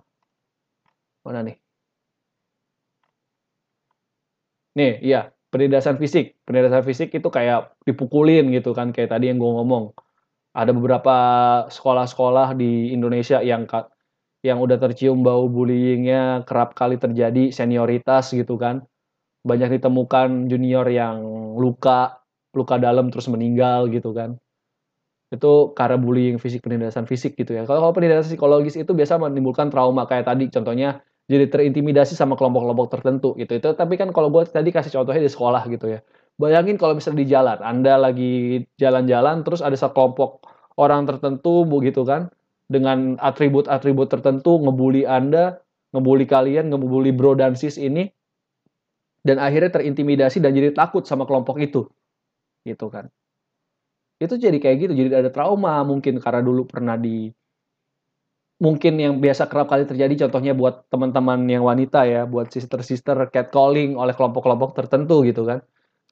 mana 1.27 1.41
nih? 1.45 1.57
Nih, 4.73 4.93
iya, 5.05 5.21
penindasan 5.53 6.01
fisik. 6.01 6.41
Penindasan 6.49 6.81
fisik 6.87 7.13
itu 7.13 7.29
kayak 7.29 7.77
dipukulin 7.85 8.49
gitu 8.57 8.73
kan 8.73 8.95
kayak 8.95 9.13
tadi 9.13 9.29
yang 9.29 9.37
gue 9.37 9.53
ngomong. 9.53 9.93
Ada 10.57 10.73
beberapa 10.73 11.17
sekolah-sekolah 11.69 12.57
di 12.57 12.93
Indonesia 12.97 13.45
yang 13.45 13.69
yang 14.43 14.59
udah 14.59 14.77
tercium 14.81 15.23
bau 15.23 15.47
bullyingnya 15.47 16.43
kerap 16.49 16.75
kali 16.75 16.97
terjadi 16.99 17.53
senioritas 17.55 18.35
gitu 18.35 18.59
kan 18.59 18.83
banyak 19.43 19.79
ditemukan 19.79 20.47
junior 20.47 20.87
yang 20.87 21.23
luka 21.59 22.23
luka 22.55 22.77
dalam 22.79 23.11
terus 23.11 23.27
meninggal 23.27 23.91
gitu 23.91 24.15
kan. 24.15 24.39
Itu 25.33 25.73
karena 25.73 25.97
bullying 25.97 26.37
fisik 26.37 26.61
penindasan 26.63 27.09
fisik 27.09 27.35
gitu 27.35 27.57
ya. 27.57 27.65
Kalau 27.65 27.91
penindasan 27.97 28.37
psikologis 28.37 28.77
itu 28.77 28.93
biasa 28.93 29.17
menimbulkan 29.17 29.73
trauma 29.73 30.05
kayak 30.05 30.29
tadi. 30.29 30.53
Contohnya 30.53 31.01
jadi 31.27 31.49
terintimidasi 31.49 32.13
sama 32.13 32.37
kelompok-kelompok 32.37 32.93
tertentu 32.93 33.33
gitu. 33.41 33.57
Itu 33.57 33.73
tapi 33.73 33.97
kan 33.97 34.13
kalau 34.13 34.29
gue 34.29 34.45
tadi 34.45 34.69
kasih 34.69 34.93
contohnya 34.93 35.25
di 35.25 35.33
sekolah 35.33 35.63
gitu 35.73 35.89
ya. 35.89 36.01
Bayangin 36.37 36.77
kalau 36.77 36.97
misalnya 36.97 37.25
di 37.25 37.29
jalan 37.29 37.59
anda 37.61 37.95
lagi 37.97 38.65
jalan-jalan 38.77 39.45
terus 39.45 39.65
ada 39.65 39.77
satu 39.77 39.97
kelompok 39.97 40.45
orang 40.77 41.05
tertentu 41.05 41.69
begitu 41.69 42.05
kan 42.09 42.33
dengan 42.73 43.21
atribut-atribut 43.21 44.09
tertentu 44.09 44.57
ngebully 44.61 45.05
anda 45.05 45.61
ngebully 45.93 46.25
kalian 46.25 46.73
ngebully 46.73 47.13
bro 47.13 47.37
dan 47.37 47.53
sis 47.53 47.77
ini 47.77 48.09
dan 49.23 49.39
akhirnya 49.39 49.71
terintimidasi 49.71 50.43
dan 50.43 50.55
jadi 50.55 50.75
takut 50.75 51.07
sama 51.07 51.27
kelompok 51.27 51.59
itu. 51.63 51.87
Gitu 52.67 52.87
kan. 52.91 53.11
Itu 54.23 54.39
jadi 54.39 54.55
kayak 54.63 54.77
gitu 54.87 54.93
jadi 54.95 55.27
ada 55.27 55.31
trauma 55.35 55.83
mungkin 55.83 56.23
karena 56.23 56.43
dulu 56.47 56.67
pernah 56.67 56.95
di 56.95 57.31
mungkin 58.63 58.95
yang 58.95 59.19
biasa 59.19 59.51
kerap 59.51 59.67
kali 59.67 59.83
terjadi 59.91 60.27
contohnya 60.27 60.55
buat 60.55 60.87
teman-teman 60.87 61.51
yang 61.51 61.67
wanita 61.67 62.07
ya 62.07 62.23
buat 62.31 62.47
sister-sister 62.55 63.19
catcalling 63.35 63.99
oleh 63.99 64.15
kelompok-kelompok 64.15 64.79
tertentu 64.79 65.27
gitu 65.27 65.43
kan. 65.43 65.59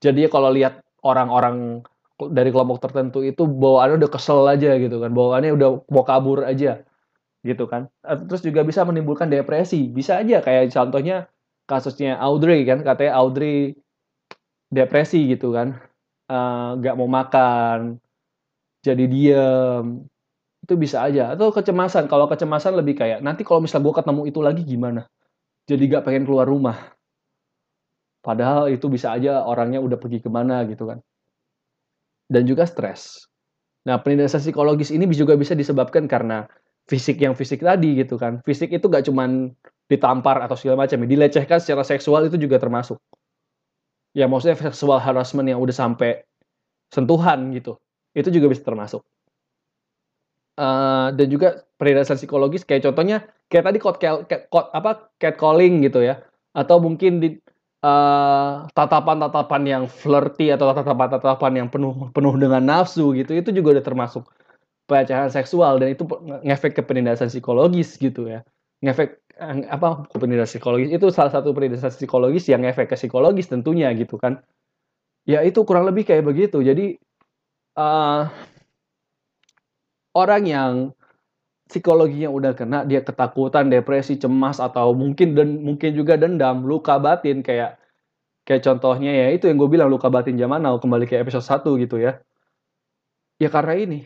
Jadi 0.03 0.27
kalau 0.27 0.51
lihat 0.51 0.83
orang-orang 1.07 1.87
dari 2.35 2.51
kelompok 2.51 2.83
tertentu 2.83 3.23
itu 3.23 3.47
bawaannya 3.47 4.03
udah 4.03 4.11
kesel 4.11 4.43
aja 4.45 4.75
gitu 4.77 4.99
kan 5.01 5.15
bawaannya 5.15 5.55
udah 5.55 5.69
mau 5.95 6.03
kabur 6.03 6.43
aja 6.43 6.83
gitu 7.47 7.65
kan. 7.71 7.87
Terus 8.03 8.43
juga 8.43 8.67
bisa 8.67 8.83
menimbulkan 8.83 9.31
depresi 9.31 9.87
bisa 9.87 10.19
aja 10.19 10.43
kayak 10.43 10.75
contohnya 10.75 11.31
kasusnya 11.71 12.19
Audrey 12.19 12.67
kan 12.67 12.83
katanya 12.83 13.15
Audrey 13.23 13.79
depresi 14.75 15.31
gitu 15.31 15.55
kan. 15.55 15.79
Eh, 16.31 16.71
nggak 16.79 16.95
uh, 16.95 16.99
mau 16.99 17.07
makan 17.11 18.03
jadi 18.83 19.05
diem. 19.07 20.07
Itu 20.65 20.75
bisa 20.77 21.07
aja. 21.07 21.35
Atau 21.35 21.55
kecemasan 21.55 22.11
kalau 22.11 22.27
kecemasan 22.27 22.75
lebih 22.79 22.99
kayak 22.99 23.23
nanti 23.23 23.43
kalau 23.47 23.63
misal 23.65 23.81
gue 23.81 23.95
ketemu 23.95 24.23
itu 24.29 24.41
lagi 24.43 24.63
gimana? 24.67 25.07
Jadi 25.69 25.87
gak 25.87 26.03
pengen 26.03 26.27
keluar 26.27 26.51
rumah. 26.51 26.77
Padahal 28.21 28.69
itu 28.69 28.91
bisa 28.91 29.15
aja 29.15 29.47
orangnya 29.47 29.79
udah 29.81 29.97
pergi 29.97 30.21
ke 30.21 30.29
mana 30.29 30.67
gitu 30.67 30.91
kan. 30.91 30.99
Dan 32.27 32.45
juga 32.45 32.67
stres. 32.69 33.31
Nah 33.87 33.97
penindasan 34.03 34.45
psikologis 34.45 34.93
ini 34.93 35.09
juga 35.15 35.39
bisa 35.39 35.57
disebabkan 35.57 36.05
karena 36.05 36.45
fisik 36.85 37.23
yang 37.23 37.33
fisik 37.39 37.65
tadi 37.65 38.03
gitu 38.03 38.21
kan. 38.21 38.45
Fisik 38.45 38.75
itu 38.75 38.87
gak 38.91 39.09
cuman 39.09 39.55
ditampar 39.91 40.39
atau 40.39 40.55
segala 40.55 40.87
macam, 40.87 41.03
dilecehkan 41.03 41.59
secara 41.59 41.83
seksual 41.83 42.31
itu 42.31 42.39
juga 42.39 42.63
termasuk. 42.63 42.97
Ya 44.15 44.31
maksudnya 44.31 44.55
seksual 44.55 45.03
harassment 45.03 45.51
yang 45.51 45.59
udah 45.59 45.75
sampai 45.75 46.23
sentuhan 46.95 47.51
gitu, 47.51 47.75
itu 48.15 48.31
juga 48.31 48.55
bisa 48.55 48.63
termasuk. 48.63 49.03
Uh, 50.55 51.11
dan 51.19 51.27
juga 51.31 51.65
penindasan 51.81 52.21
psikologis 52.21 52.69
kayak 52.69 52.85
contohnya 52.85 53.25
kayak 53.49 53.65
tadi 53.71 53.79
code, 53.81 53.99
cat, 53.99 54.47
code 54.53 54.69
apa 54.77 55.11
catcalling 55.19 55.83
gitu 55.83 56.07
ya, 56.07 56.23
atau 56.55 56.79
mungkin 56.79 57.23
di 57.23 57.29
uh, 57.83 58.67
tatapan-tatapan 58.75 59.63
yang 59.67 59.85
flirty 59.91 60.55
atau 60.55 60.71
tatapan-tatapan 60.71 61.65
yang 61.65 61.69
penuh 61.71 62.11
penuh 62.15 62.35
dengan 62.39 62.63
nafsu 62.63 63.15
gitu, 63.15 63.35
itu 63.35 63.51
juga 63.51 63.79
udah 63.79 63.85
termasuk 63.87 64.27
pelecehan 64.91 65.31
seksual 65.31 65.79
dan 65.79 65.95
itu 65.95 66.03
ngefek 66.43 66.75
ke 66.75 66.83
penindasan 66.83 67.31
psikologis 67.31 67.95
gitu 67.95 68.27
ya 68.27 68.43
ngefek 68.83 69.20
apa 69.41 70.05
penindasan 70.13 70.61
psikologis. 70.61 70.89
Itu 70.93 71.09
salah 71.09 71.33
satu 71.33 71.57
penindasan 71.57 71.91
psikologis 71.91 72.45
yang 72.53 72.63
efek 72.69 72.93
ke 72.93 72.97
psikologis 73.01 73.49
tentunya 73.49 73.89
gitu 73.97 74.21
kan. 74.21 74.45
Ya 75.25 75.41
itu 75.41 75.65
kurang 75.65 75.89
lebih 75.89 76.05
kayak 76.05 76.25
begitu. 76.29 76.61
Jadi 76.61 77.01
uh, 77.81 78.29
orang 80.13 80.43
yang 80.45 80.73
psikologinya 81.71 82.29
udah 82.29 82.53
kena 82.53 82.83
dia 82.85 83.01
ketakutan 83.01 83.71
depresi 83.71 84.19
cemas 84.19 84.59
atau 84.59 84.93
mungkin 84.93 85.39
dan 85.39 85.63
mungkin 85.63 85.95
juga 85.95 86.19
dendam 86.19 86.67
luka 86.67 86.99
batin 86.99 87.47
kayak 87.47 87.79
kayak 88.43 88.67
contohnya 88.67 89.15
ya 89.15 89.27
itu 89.31 89.47
yang 89.47 89.57
gue 89.57 89.71
bilang 89.71 89.87
luka 89.87 90.11
batin 90.11 90.35
zaman 90.35 90.59
now 90.59 90.75
kembali 90.83 91.07
ke 91.07 91.17
episode 91.17 91.47
1 91.47 91.63
gitu 91.87 91.97
ya. 92.03 92.19
Ya 93.41 93.49
karena 93.49 93.75
ini. 93.79 94.01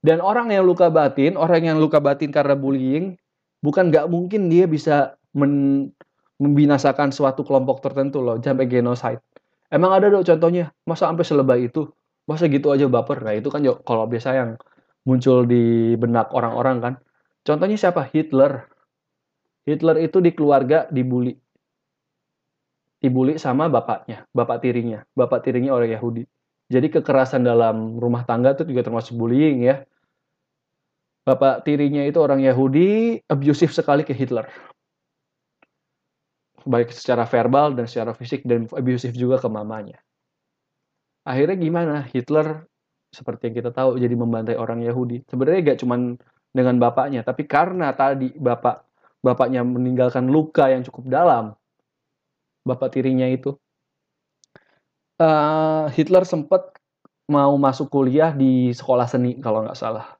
Dan 0.00 0.24
orang 0.24 0.48
yang 0.48 0.64
luka 0.64 0.88
batin, 0.88 1.36
orang 1.36 1.60
yang 1.60 1.76
luka 1.76 2.00
batin 2.00 2.32
karena 2.32 2.56
bullying, 2.56 3.19
bukan 3.60 3.92
nggak 3.92 4.08
mungkin 4.08 4.48
dia 4.52 4.64
bisa 4.64 5.16
men 5.36 5.88
membinasakan 6.40 7.12
suatu 7.12 7.44
kelompok 7.44 7.84
tertentu 7.84 8.24
loh, 8.24 8.40
sampai 8.40 8.64
genocide. 8.64 9.20
Emang 9.68 9.92
ada 9.92 10.08
dong 10.08 10.24
contohnya, 10.24 10.72
masa 10.88 11.12
sampai 11.12 11.24
selebay 11.28 11.60
itu? 11.68 11.84
Masa 12.24 12.48
gitu 12.48 12.72
aja 12.72 12.88
baper? 12.88 13.20
Nah 13.20 13.36
itu 13.36 13.52
kan 13.52 13.60
kalau 13.84 14.08
biasa 14.08 14.32
yang 14.32 14.50
muncul 15.04 15.44
di 15.44 15.94
benak 16.00 16.32
orang-orang 16.32 16.76
kan. 16.80 16.94
Contohnya 17.44 17.76
siapa? 17.76 18.08
Hitler. 18.08 18.66
Hitler 19.68 20.00
itu 20.00 20.18
di 20.24 20.32
keluarga 20.32 20.88
dibully. 20.88 21.36
Dibully 23.00 23.36
sama 23.36 23.68
bapaknya, 23.68 24.24
bapak 24.32 24.64
tirinya. 24.64 25.04
Bapak 25.12 25.44
tirinya 25.44 25.76
orang 25.76 25.92
Yahudi. 25.92 26.24
Jadi 26.70 26.86
kekerasan 26.88 27.44
dalam 27.44 28.00
rumah 28.00 28.24
tangga 28.24 28.56
itu 28.56 28.64
juga 28.64 28.86
termasuk 28.86 29.12
bullying 29.16 29.64
ya. 29.64 29.84
Bapak 31.24 31.68
tirinya 31.68 32.00
itu 32.02 32.16
orang 32.18 32.40
Yahudi, 32.40 33.20
abusive 33.28 33.70
sekali 33.70 34.02
ke 34.02 34.16
Hitler. 34.16 34.48
Baik 36.64 36.92
secara 36.92 37.24
verbal 37.24 37.76
dan 37.76 37.88
secara 37.88 38.12
fisik 38.16 38.44
dan 38.44 38.68
abusive 38.72 39.16
juga 39.16 39.40
ke 39.40 39.48
mamanya. 39.48 40.00
Akhirnya 41.24 41.56
gimana? 41.60 41.94
Hitler 42.08 42.64
seperti 43.12 43.50
yang 43.50 43.56
kita 43.64 43.70
tahu 43.74 44.00
jadi 44.00 44.14
membantai 44.16 44.56
orang 44.56 44.80
Yahudi. 44.80 45.26
Sebenarnya 45.28 45.74
gak 45.74 45.80
cuman 45.84 46.16
dengan 46.50 46.76
bapaknya, 46.82 47.22
tapi 47.22 47.46
karena 47.46 47.94
tadi 47.94 48.34
bapak 48.34 48.82
bapaknya 49.22 49.62
meninggalkan 49.62 50.26
luka 50.26 50.66
yang 50.66 50.82
cukup 50.82 51.06
dalam, 51.06 51.54
bapak 52.64 52.90
tirinya 52.90 53.28
itu, 53.28 53.54
uh, 55.20 55.86
Hitler 55.92 56.24
sempat 56.24 56.74
mau 57.30 57.54
masuk 57.54 57.92
kuliah 57.92 58.34
di 58.34 58.74
sekolah 58.74 59.06
seni 59.06 59.38
kalau 59.38 59.62
nggak 59.62 59.78
salah. 59.78 60.19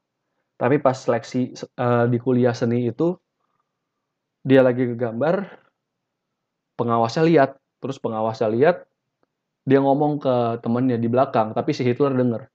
Tapi 0.60 0.76
pas 0.76 0.92
seleksi 0.92 1.56
uh, 1.80 2.04
di 2.04 2.20
kuliah 2.20 2.52
seni 2.52 2.92
itu, 2.92 3.16
dia 4.44 4.60
lagi 4.60 4.84
gambar, 4.92 5.48
pengawasnya 6.76 7.24
lihat, 7.24 7.50
terus 7.80 7.96
pengawasnya 7.96 8.52
lihat, 8.52 8.76
dia 9.64 9.80
ngomong 9.80 10.20
ke 10.20 10.60
temennya 10.60 11.00
di 11.00 11.08
belakang, 11.08 11.56
tapi 11.56 11.72
si 11.72 11.80
Hitler 11.80 12.12
denger. 12.12 12.52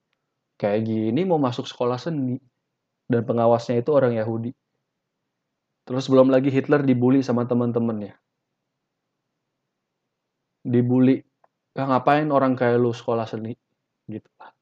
Kayak 0.62 0.86
gini 0.86 1.22
mau 1.26 1.42
masuk 1.42 1.66
sekolah 1.66 1.98
seni, 1.98 2.38
dan 3.10 3.26
pengawasnya 3.26 3.82
itu 3.82 3.90
orang 3.90 4.14
Yahudi. 4.18 4.54
Terus 5.86 6.06
belum 6.10 6.34
lagi 6.34 6.50
Hitler 6.50 6.82
dibully 6.82 7.22
sama 7.22 7.46
teman-temannya. 7.46 8.18
Dibully, 10.66 11.22
ya 11.78 11.86
ngapain 11.86 12.26
orang 12.34 12.58
kayak 12.58 12.82
lu 12.82 12.90
sekolah 12.90 13.30
seni? 13.30 13.54
Gitu 14.10 14.30
lah. 14.42 14.55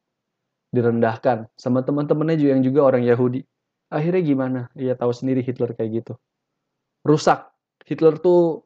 Direndahkan 0.74 1.48
sama 1.54 1.86
teman-temannya 1.86 2.36
juga 2.42 2.52
yang 2.58 2.64
juga 2.66 2.80
orang 2.90 3.06
Yahudi. 3.06 3.46
Akhirnya 3.94 4.22
gimana? 4.26 4.62
Iya 4.74 4.98
tahu 4.98 5.14
sendiri 5.14 5.46
Hitler 5.46 5.78
kayak 5.78 6.04
gitu. 6.04 6.14
Rusak. 7.06 7.54
Hitler 7.86 8.18
tuh 8.18 8.66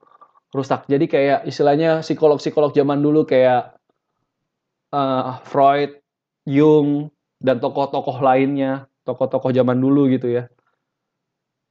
rusak. 0.55 0.87
Jadi 0.87 1.11
kayak 1.11 1.43
istilahnya 1.43 1.99
psikolog-psikolog 1.99 2.71
zaman 2.71 3.03
dulu 3.03 3.27
kayak 3.27 3.75
uh, 4.95 5.43
Freud, 5.43 5.99
Jung, 6.47 7.11
dan 7.43 7.59
tokoh-tokoh 7.59 8.23
lainnya, 8.23 8.87
tokoh-tokoh 9.03 9.51
zaman 9.51 9.75
dulu 9.75 10.07
gitu 10.07 10.31
ya 10.31 10.47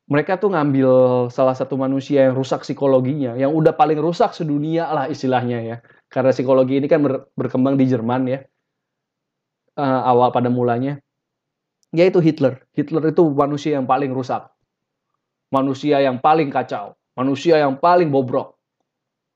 mereka 0.07 0.39
tuh 0.39 0.55
ngambil 0.55 0.91
salah 1.35 1.55
satu 1.59 1.75
manusia 1.75 2.31
yang 2.31 2.39
rusak 2.39 2.63
psikologinya, 2.63 3.35
yang 3.35 3.51
udah 3.51 3.75
paling 3.75 3.99
rusak 3.99 4.31
sedunia 4.39 4.87
lah 4.95 5.11
istilahnya 5.11 5.59
ya. 5.67 5.77
Karena 6.07 6.31
psikologi 6.31 6.79
ini 6.79 6.87
kan 6.87 7.03
ber, 7.03 7.27
berkembang 7.35 7.75
di 7.75 7.91
Jerman 7.91 8.23
ya, 8.31 8.39
uh, 9.77 10.03
awal 10.09 10.33
pada 10.33 10.49
mulanya. 10.49 10.99
Yaitu 11.95 12.19
Hitler. 12.19 12.61
Hitler 12.75 13.15
itu 13.15 13.23
manusia 13.31 13.79
yang 13.79 13.87
paling 13.87 14.11
rusak. 14.11 14.49
Manusia 15.53 16.03
yang 16.03 16.19
paling 16.19 16.51
kacau. 16.51 16.99
Manusia 17.15 17.63
yang 17.63 17.79
paling 17.79 18.11
bobrok. 18.11 18.59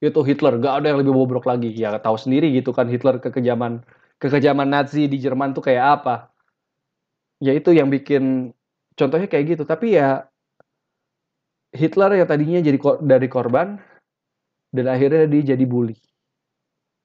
Itu 0.02 0.24
Hitler. 0.26 0.58
Gak 0.58 0.82
ada 0.82 0.86
yang 0.92 0.98
lebih 1.00 1.14
bobrok 1.14 1.46
lagi. 1.46 1.70
Ya 1.72 1.94
tahu 1.96 2.18
sendiri 2.18 2.50
gitu 2.52 2.74
kan 2.74 2.90
Hitler 2.90 3.22
kekejaman 3.22 3.84
kekejaman 4.20 4.68
Nazi 4.68 5.08
di 5.08 5.16
Jerman 5.16 5.56
tuh 5.56 5.64
kayak 5.64 6.02
apa. 6.02 6.28
Ya 7.40 7.56
itu 7.56 7.72
yang 7.72 7.88
bikin 7.88 8.52
contohnya 8.98 9.30
kayak 9.30 9.56
gitu. 9.56 9.62
Tapi 9.64 9.96
ya 9.96 10.28
Hitler 11.70 12.18
yang 12.18 12.28
tadinya 12.28 12.60
jadi 12.60 12.78
dari 13.00 13.28
korban 13.30 13.78
dan 14.74 14.86
akhirnya 14.90 15.30
dia 15.30 15.54
jadi 15.54 15.64
bully. 15.64 15.96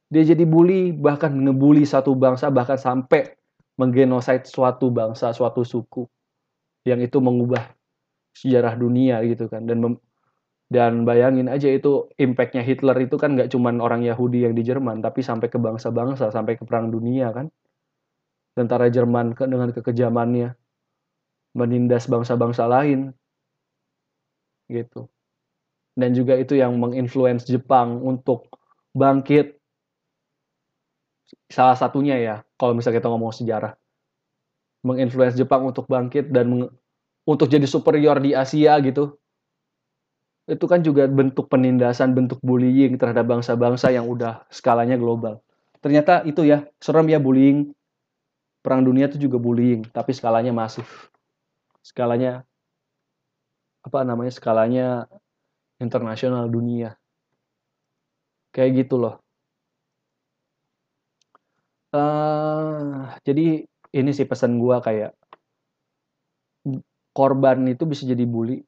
Dia 0.09 0.23
jadi 0.23 0.45
bully 0.45 0.93
bahkan 0.93 1.33
ngebully 1.33 1.83
satu 1.83 2.13
bangsa 2.13 2.53
bahkan 2.53 2.77
sampai 2.77 3.33
menggenosid 3.75 4.47
suatu 4.47 4.93
bangsa, 4.93 5.33
suatu 5.35 5.65
suku 5.65 6.05
yang 6.85 7.01
itu 7.01 7.17
mengubah 7.17 7.65
sejarah 8.35 8.77
dunia 8.77 9.23
gitu 9.25 9.49
kan 9.49 9.65
dan 9.65 9.97
dan 10.69 11.07
bayangin 11.07 11.47
aja 11.49 11.71
itu 11.71 12.09
impactnya 12.19 12.61
Hitler 12.61 12.97
itu 13.01 13.15
kan 13.17 13.33
nggak 13.33 13.49
cuman 13.53 13.79
orang 13.81 14.05
Yahudi 14.05 14.45
yang 14.45 14.53
di 14.53 14.61
Jerman 14.61 15.01
tapi 15.01 15.23
sampai 15.23 15.47
ke 15.49 15.57
bangsa-bangsa 15.57 16.29
sampai 16.29 16.59
ke 16.59 16.67
perang 16.67 16.91
dunia 16.91 17.31
kan 17.31 17.47
tentara 18.53 18.91
Jerman 18.91 19.33
dengan 19.35 19.69
kekejamannya 19.71 20.53
menindas 21.55 22.05
bangsa-bangsa 22.11 22.67
lain 22.67 23.15
gitu. 24.67 25.07
Dan 25.95 26.11
juga 26.11 26.35
itu 26.35 26.59
yang 26.59 26.75
menginfluence 26.75 27.47
Jepang 27.47 28.03
untuk 28.03 28.51
bangkit 28.91 29.54
salah 31.49 31.77
satunya 31.77 32.17
ya 32.17 32.35
kalau 32.57 32.73
misalnya 32.73 33.01
kita 33.01 33.09
ngomong 33.11 33.33
sejarah. 33.33 33.73
Menginfluence 34.85 35.37
Jepang 35.37 35.65
untuk 35.65 35.89
bangkit 35.89 36.29
dan 36.29 36.69
untuk 37.25 37.47
jadi 37.49 37.65
superior 37.65 38.21
di 38.21 38.37
Asia 38.37 38.77
gitu. 38.85 39.17
Itu 40.45 40.69
kan 40.69 40.85
juga 40.85 41.09
bentuk 41.09 41.49
penindasan 41.49 42.13
bentuk 42.13 42.37
bullying 42.45 43.01
terhadap 43.01 43.25
bangsa-bangsa 43.25 43.89
yang 43.89 44.05
udah 44.05 44.45
skalanya 44.53 44.93
global. 44.93 45.41
Ternyata 45.81 46.21
itu 46.29 46.45
ya 46.45 46.69
serem 46.77 47.09
ya 47.09 47.17
bullying. 47.17 47.73
Perang 48.61 48.81
dunia 48.81 49.09
itu 49.09 49.17
juga 49.21 49.41
bullying 49.41 49.89
tapi 49.89 50.13
skalanya 50.13 50.53
masif. 50.53 51.09
Skalanya 51.81 52.45
apa 53.85 54.01
namanya 54.05 54.33
skalanya 54.33 55.09
internasional 55.81 56.45
dunia. 56.45 56.93
Kayak 58.53 58.85
gitu 58.85 59.01
loh 59.01 59.24
uh, 61.95 63.15
jadi 63.23 63.63
ini 63.95 64.11
sih 64.11 64.27
pesan 64.27 64.59
gue 64.59 64.75
kayak 64.83 65.15
korban 67.15 67.63
itu 67.71 67.87
bisa 67.87 68.03
jadi 68.03 68.27
bully. 68.27 68.59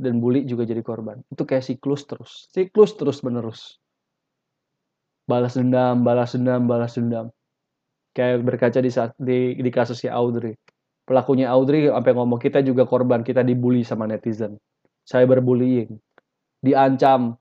Dan 0.00 0.16
bully 0.16 0.48
juga 0.48 0.64
jadi 0.64 0.80
korban. 0.80 1.20
Itu 1.28 1.44
kayak 1.44 1.60
siklus 1.60 2.08
terus. 2.08 2.48
Siklus 2.56 2.96
terus 2.96 3.20
menerus. 3.20 3.76
Balas 5.28 5.54
dendam 5.54 6.00
balas 6.00 6.32
dendam 6.32 6.64
balas 6.64 6.96
dendam. 6.96 7.28
Kayak 8.16 8.42
berkaca 8.42 8.80
di 8.80 8.90
di, 9.20 9.38
di 9.60 9.70
kasusnya 9.70 10.16
Audrey. 10.16 10.56
Pelakunya 11.04 11.52
Audrey 11.52 11.92
sampai 11.92 12.16
ngomong 12.16 12.40
kita 12.40 12.64
juga 12.64 12.88
korban. 12.88 13.20
Kita 13.20 13.44
dibully 13.44 13.84
sama 13.84 14.08
netizen. 14.08 14.56
Cyberbullying. 15.04 16.00
Diancam 16.64 17.36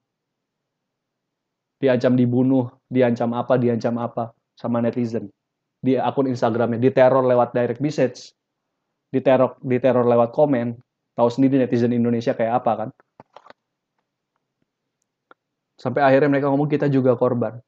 diancam 1.80 2.14
dibunuh 2.20 2.68
diancam 2.92 3.32
apa 3.34 3.56
diancam 3.56 3.96
apa 3.98 4.36
sama 4.60 4.84
netizen. 4.84 5.32
Di 5.80 5.96
akun 5.96 6.28
Instagramnya 6.28 6.80
diteror 6.80 7.24
lewat 7.24 7.56
direct 7.56 7.80
message 7.80 8.36
diteror 9.10 9.56
diteror 9.64 10.04
lewat 10.04 10.36
komen. 10.36 10.76
Tahu 11.16 11.30
sendiri 11.32 11.60
netizen 11.60 11.92
Indonesia 11.92 12.36
kayak 12.36 12.64
apa 12.64 12.72
kan? 12.86 12.90
Sampai 15.80 16.04
akhirnya 16.04 16.28
mereka 16.28 16.52
ngomong 16.52 16.68
kita 16.68 16.92
juga 16.92 17.16
korban. 17.16 17.60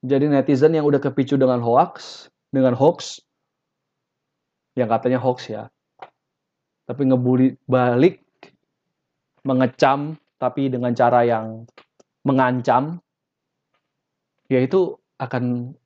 Jadi 0.00 0.32
netizen 0.32 0.72
yang 0.72 0.88
udah 0.88 1.00
kepicu 1.00 1.36
dengan 1.36 1.60
hoax 1.60 2.28
dengan 2.48 2.72
hoax 2.72 3.20
yang 4.78 4.88
katanya 4.88 5.20
hoax 5.20 5.50
ya 5.50 5.68
tapi 6.88 7.04
ngebully 7.04 7.52
balik 7.68 8.24
mengecam 9.44 10.16
tapi 10.40 10.72
dengan 10.72 10.96
cara 10.96 11.26
yang 11.28 11.68
mengancam 12.24 12.96
ya 14.48 14.58
itu 14.64 14.96
akan 15.20 15.76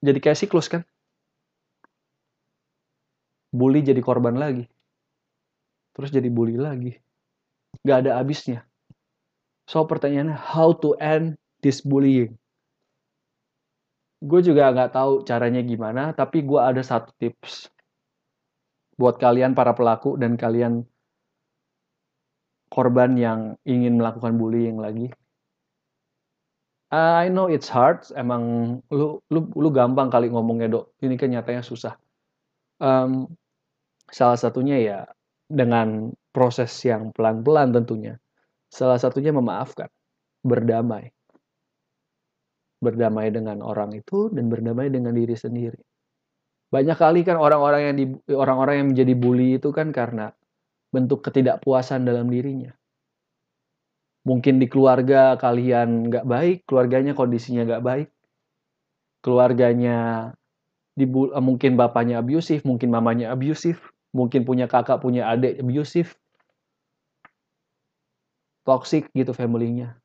jadi 0.00 0.18
kayak 0.18 0.38
siklus 0.38 0.68
kan? 0.72 0.82
Bully 3.52 3.80
jadi 3.80 4.00
korban 4.04 4.36
lagi. 4.36 4.68
Terus 5.96 6.12
jadi 6.12 6.28
bully 6.28 6.56
lagi. 6.56 6.96
Nggak 7.84 7.98
ada 8.06 8.10
habisnya. 8.20 8.64
So 9.68 9.84
pertanyaannya 9.84 10.36
how 10.36 10.72
to 10.80 10.96
end 10.96 11.36
this 11.60 11.84
bullying? 11.84 12.38
Gue 14.18 14.40
juga 14.42 14.72
nggak 14.72 14.96
tahu 14.96 15.12
caranya 15.22 15.62
gimana 15.62 16.10
tapi 16.16 16.42
gue 16.42 16.58
ada 16.58 16.82
satu 16.82 17.14
tips 17.20 17.70
buat 18.98 19.14
kalian 19.14 19.54
para 19.54 19.76
pelaku 19.78 20.18
dan 20.18 20.34
kalian 20.34 20.82
korban 22.68 23.14
yang 23.14 23.40
ingin 23.62 23.98
melakukan 23.98 24.34
bullying 24.34 24.78
lagi. 24.78 25.14
I 26.88 27.28
know 27.28 27.52
it's 27.52 27.68
hard, 27.68 28.08
emang 28.16 28.80
lu 28.88 29.20
lu 29.28 29.40
lu 29.52 29.68
gampang 29.68 30.08
kali 30.08 30.32
ngomongnya 30.32 30.72
dok. 30.72 30.96
Ini 31.04 31.20
kan 31.20 31.28
nyatanya 31.28 31.60
susah. 31.60 32.00
Um, 32.80 33.28
salah 34.08 34.40
satunya 34.40 34.80
ya 34.80 34.98
dengan 35.44 36.16
proses 36.32 36.72
yang 36.88 37.12
pelan-pelan 37.12 37.76
tentunya. 37.76 38.16
Salah 38.72 38.96
satunya 38.96 39.36
memaafkan, 39.36 39.88
berdamai, 40.40 41.12
berdamai 42.80 43.28
dengan 43.36 43.60
orang 43.60 43.92
itu 43.92 44.32
dan 44.32 44.48
berdamai 44.48 44.88
dengan 44.88 45.12
diri 45.12 45.36
sendiri. 45.36 45.80
Banyak 46.68 46.96
kali 47.00 47.20
kan 47.24 47.40
orang-orang 47.40 47.82
yang 47.84 47.96
di 47.96 48.04
orang-orang 48.32 48.74
yang 48.84 48.88
menjadi 48.92 49.12
bully 49.16 49.60
itu 49.60 49.72
kan 49.72 49.88
karena 49.92 50.32
bentuk 50.88 51.24
ketidakpuasan 51.24 52.04
dalam 52.04 52.28
dirinya. 52.28 52.72
Mungkin 54.26 54.58
di 54.62 54.66
keluarga 54.66 55.38
kalian 55.38 56.10
nggak 56.10 56.26
baik, 56.26 56.56
keluarganya 56.68 57.12
kondisinya 57.14 57.62
nggak 57.68 57.84
baik, 57.84 58.08
keluarganya 59.24 59.96
eh, 60.98 61.44
mungkin 61.44 61.78
bapaknya 61.78 62.20
abusif, 62.22 62.66
mungkin 62.66 62.90
mamanya 62.90 63.32
abusif, 63.32 63.92
mungkin 64.10 64.42
punya 64.48 64.66
kakak, 64.66 64.98
punya 65.00 65.30
adik 65.30 65.62
abusif, 65.62 66.18
toxic 68.66 69.06
gitu 69.14 69.32
familynya. 69.32 69.96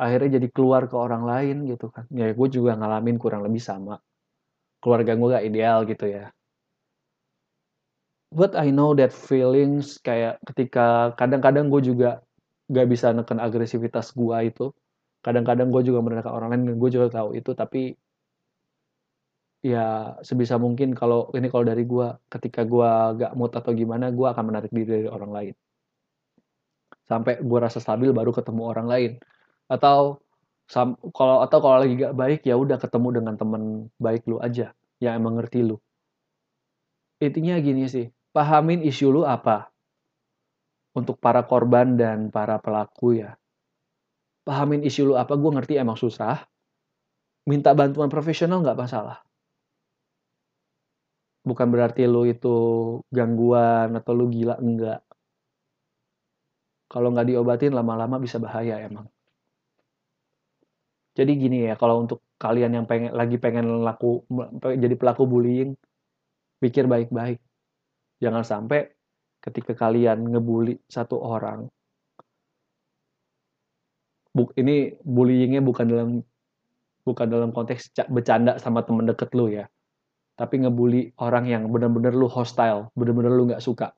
Akhirnya 0.00 0.40
jadi 0.40 0.48
keluar 0.48 0.88
ke 0.88 0.96
orang 0.96 1.28
lain 1.28 1.56
gitu 1.68 1.92
kan. 1.92 2.08
Ya 2.08 2.32
gue 2.32 2.48
juga 2.48 2.72
ngalamin 2.78 3.20
kurang 3.20 3.44
lebih 3.44 3.60
sama 3.60 4.00
keluarga 4.80 5.12
gue 5.14 5.28
gak 5.28 5.46
ideal 5.46 5.78
gitu 5.84 6.08
ya 6.08 6.32
but 8.32 8.56
I 8.56 8.72
know 8.72 8.96
that 8.96 9.12
feelings 9.12 10.00
kayak 10.00 10.40
ketika 10.48 11.12
kadang-kadang 11.20 11.68
gue 11.68 11.92
juga 11.92 12.24
gak 12.70 12.86
bisa 12.86 13.10
neken 13.10 13.42
agresivitas 13.42 14.14
gue 14.14 14.38
itu. 14.46 14.66
Kadang-kadang 15.20 15.68
gue 15.74 15.82
juga 15.84 16.00
merendahkan 16.00 16.32
orang 16.32 16.48
lain 16.54 16.62
gue 16.80 16.90
juga 16.94 17.06
tahu 17.12 17.36
itu 17.36 17.52
tapi 17.52 17.92
ya 19.60 20.16
sebisa 20.24 20.56
mungkin 20.56 20.96
kalau 20.96 21.28
ini 21.36 21.52
kalau 21.52 21.68
dari 21.68 21.84
gue 21.84 22.06
ketika 22.32 22.64
gue 22.64 22.90
gak 23.20 23.32
mood 23.36 23.52
atau 23.52 23.76
gimana 23.76 24.08
gue 24.08 24.24
akan 24.24 24.44
menarik 24.48 24.70
diri 24.72 25.04
dari 25.04 25.08
orang 25.10 25.32
lain. 25.34 25.54
Sampai 27.04 27.42
gue 27.42 27.58
rasa 27.58 27.82
stabil 27.82 28.14
baru 28.14 28.30
ketemu 28.32 28.62
orang 28.64 28.86
lain. 28.88 29.12
Atau 29.68 30.22
kalau 31.12 31.42
atau 31.42 31.58
kalau 31.58 31.76
lagi 31.82 31.98
gak 31.98 32.14
baik 32.14 32.40
ya 32.46 32.54
udah 32.54 32.78
ketemu 32.78 33.20
dengan 33.20 33.34
temen 33.34 33.62
baik 33.98 34.22
lu 34.30 34.38
aja 34.38 34.72
yang 35.02 35.18
emang 35.18 35.42
ngerti 35.42 35.66
lu. 35.66 35.76
Intinya 37.20 37.58
gini 37.60 37.84
sih 37.90 38.08
pahamin 38.30 38.86
isu 38.86 39.10
lu 39.10 39.22
apa 39.26 39.68
untuk 40.94 41.22
para 41.22 41.46
korban 41.46 41.94
dan 41.94 42.28
para 42.34 42.58
pelaku 42.58 43.22
ya. 43.22 43.38
Pahamin 44.42 44.82
isu 44.82 45.12
lu 45.12 45.14
apa 45.14 45.36
gue 45.38 45.50
ngerti 45.52 45.78
emang 45.78 45.94
susah. 45.94 46.42
Minta 47.46 47.72
bantuan 47.76 48.10
profesional 48.10 48.60
nggak 48.64 48.78
masalah. 48.78 49.22
Bukan 51.40 51.68
berarti 51.72 52.04
lu 52.04 52.28
itu 52.28 52.56
gangguan 53.08 53.96
atau 53.96 54.12
lu 54.12 54.28
gila 54.28 54.60
enggak. 54.60 55.00
Kalau 56.90 57.14
nggak 57.14 57.30
diobatin 57.30 57.72
lama-lama 57.72 58.18
bisa 58.18 58.42
bahaya 58.42 58.82
emang. 58.82 59.06
Jadi 61.14 61.32
gini 61.36 61.68
ya 61.68 61.74
kalau 61.78 62.02
untuk 62.02 62.22
kalian 62.40 62.80
yang 62.80 62.86
pengen 62.88 63.12
lagi 63.12 63.36
pengen 63.36 63.84
laku 63.84 64.24
jadi 64.62 64.94
pelaku 64.96 65.28
bullying 65.28 65.76
pikir 66.60 66.84
baik-baik. 66.86 67.40
Jangan 68.20 68.44
sampai 68.44 68.99
ketika 69.40 69.72
kalian 69.72 70.28
ngebully 70.28 70.76
satu 70.86 71.16
orang, 71.16 71.68
bu, 74.36 74.52
ini 74.56 74.94
bullyingnya 75.00 75.64
bukan 75.64 75.86
dalam 75.88 76.08
bukan 77.02 77.26
dalam 77.26 77.50
konteks 77.50 77.96
bercanda 78.12 78.60
sama 78.60 78.84
temen 78.84 79.08
deket 79.08 79.32
lu 79.32 79.48
ya, 79.48 79.66
tapi 80.36 80.60
ngebully 80.60 81.16
orang 81.18 81.48
yang 81.48 81.62
benar-benar 81.72 82.12
lu 82.12 82.28
hostile, 82.28 82.92
benar-benar 82.92 83.32
lu 83.32 83.48
nggak 83.50 83.64
suka, 83.64 83.96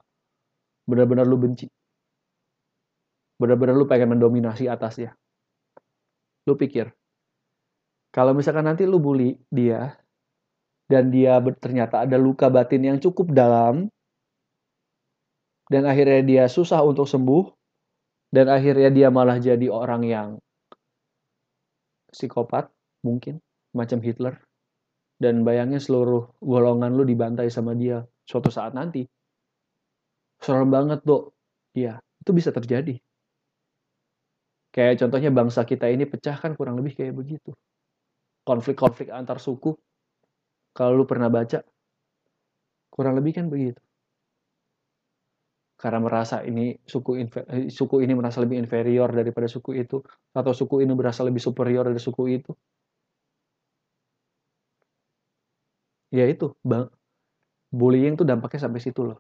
benar-benar 0.86 1.26
lu 1.26 1.36
benci, 1.36 1.66
benar-benar 3.36 3.74
lu 3.74 3.84
pengen 3.90 4.14
mendominasi 4.16 4.70
atasnya. 4.70 5.12
Lu 6.46 6.58
pikir, 6.58 6.90
kalau 8.10 8.34
misalkan 8.34 8.66
nanti 8.66 8.86
lu 8.86 8.98
bully 8.98 9.38
dia, 9.50 9.98
dan 10.90 11.08
dia 11.08 11.40
ternyata 11.58 12.04
ada 12.04 12.20
luka 12.20 12.52
batin 12.52 12.84
yang 12.84 12.98
cukup 13.00 13.32
dalam, 13.32 13.88
dan 15.72 15.88
akhirnya 15.88 16.20
dia 16.20 16.44
susah 16.52 16.84
untuk 16.84 17.08
sembuh. 17.08 17.48
Dan 18.32 18.48
akhirnya 18.48 18.88
dia 18.88 19.08
malah 19.12 19.36
jadi 19.36 19.68
orang 19.68 20.08
yang 20.08 20.28
psikopat 22.12 22.68
mungkin 23.04 23.40
macam 23.72 24.00
Hitler. 24.04 24.36
Dan 25.16 25.44
bayangnya 25.44 25.80
seluruh 25.80 26.40
golongan 26.40 26.92
lu 26.92 27.04
dibantai 27.08 27.48
sama 27.48 27.72
dia 27.72 28.04
suatu 28.24 28.52
saat 28.52 28.76
nanti. 28.76 29.04
Serem 30.40 30.68
banget 30.68 31.04
dok. 31.04 31.32
Iya 31.76 32.00
itu 32.20 32.30
bisa 32.32 32.52
terjadi. 32.52 32.96
Kayak 34.72 35.04
contohnya 35.04 35.28
bangsa 35.28 35.68
kita 35.68 35.92
ini 35.92 36.08
pecah 36.08 36.36
kan 36.40 36.56
kurang 36.56 36.80
lebih 36.80 36.96
kayak 36.96 37.12
begitu. 37.12 37.52
Konflik-konflik 38.48 39.12
antar 39.12 39.36
suku. 39.36 39.76
Kalau 40.72 40.96
lu 40.96 41.04
pernah 41.04 41.28
baca 41.28 41.60
kurang 42.88 43.16
lebih 43.20 43.36
kan 43.36 43.52
begitu 43.52 43.80
karena 45.82 45.98
merasa 46.06 46.36
ini 46.48 46.60
suku 46.92 47.10
eh, 47.54 47.66
suku 47.78 47.96
ini 48.04 48.12
merasa 48.18 48.38
lebih 48.44 48.56
inferior 48.62 49.08
daripada 49.18 49.48
suku 49.54 49.70
itu 49.82 49.96
atau 50.38 50.52
suku 50.60 50.74
ini 50.86 50.92
merasa 51.00 51.20
lebih 51.26 51.42
superior 51.46 51.84
dari 51.90 51.98
suku 52.06 52.22
itu. 52.38 52.52
Ya 56.16 56.24
itu 56.32 56.46
bang 56.70 56.86
bullying 57.78 58.14
tuh 58.20 58.26
dampaknya 58.30 58.60
sampai 58.64 58.80
situ 58.84 59.00
loh. 59.08 59.18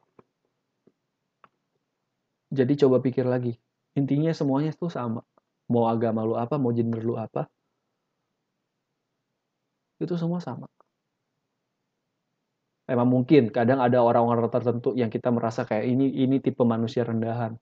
Jadi 2.58 2.72
coba 2.82 2.96
pikir 3.06 3.26
lagi 3.34 3.52
intinya 3.98 4.30
semuanya 4.38 4.70
itu 4.76 4.86
sama. 4.98 5.20
Mau 5.72 5.84
agama 5.94 6.20
lu 6.28 6.34
apa 6.38 6.54
mau 6.62 6.70
gender 6.78 7.02
lu 7.08 7.14
apa 7.18 7.42
itu 10.02 10.14
semua 10.18 10.42
sama 10.42 10.66
emang 12.92 13.08
mungkin 13.08 13.48
kadang 13.48 13.80
ada 13.80 14.04
orang-orang 14.04 14.52
tertentu 14.52 14.92
yang 14.92 15.08
kita 15.08 15.32
merasa 15.32 15.64
kayak 15.64 15.88
ini 15.88 16.12
ini 16.12 16.36
tipe 16.44 16.60
manusia 16.60 17.08
rendahan. 17.08 17.56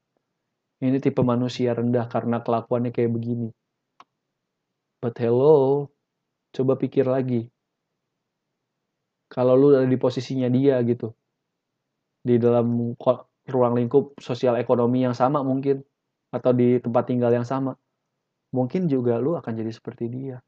Ini 0.82 0.98
tipe 0.98 1.22
manusia 1.22 1.70
rendah 1.78 2.10
karena 2.10 2.42
kelakuannya 2.42 2.90
kayak 2.90 3.14
begini. 3.14 3.48
But 4.98 5.14
hello 5.22 5.86
coba 6.50 6.74
pikir 6.74 7.06
lagi. 7.06 7.46
Kalau 9.30 9.54
lu 9.54 9.78
ada 9.78 9.86
di 9.86 9.94
posisinya 9.94 10.50
dia 10.50 10.82
gitu 10.82 11.14
di 12.26 12.34
dalam 12.36 12.98
ruang 13.46 13.74
lingkup 13.78 14.18
sosial 14.18 14.58
ekonomi 14.58 15.06
yang 15.06 15.14
sama 15.14 15.46
mungkin 15.46 15.86
atau 16.34 16.50
di 16.50 16.82
tempat 16.82 17.06
tinggal 17.06 17.30
yang 17.30 17.46
sama 17.46 17.78
mungkin 18.50 18.90
juga 18.90 19.22
lu 19.22 19.38
akan 19.38 19.52
jadi 19.54 19.70
seperti 19.70 20.10
dia. 20.10 20.42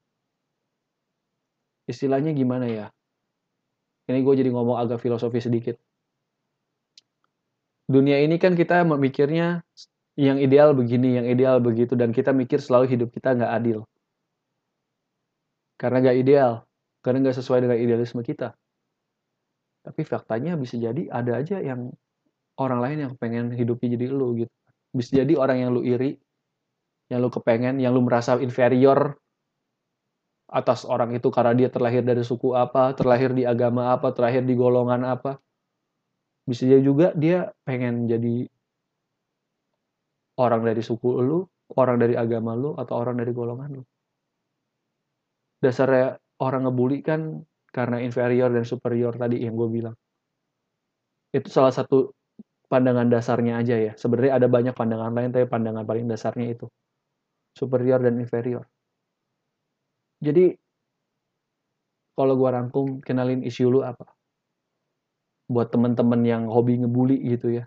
Istilahnya 1.87 2.35
gimana 2.35 2.67
ya 2.67 2.91
ini 4.11 4.19
gue 4.27 4.35
jadi 4.35 4.51
ngomong 4.51 4.79
agak 4.79 4.99
filosofi 4.99 5.39
sedikit. 5.39 5.79
Dunia 7.87 8.19
ini 8.23 8.41
kan 8.41 8.57
kita 8.57 8.83
memikirnya 8.83 9.63
yang 10.19 10.37
ideal 10.43 10.77
begini, 10.77 11.19
yang 11.21 11.27
ideal 11.29 11.61
begitu, 11.63 11.97
dan 11.97 12.13
kita 12.13 12.35
mikir 12.35 12.61
selalu 12.61 12.89
hidup 12.91 13.09
kita 13.15 13.37
nggak 13.37 13.53
adil. 13.53 13.79
Karena 15.81 15.99
nggak 16.03 16.17
ideal, 16.19 16.53
karena 17.01 17.29
nggak 17.29 17.37
sesuai 17.43 17.65
dengan 17.65 17.79
idealisme 17.79 18.21
kita. 18.21 18.55
Tapi 19.83 20.01
faktanya 20.07 20.55
bisa 20.55 20.79
jadi 20.79 21.11
ada 21.11 21.43
aja 21.43 21.59
yang 21.59 21.91
orang 22.61 22.81
lain 22.85 22.99
yang 23.09 23.13
pengen 23.19 23.51
hidupnya 23.51 23.99
jadi 23.99 24.07
lu 24.13 24.47
gitu. 24.47 24.53
Bisa 24.93 25.25
jadi 25.25 25.35
orang 25.41 25.65
yang 25.65 25.71
lu 25.75 25.83
iri, 25.83 26.21
yang 27.09 27.25
lu 27.25 27.33
kepengen, 27.33 27.81
yang 27.81 27.97
lu 27.97 28.05
merasa 28.05 28.39
inferior 28.39 29.22
atas 30.53 30.85
orang 30.85 31.17
itu 31.17 31.33
karena 31.33 31.57
dia 31.57 31.69
terlahir 31.73 32.05
dari 32.05 32.21
suku 32.21 32.53
apa, 32.53 32.93
terlahir 32.93 33.33
di 33.33 33.49
agama 33.49 33.97
apa, 33.97 34.13
terlahir 34.13 34.45
di 34.45 34.53
golongan 34.53 35.03
apa. 35.09 35.41
Bisa 36.45 36.69
jadi 36.69 36.85
juga 36.85 37.17
dia 37.17 37.49
pengen 37.65 38.05
jadi 38.05 38.45
orang 40.37 40.63
dari 40.69 40.85
suku 40.85 41.09
lu, 41.25 41.49
orang 41.73 41.97
dari 41.97 42.15
agama 42.15 42.53
lu, 42.53 42.77
atau 42.77 42.95
orang 43.01 43.17
dari 43.17 43.33
golongan 43.33 43.81
lu. 43.81 43.85
Dasarnya 45.65 46.21
orang 46.43 46.69
ngebully 46.69 47.01
kan 47.01 47.41
karena 47.73 48.05
inferior 48.05 48.53
dan 48.53 48.69
superior 48.69 49.17
tadi 49.17 49.41
yang 49.41 49.57
gue 49.57 49.69
bilang. 49.73 49.97
Itu 51.33 51.49
salah 51.49 51.73
satu 51.73 52.13
pandangan 52.69 53.09
dasarnya 53.09 53.61
aja 53.61 53.77
ya. 53.81 53.93
Sebenarnya 53.97 54.37
ada 54.37 54.49
banyak 54.49 54.75
pandangan 54.77 55.13
lain, 55.17 55.31
tapi 55.33 55.49
pandangan 55.49 55.85
paling 55.85 56.05
dasarnya 56.09 56.53
itu. 56.53 56.69
Superior 57.57 58.01
dan 58.05 58.21
inferior. 58.21 58.72
Jadi 60.23 60.55
kalau 62.15 62.39
gua 62.39 62.55
rangkum 62.55 63.03
kenalin 63.03 63.43
isu 63.43 63.75
lu 63.75 63.81
apa? 63.83 64.07
Buat 65.51 65.75
temen-temen 65.75 66.23
yang 66.23 66.43
hobi 66.47 66.79
ngebully 66.79 67.19
gitu 67.27 67.59
ya. 67.59 67.65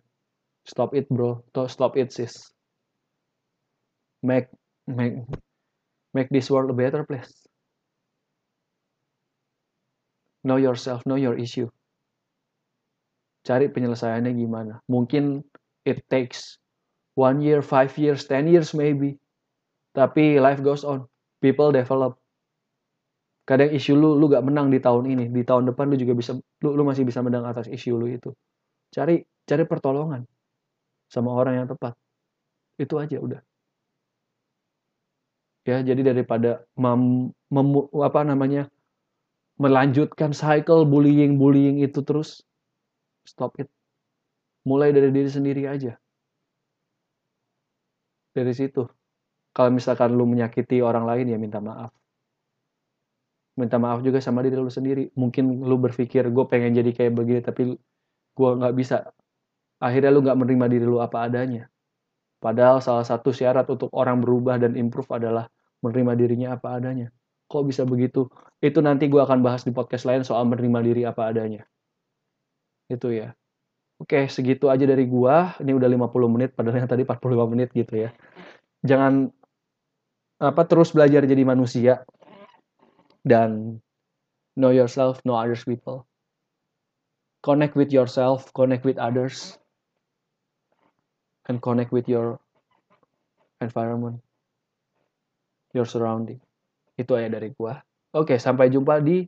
Stop 0.64 0.96
it 0.96 1.06
bro, 1.12 1.44
stop 1.68 2.00
it 2.00 2.16
sis. 2.16 2.56
Make 4.24 4.50
make 4.90 5.22
make 6.16 6.32
this 6.32 6.50
world 6.50 6.72
a 6.72 6.78
better 6.78 7.04
place. 7.04 7.30
Know 10.42 10.58
yourself, 10.58 11.04
know 11.06 11.20
your 11.20 11.38
issue. 11.38 11.70
Cari 13.46 13.70
penyelesaiannya 13.70 14.34
gimana. 14.34 14.82
Mungkin 14.90 15.46
it 15.86 16.02
takes 16.10 16.58
one 17.14 17.46
year, 17.46 17.62
five 17.62 17.94
years, 18.00 18.26
ten 18.26 18.50
years 18.50 18.74
maybe. 18.74 19.22
Tapi 19.94 20.42
life 20.42 20.66
goes 20.66 20.82
on. 20.82 21.06
People 21.46 21.70
develop 21.70 22.18
kadang 23.46 23.70
isu 23.70 23.94
lu 23.94 24.18
lu 24.18 24.26
gak 24.26 24.42
menang 24.42 24.74
di 24.74 24.82
tahun 24.82 25.06
ini 25.06 25.30
di 25.30 25.46
tahun 25.46 25.70
depan 25.70 25.94
lu 25.94 25.96
juga 26.02 26.18
bisa 26.18 26.34
lu, 26.66 26.70
lu 26.74 26.82
masih 26.82 27.06
bisa 27.06 27.22
menang 27.22 27.46
atas 27.46 27.70
isu 27.70 27.94
lu 27.94 28.10
itu. 28.10 28.34
Cari 28.90 29.22
cari 29.46 29.64
pertolongan 29.70 30.26
sama 31.06 31.30
orang 31.38 31.62
yang 31.62 31.68
tepat. 31.70 31.94
Itu 32.82 32.98
aja 32.98 33.22
udah. 33.22 33.42
Ya 35.66 35.82
jadi 35.82 36.14
daripada 36.14 36.66
mem, 36.78 37.34
mem, 37.54 37.68
apa 38.02 38.22
namanya 38.26 38.70
melanjutkan 39.62 40.34
cycle 40.34 40.86
bullying 40.86 41.38
bullying 41.38 41.86
itu 41.86 42.02
terus 42.02 42.42
stop 43.30 43.62
it. 43.62 43.70
Mulai 44.66 44.90
dari 44.90 45.14
diri 45.14 45.30
sendiri 45.30 45.70
aja. 45.70 45.94
Dari 48.34 48.54
situ. 48.58 48.90
Kalau 49.56 49.70
misalkan 49.72 50.18
lu 50.18 50.26
menyakiti 50.26 50.82
orang 50.82 51.06
lain 51.06 51.32
ya 51.32 51.38
minta 51.38 51.62
maaf 51.62 51.94
minta 53.56 53.80
maaf 53.80 54.04
juga 54.04 54.20
sama 54.20 54.44
diri 54.44 54.60
lu 54.60 54.72
sendiri. 54.72 55.12
Mungkin 55.16 55.64
lu 55.64 55.76
berpikir 55.80 56.28
gue 56.28 56.46
pengen 56.48 56.76
jadi 56.76 56.92
kayak 56.92 57.12
begini 57.16 57.40
tapi 57.44 57.76
gue 58.36 58.50
nggak 58.60 58.76
bisa. 58.76 59.10
Akhirnya 59.80 60.12
lu 60.12 60.24
nggak 60.24 60.38
menerima 60.40 60.66
diri 60.72 60.86
lu 60.88 61.00
apa 61.00 61.28
adanya. 61.28 61.72
Padahal 62.40 62.84
salah 62.84 63.08
satu 63.08 63.32
syarat 63.32 63.66
untuk 63.72 63.90
orang 63.96 64.22
berubah 64.22 64.60
dan 64.60 64.78
improve 64.78 65.10
adalah 65.16 65.50
menerima 65.82 66.14
dirinya 66.20 66.48
apa 66.60 66.78
adanya. 66.78 67.10
Kok 67.48 67.64
bisa 67.66 67.88
begitu? 67.88 68.28
Itu 68.60 68.84
nanti 68.84 69.08
gue 69.08 69.22
akan 69.22 69.40
bahas 69.42 69.64
di 69.64 69.72
podcast 69.72 70.06
lain 70.06 70.22
soal 70.22 70.46
menerima 70.46 70.80
diri 70.84 71.02
apa 71.08 71.32
adanya. 71.32 71.66
Itu 72.92 73.10
ya. 73.10 73.34
Oke 73.96 74.28
segitu 74.28 74.68
aja 74.68 74.84
dari 74.84 75.08
gua. 75.08 75.56
Ini 75.64 75.72
udah 75.72 75.88
50 75.88 76.28
menit 76.28 76.50
padahal 76.52 76.84
yang 76.84 76.90
tadi 76.92 77.08
45 77.08 77.52
menit 77.52 77.70
gitu 77.72 77.96
ya. 77.96 78.10
Jangan 78.84 79.32
apa 80.36 80.62
terus 80.68 80.92
belajar 80.92 81.24
jadi 81.24 81.48
manusia 81.48 82.04
dan 83.26 83.82
know 84.56 84.70
yourself, 84.70 85.20
know 85.26 85.36
others 85.36 85.66
people. 85.66 86.06
Connect 87.42 87.74
with 87.74 87.90
yourself, 87.94 88.54
connect 88.54 88.86
with 88.86 88.98
others, 88.98 89.58
and 91.50 91.62
connect 91.62 91.94
with 91.94 92.10
your 92.10 92.40
environment, 93.62 94.22
your 95.74 95.86
surrounding. 95.86 96.42
Itu 96.98 97.18
aja 97.18 97.30
dari 97.30 97.54
gua. 97.54 97.82
Oke, 98.16 98.40
sampai 98.40 98.72
jumpa 98.72 99.04
di 99.04 99.28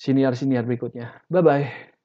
siniar-siniar 0.00 0.66
berikutnya. 0.66 1.22
Bye-bye. 1.30 1.97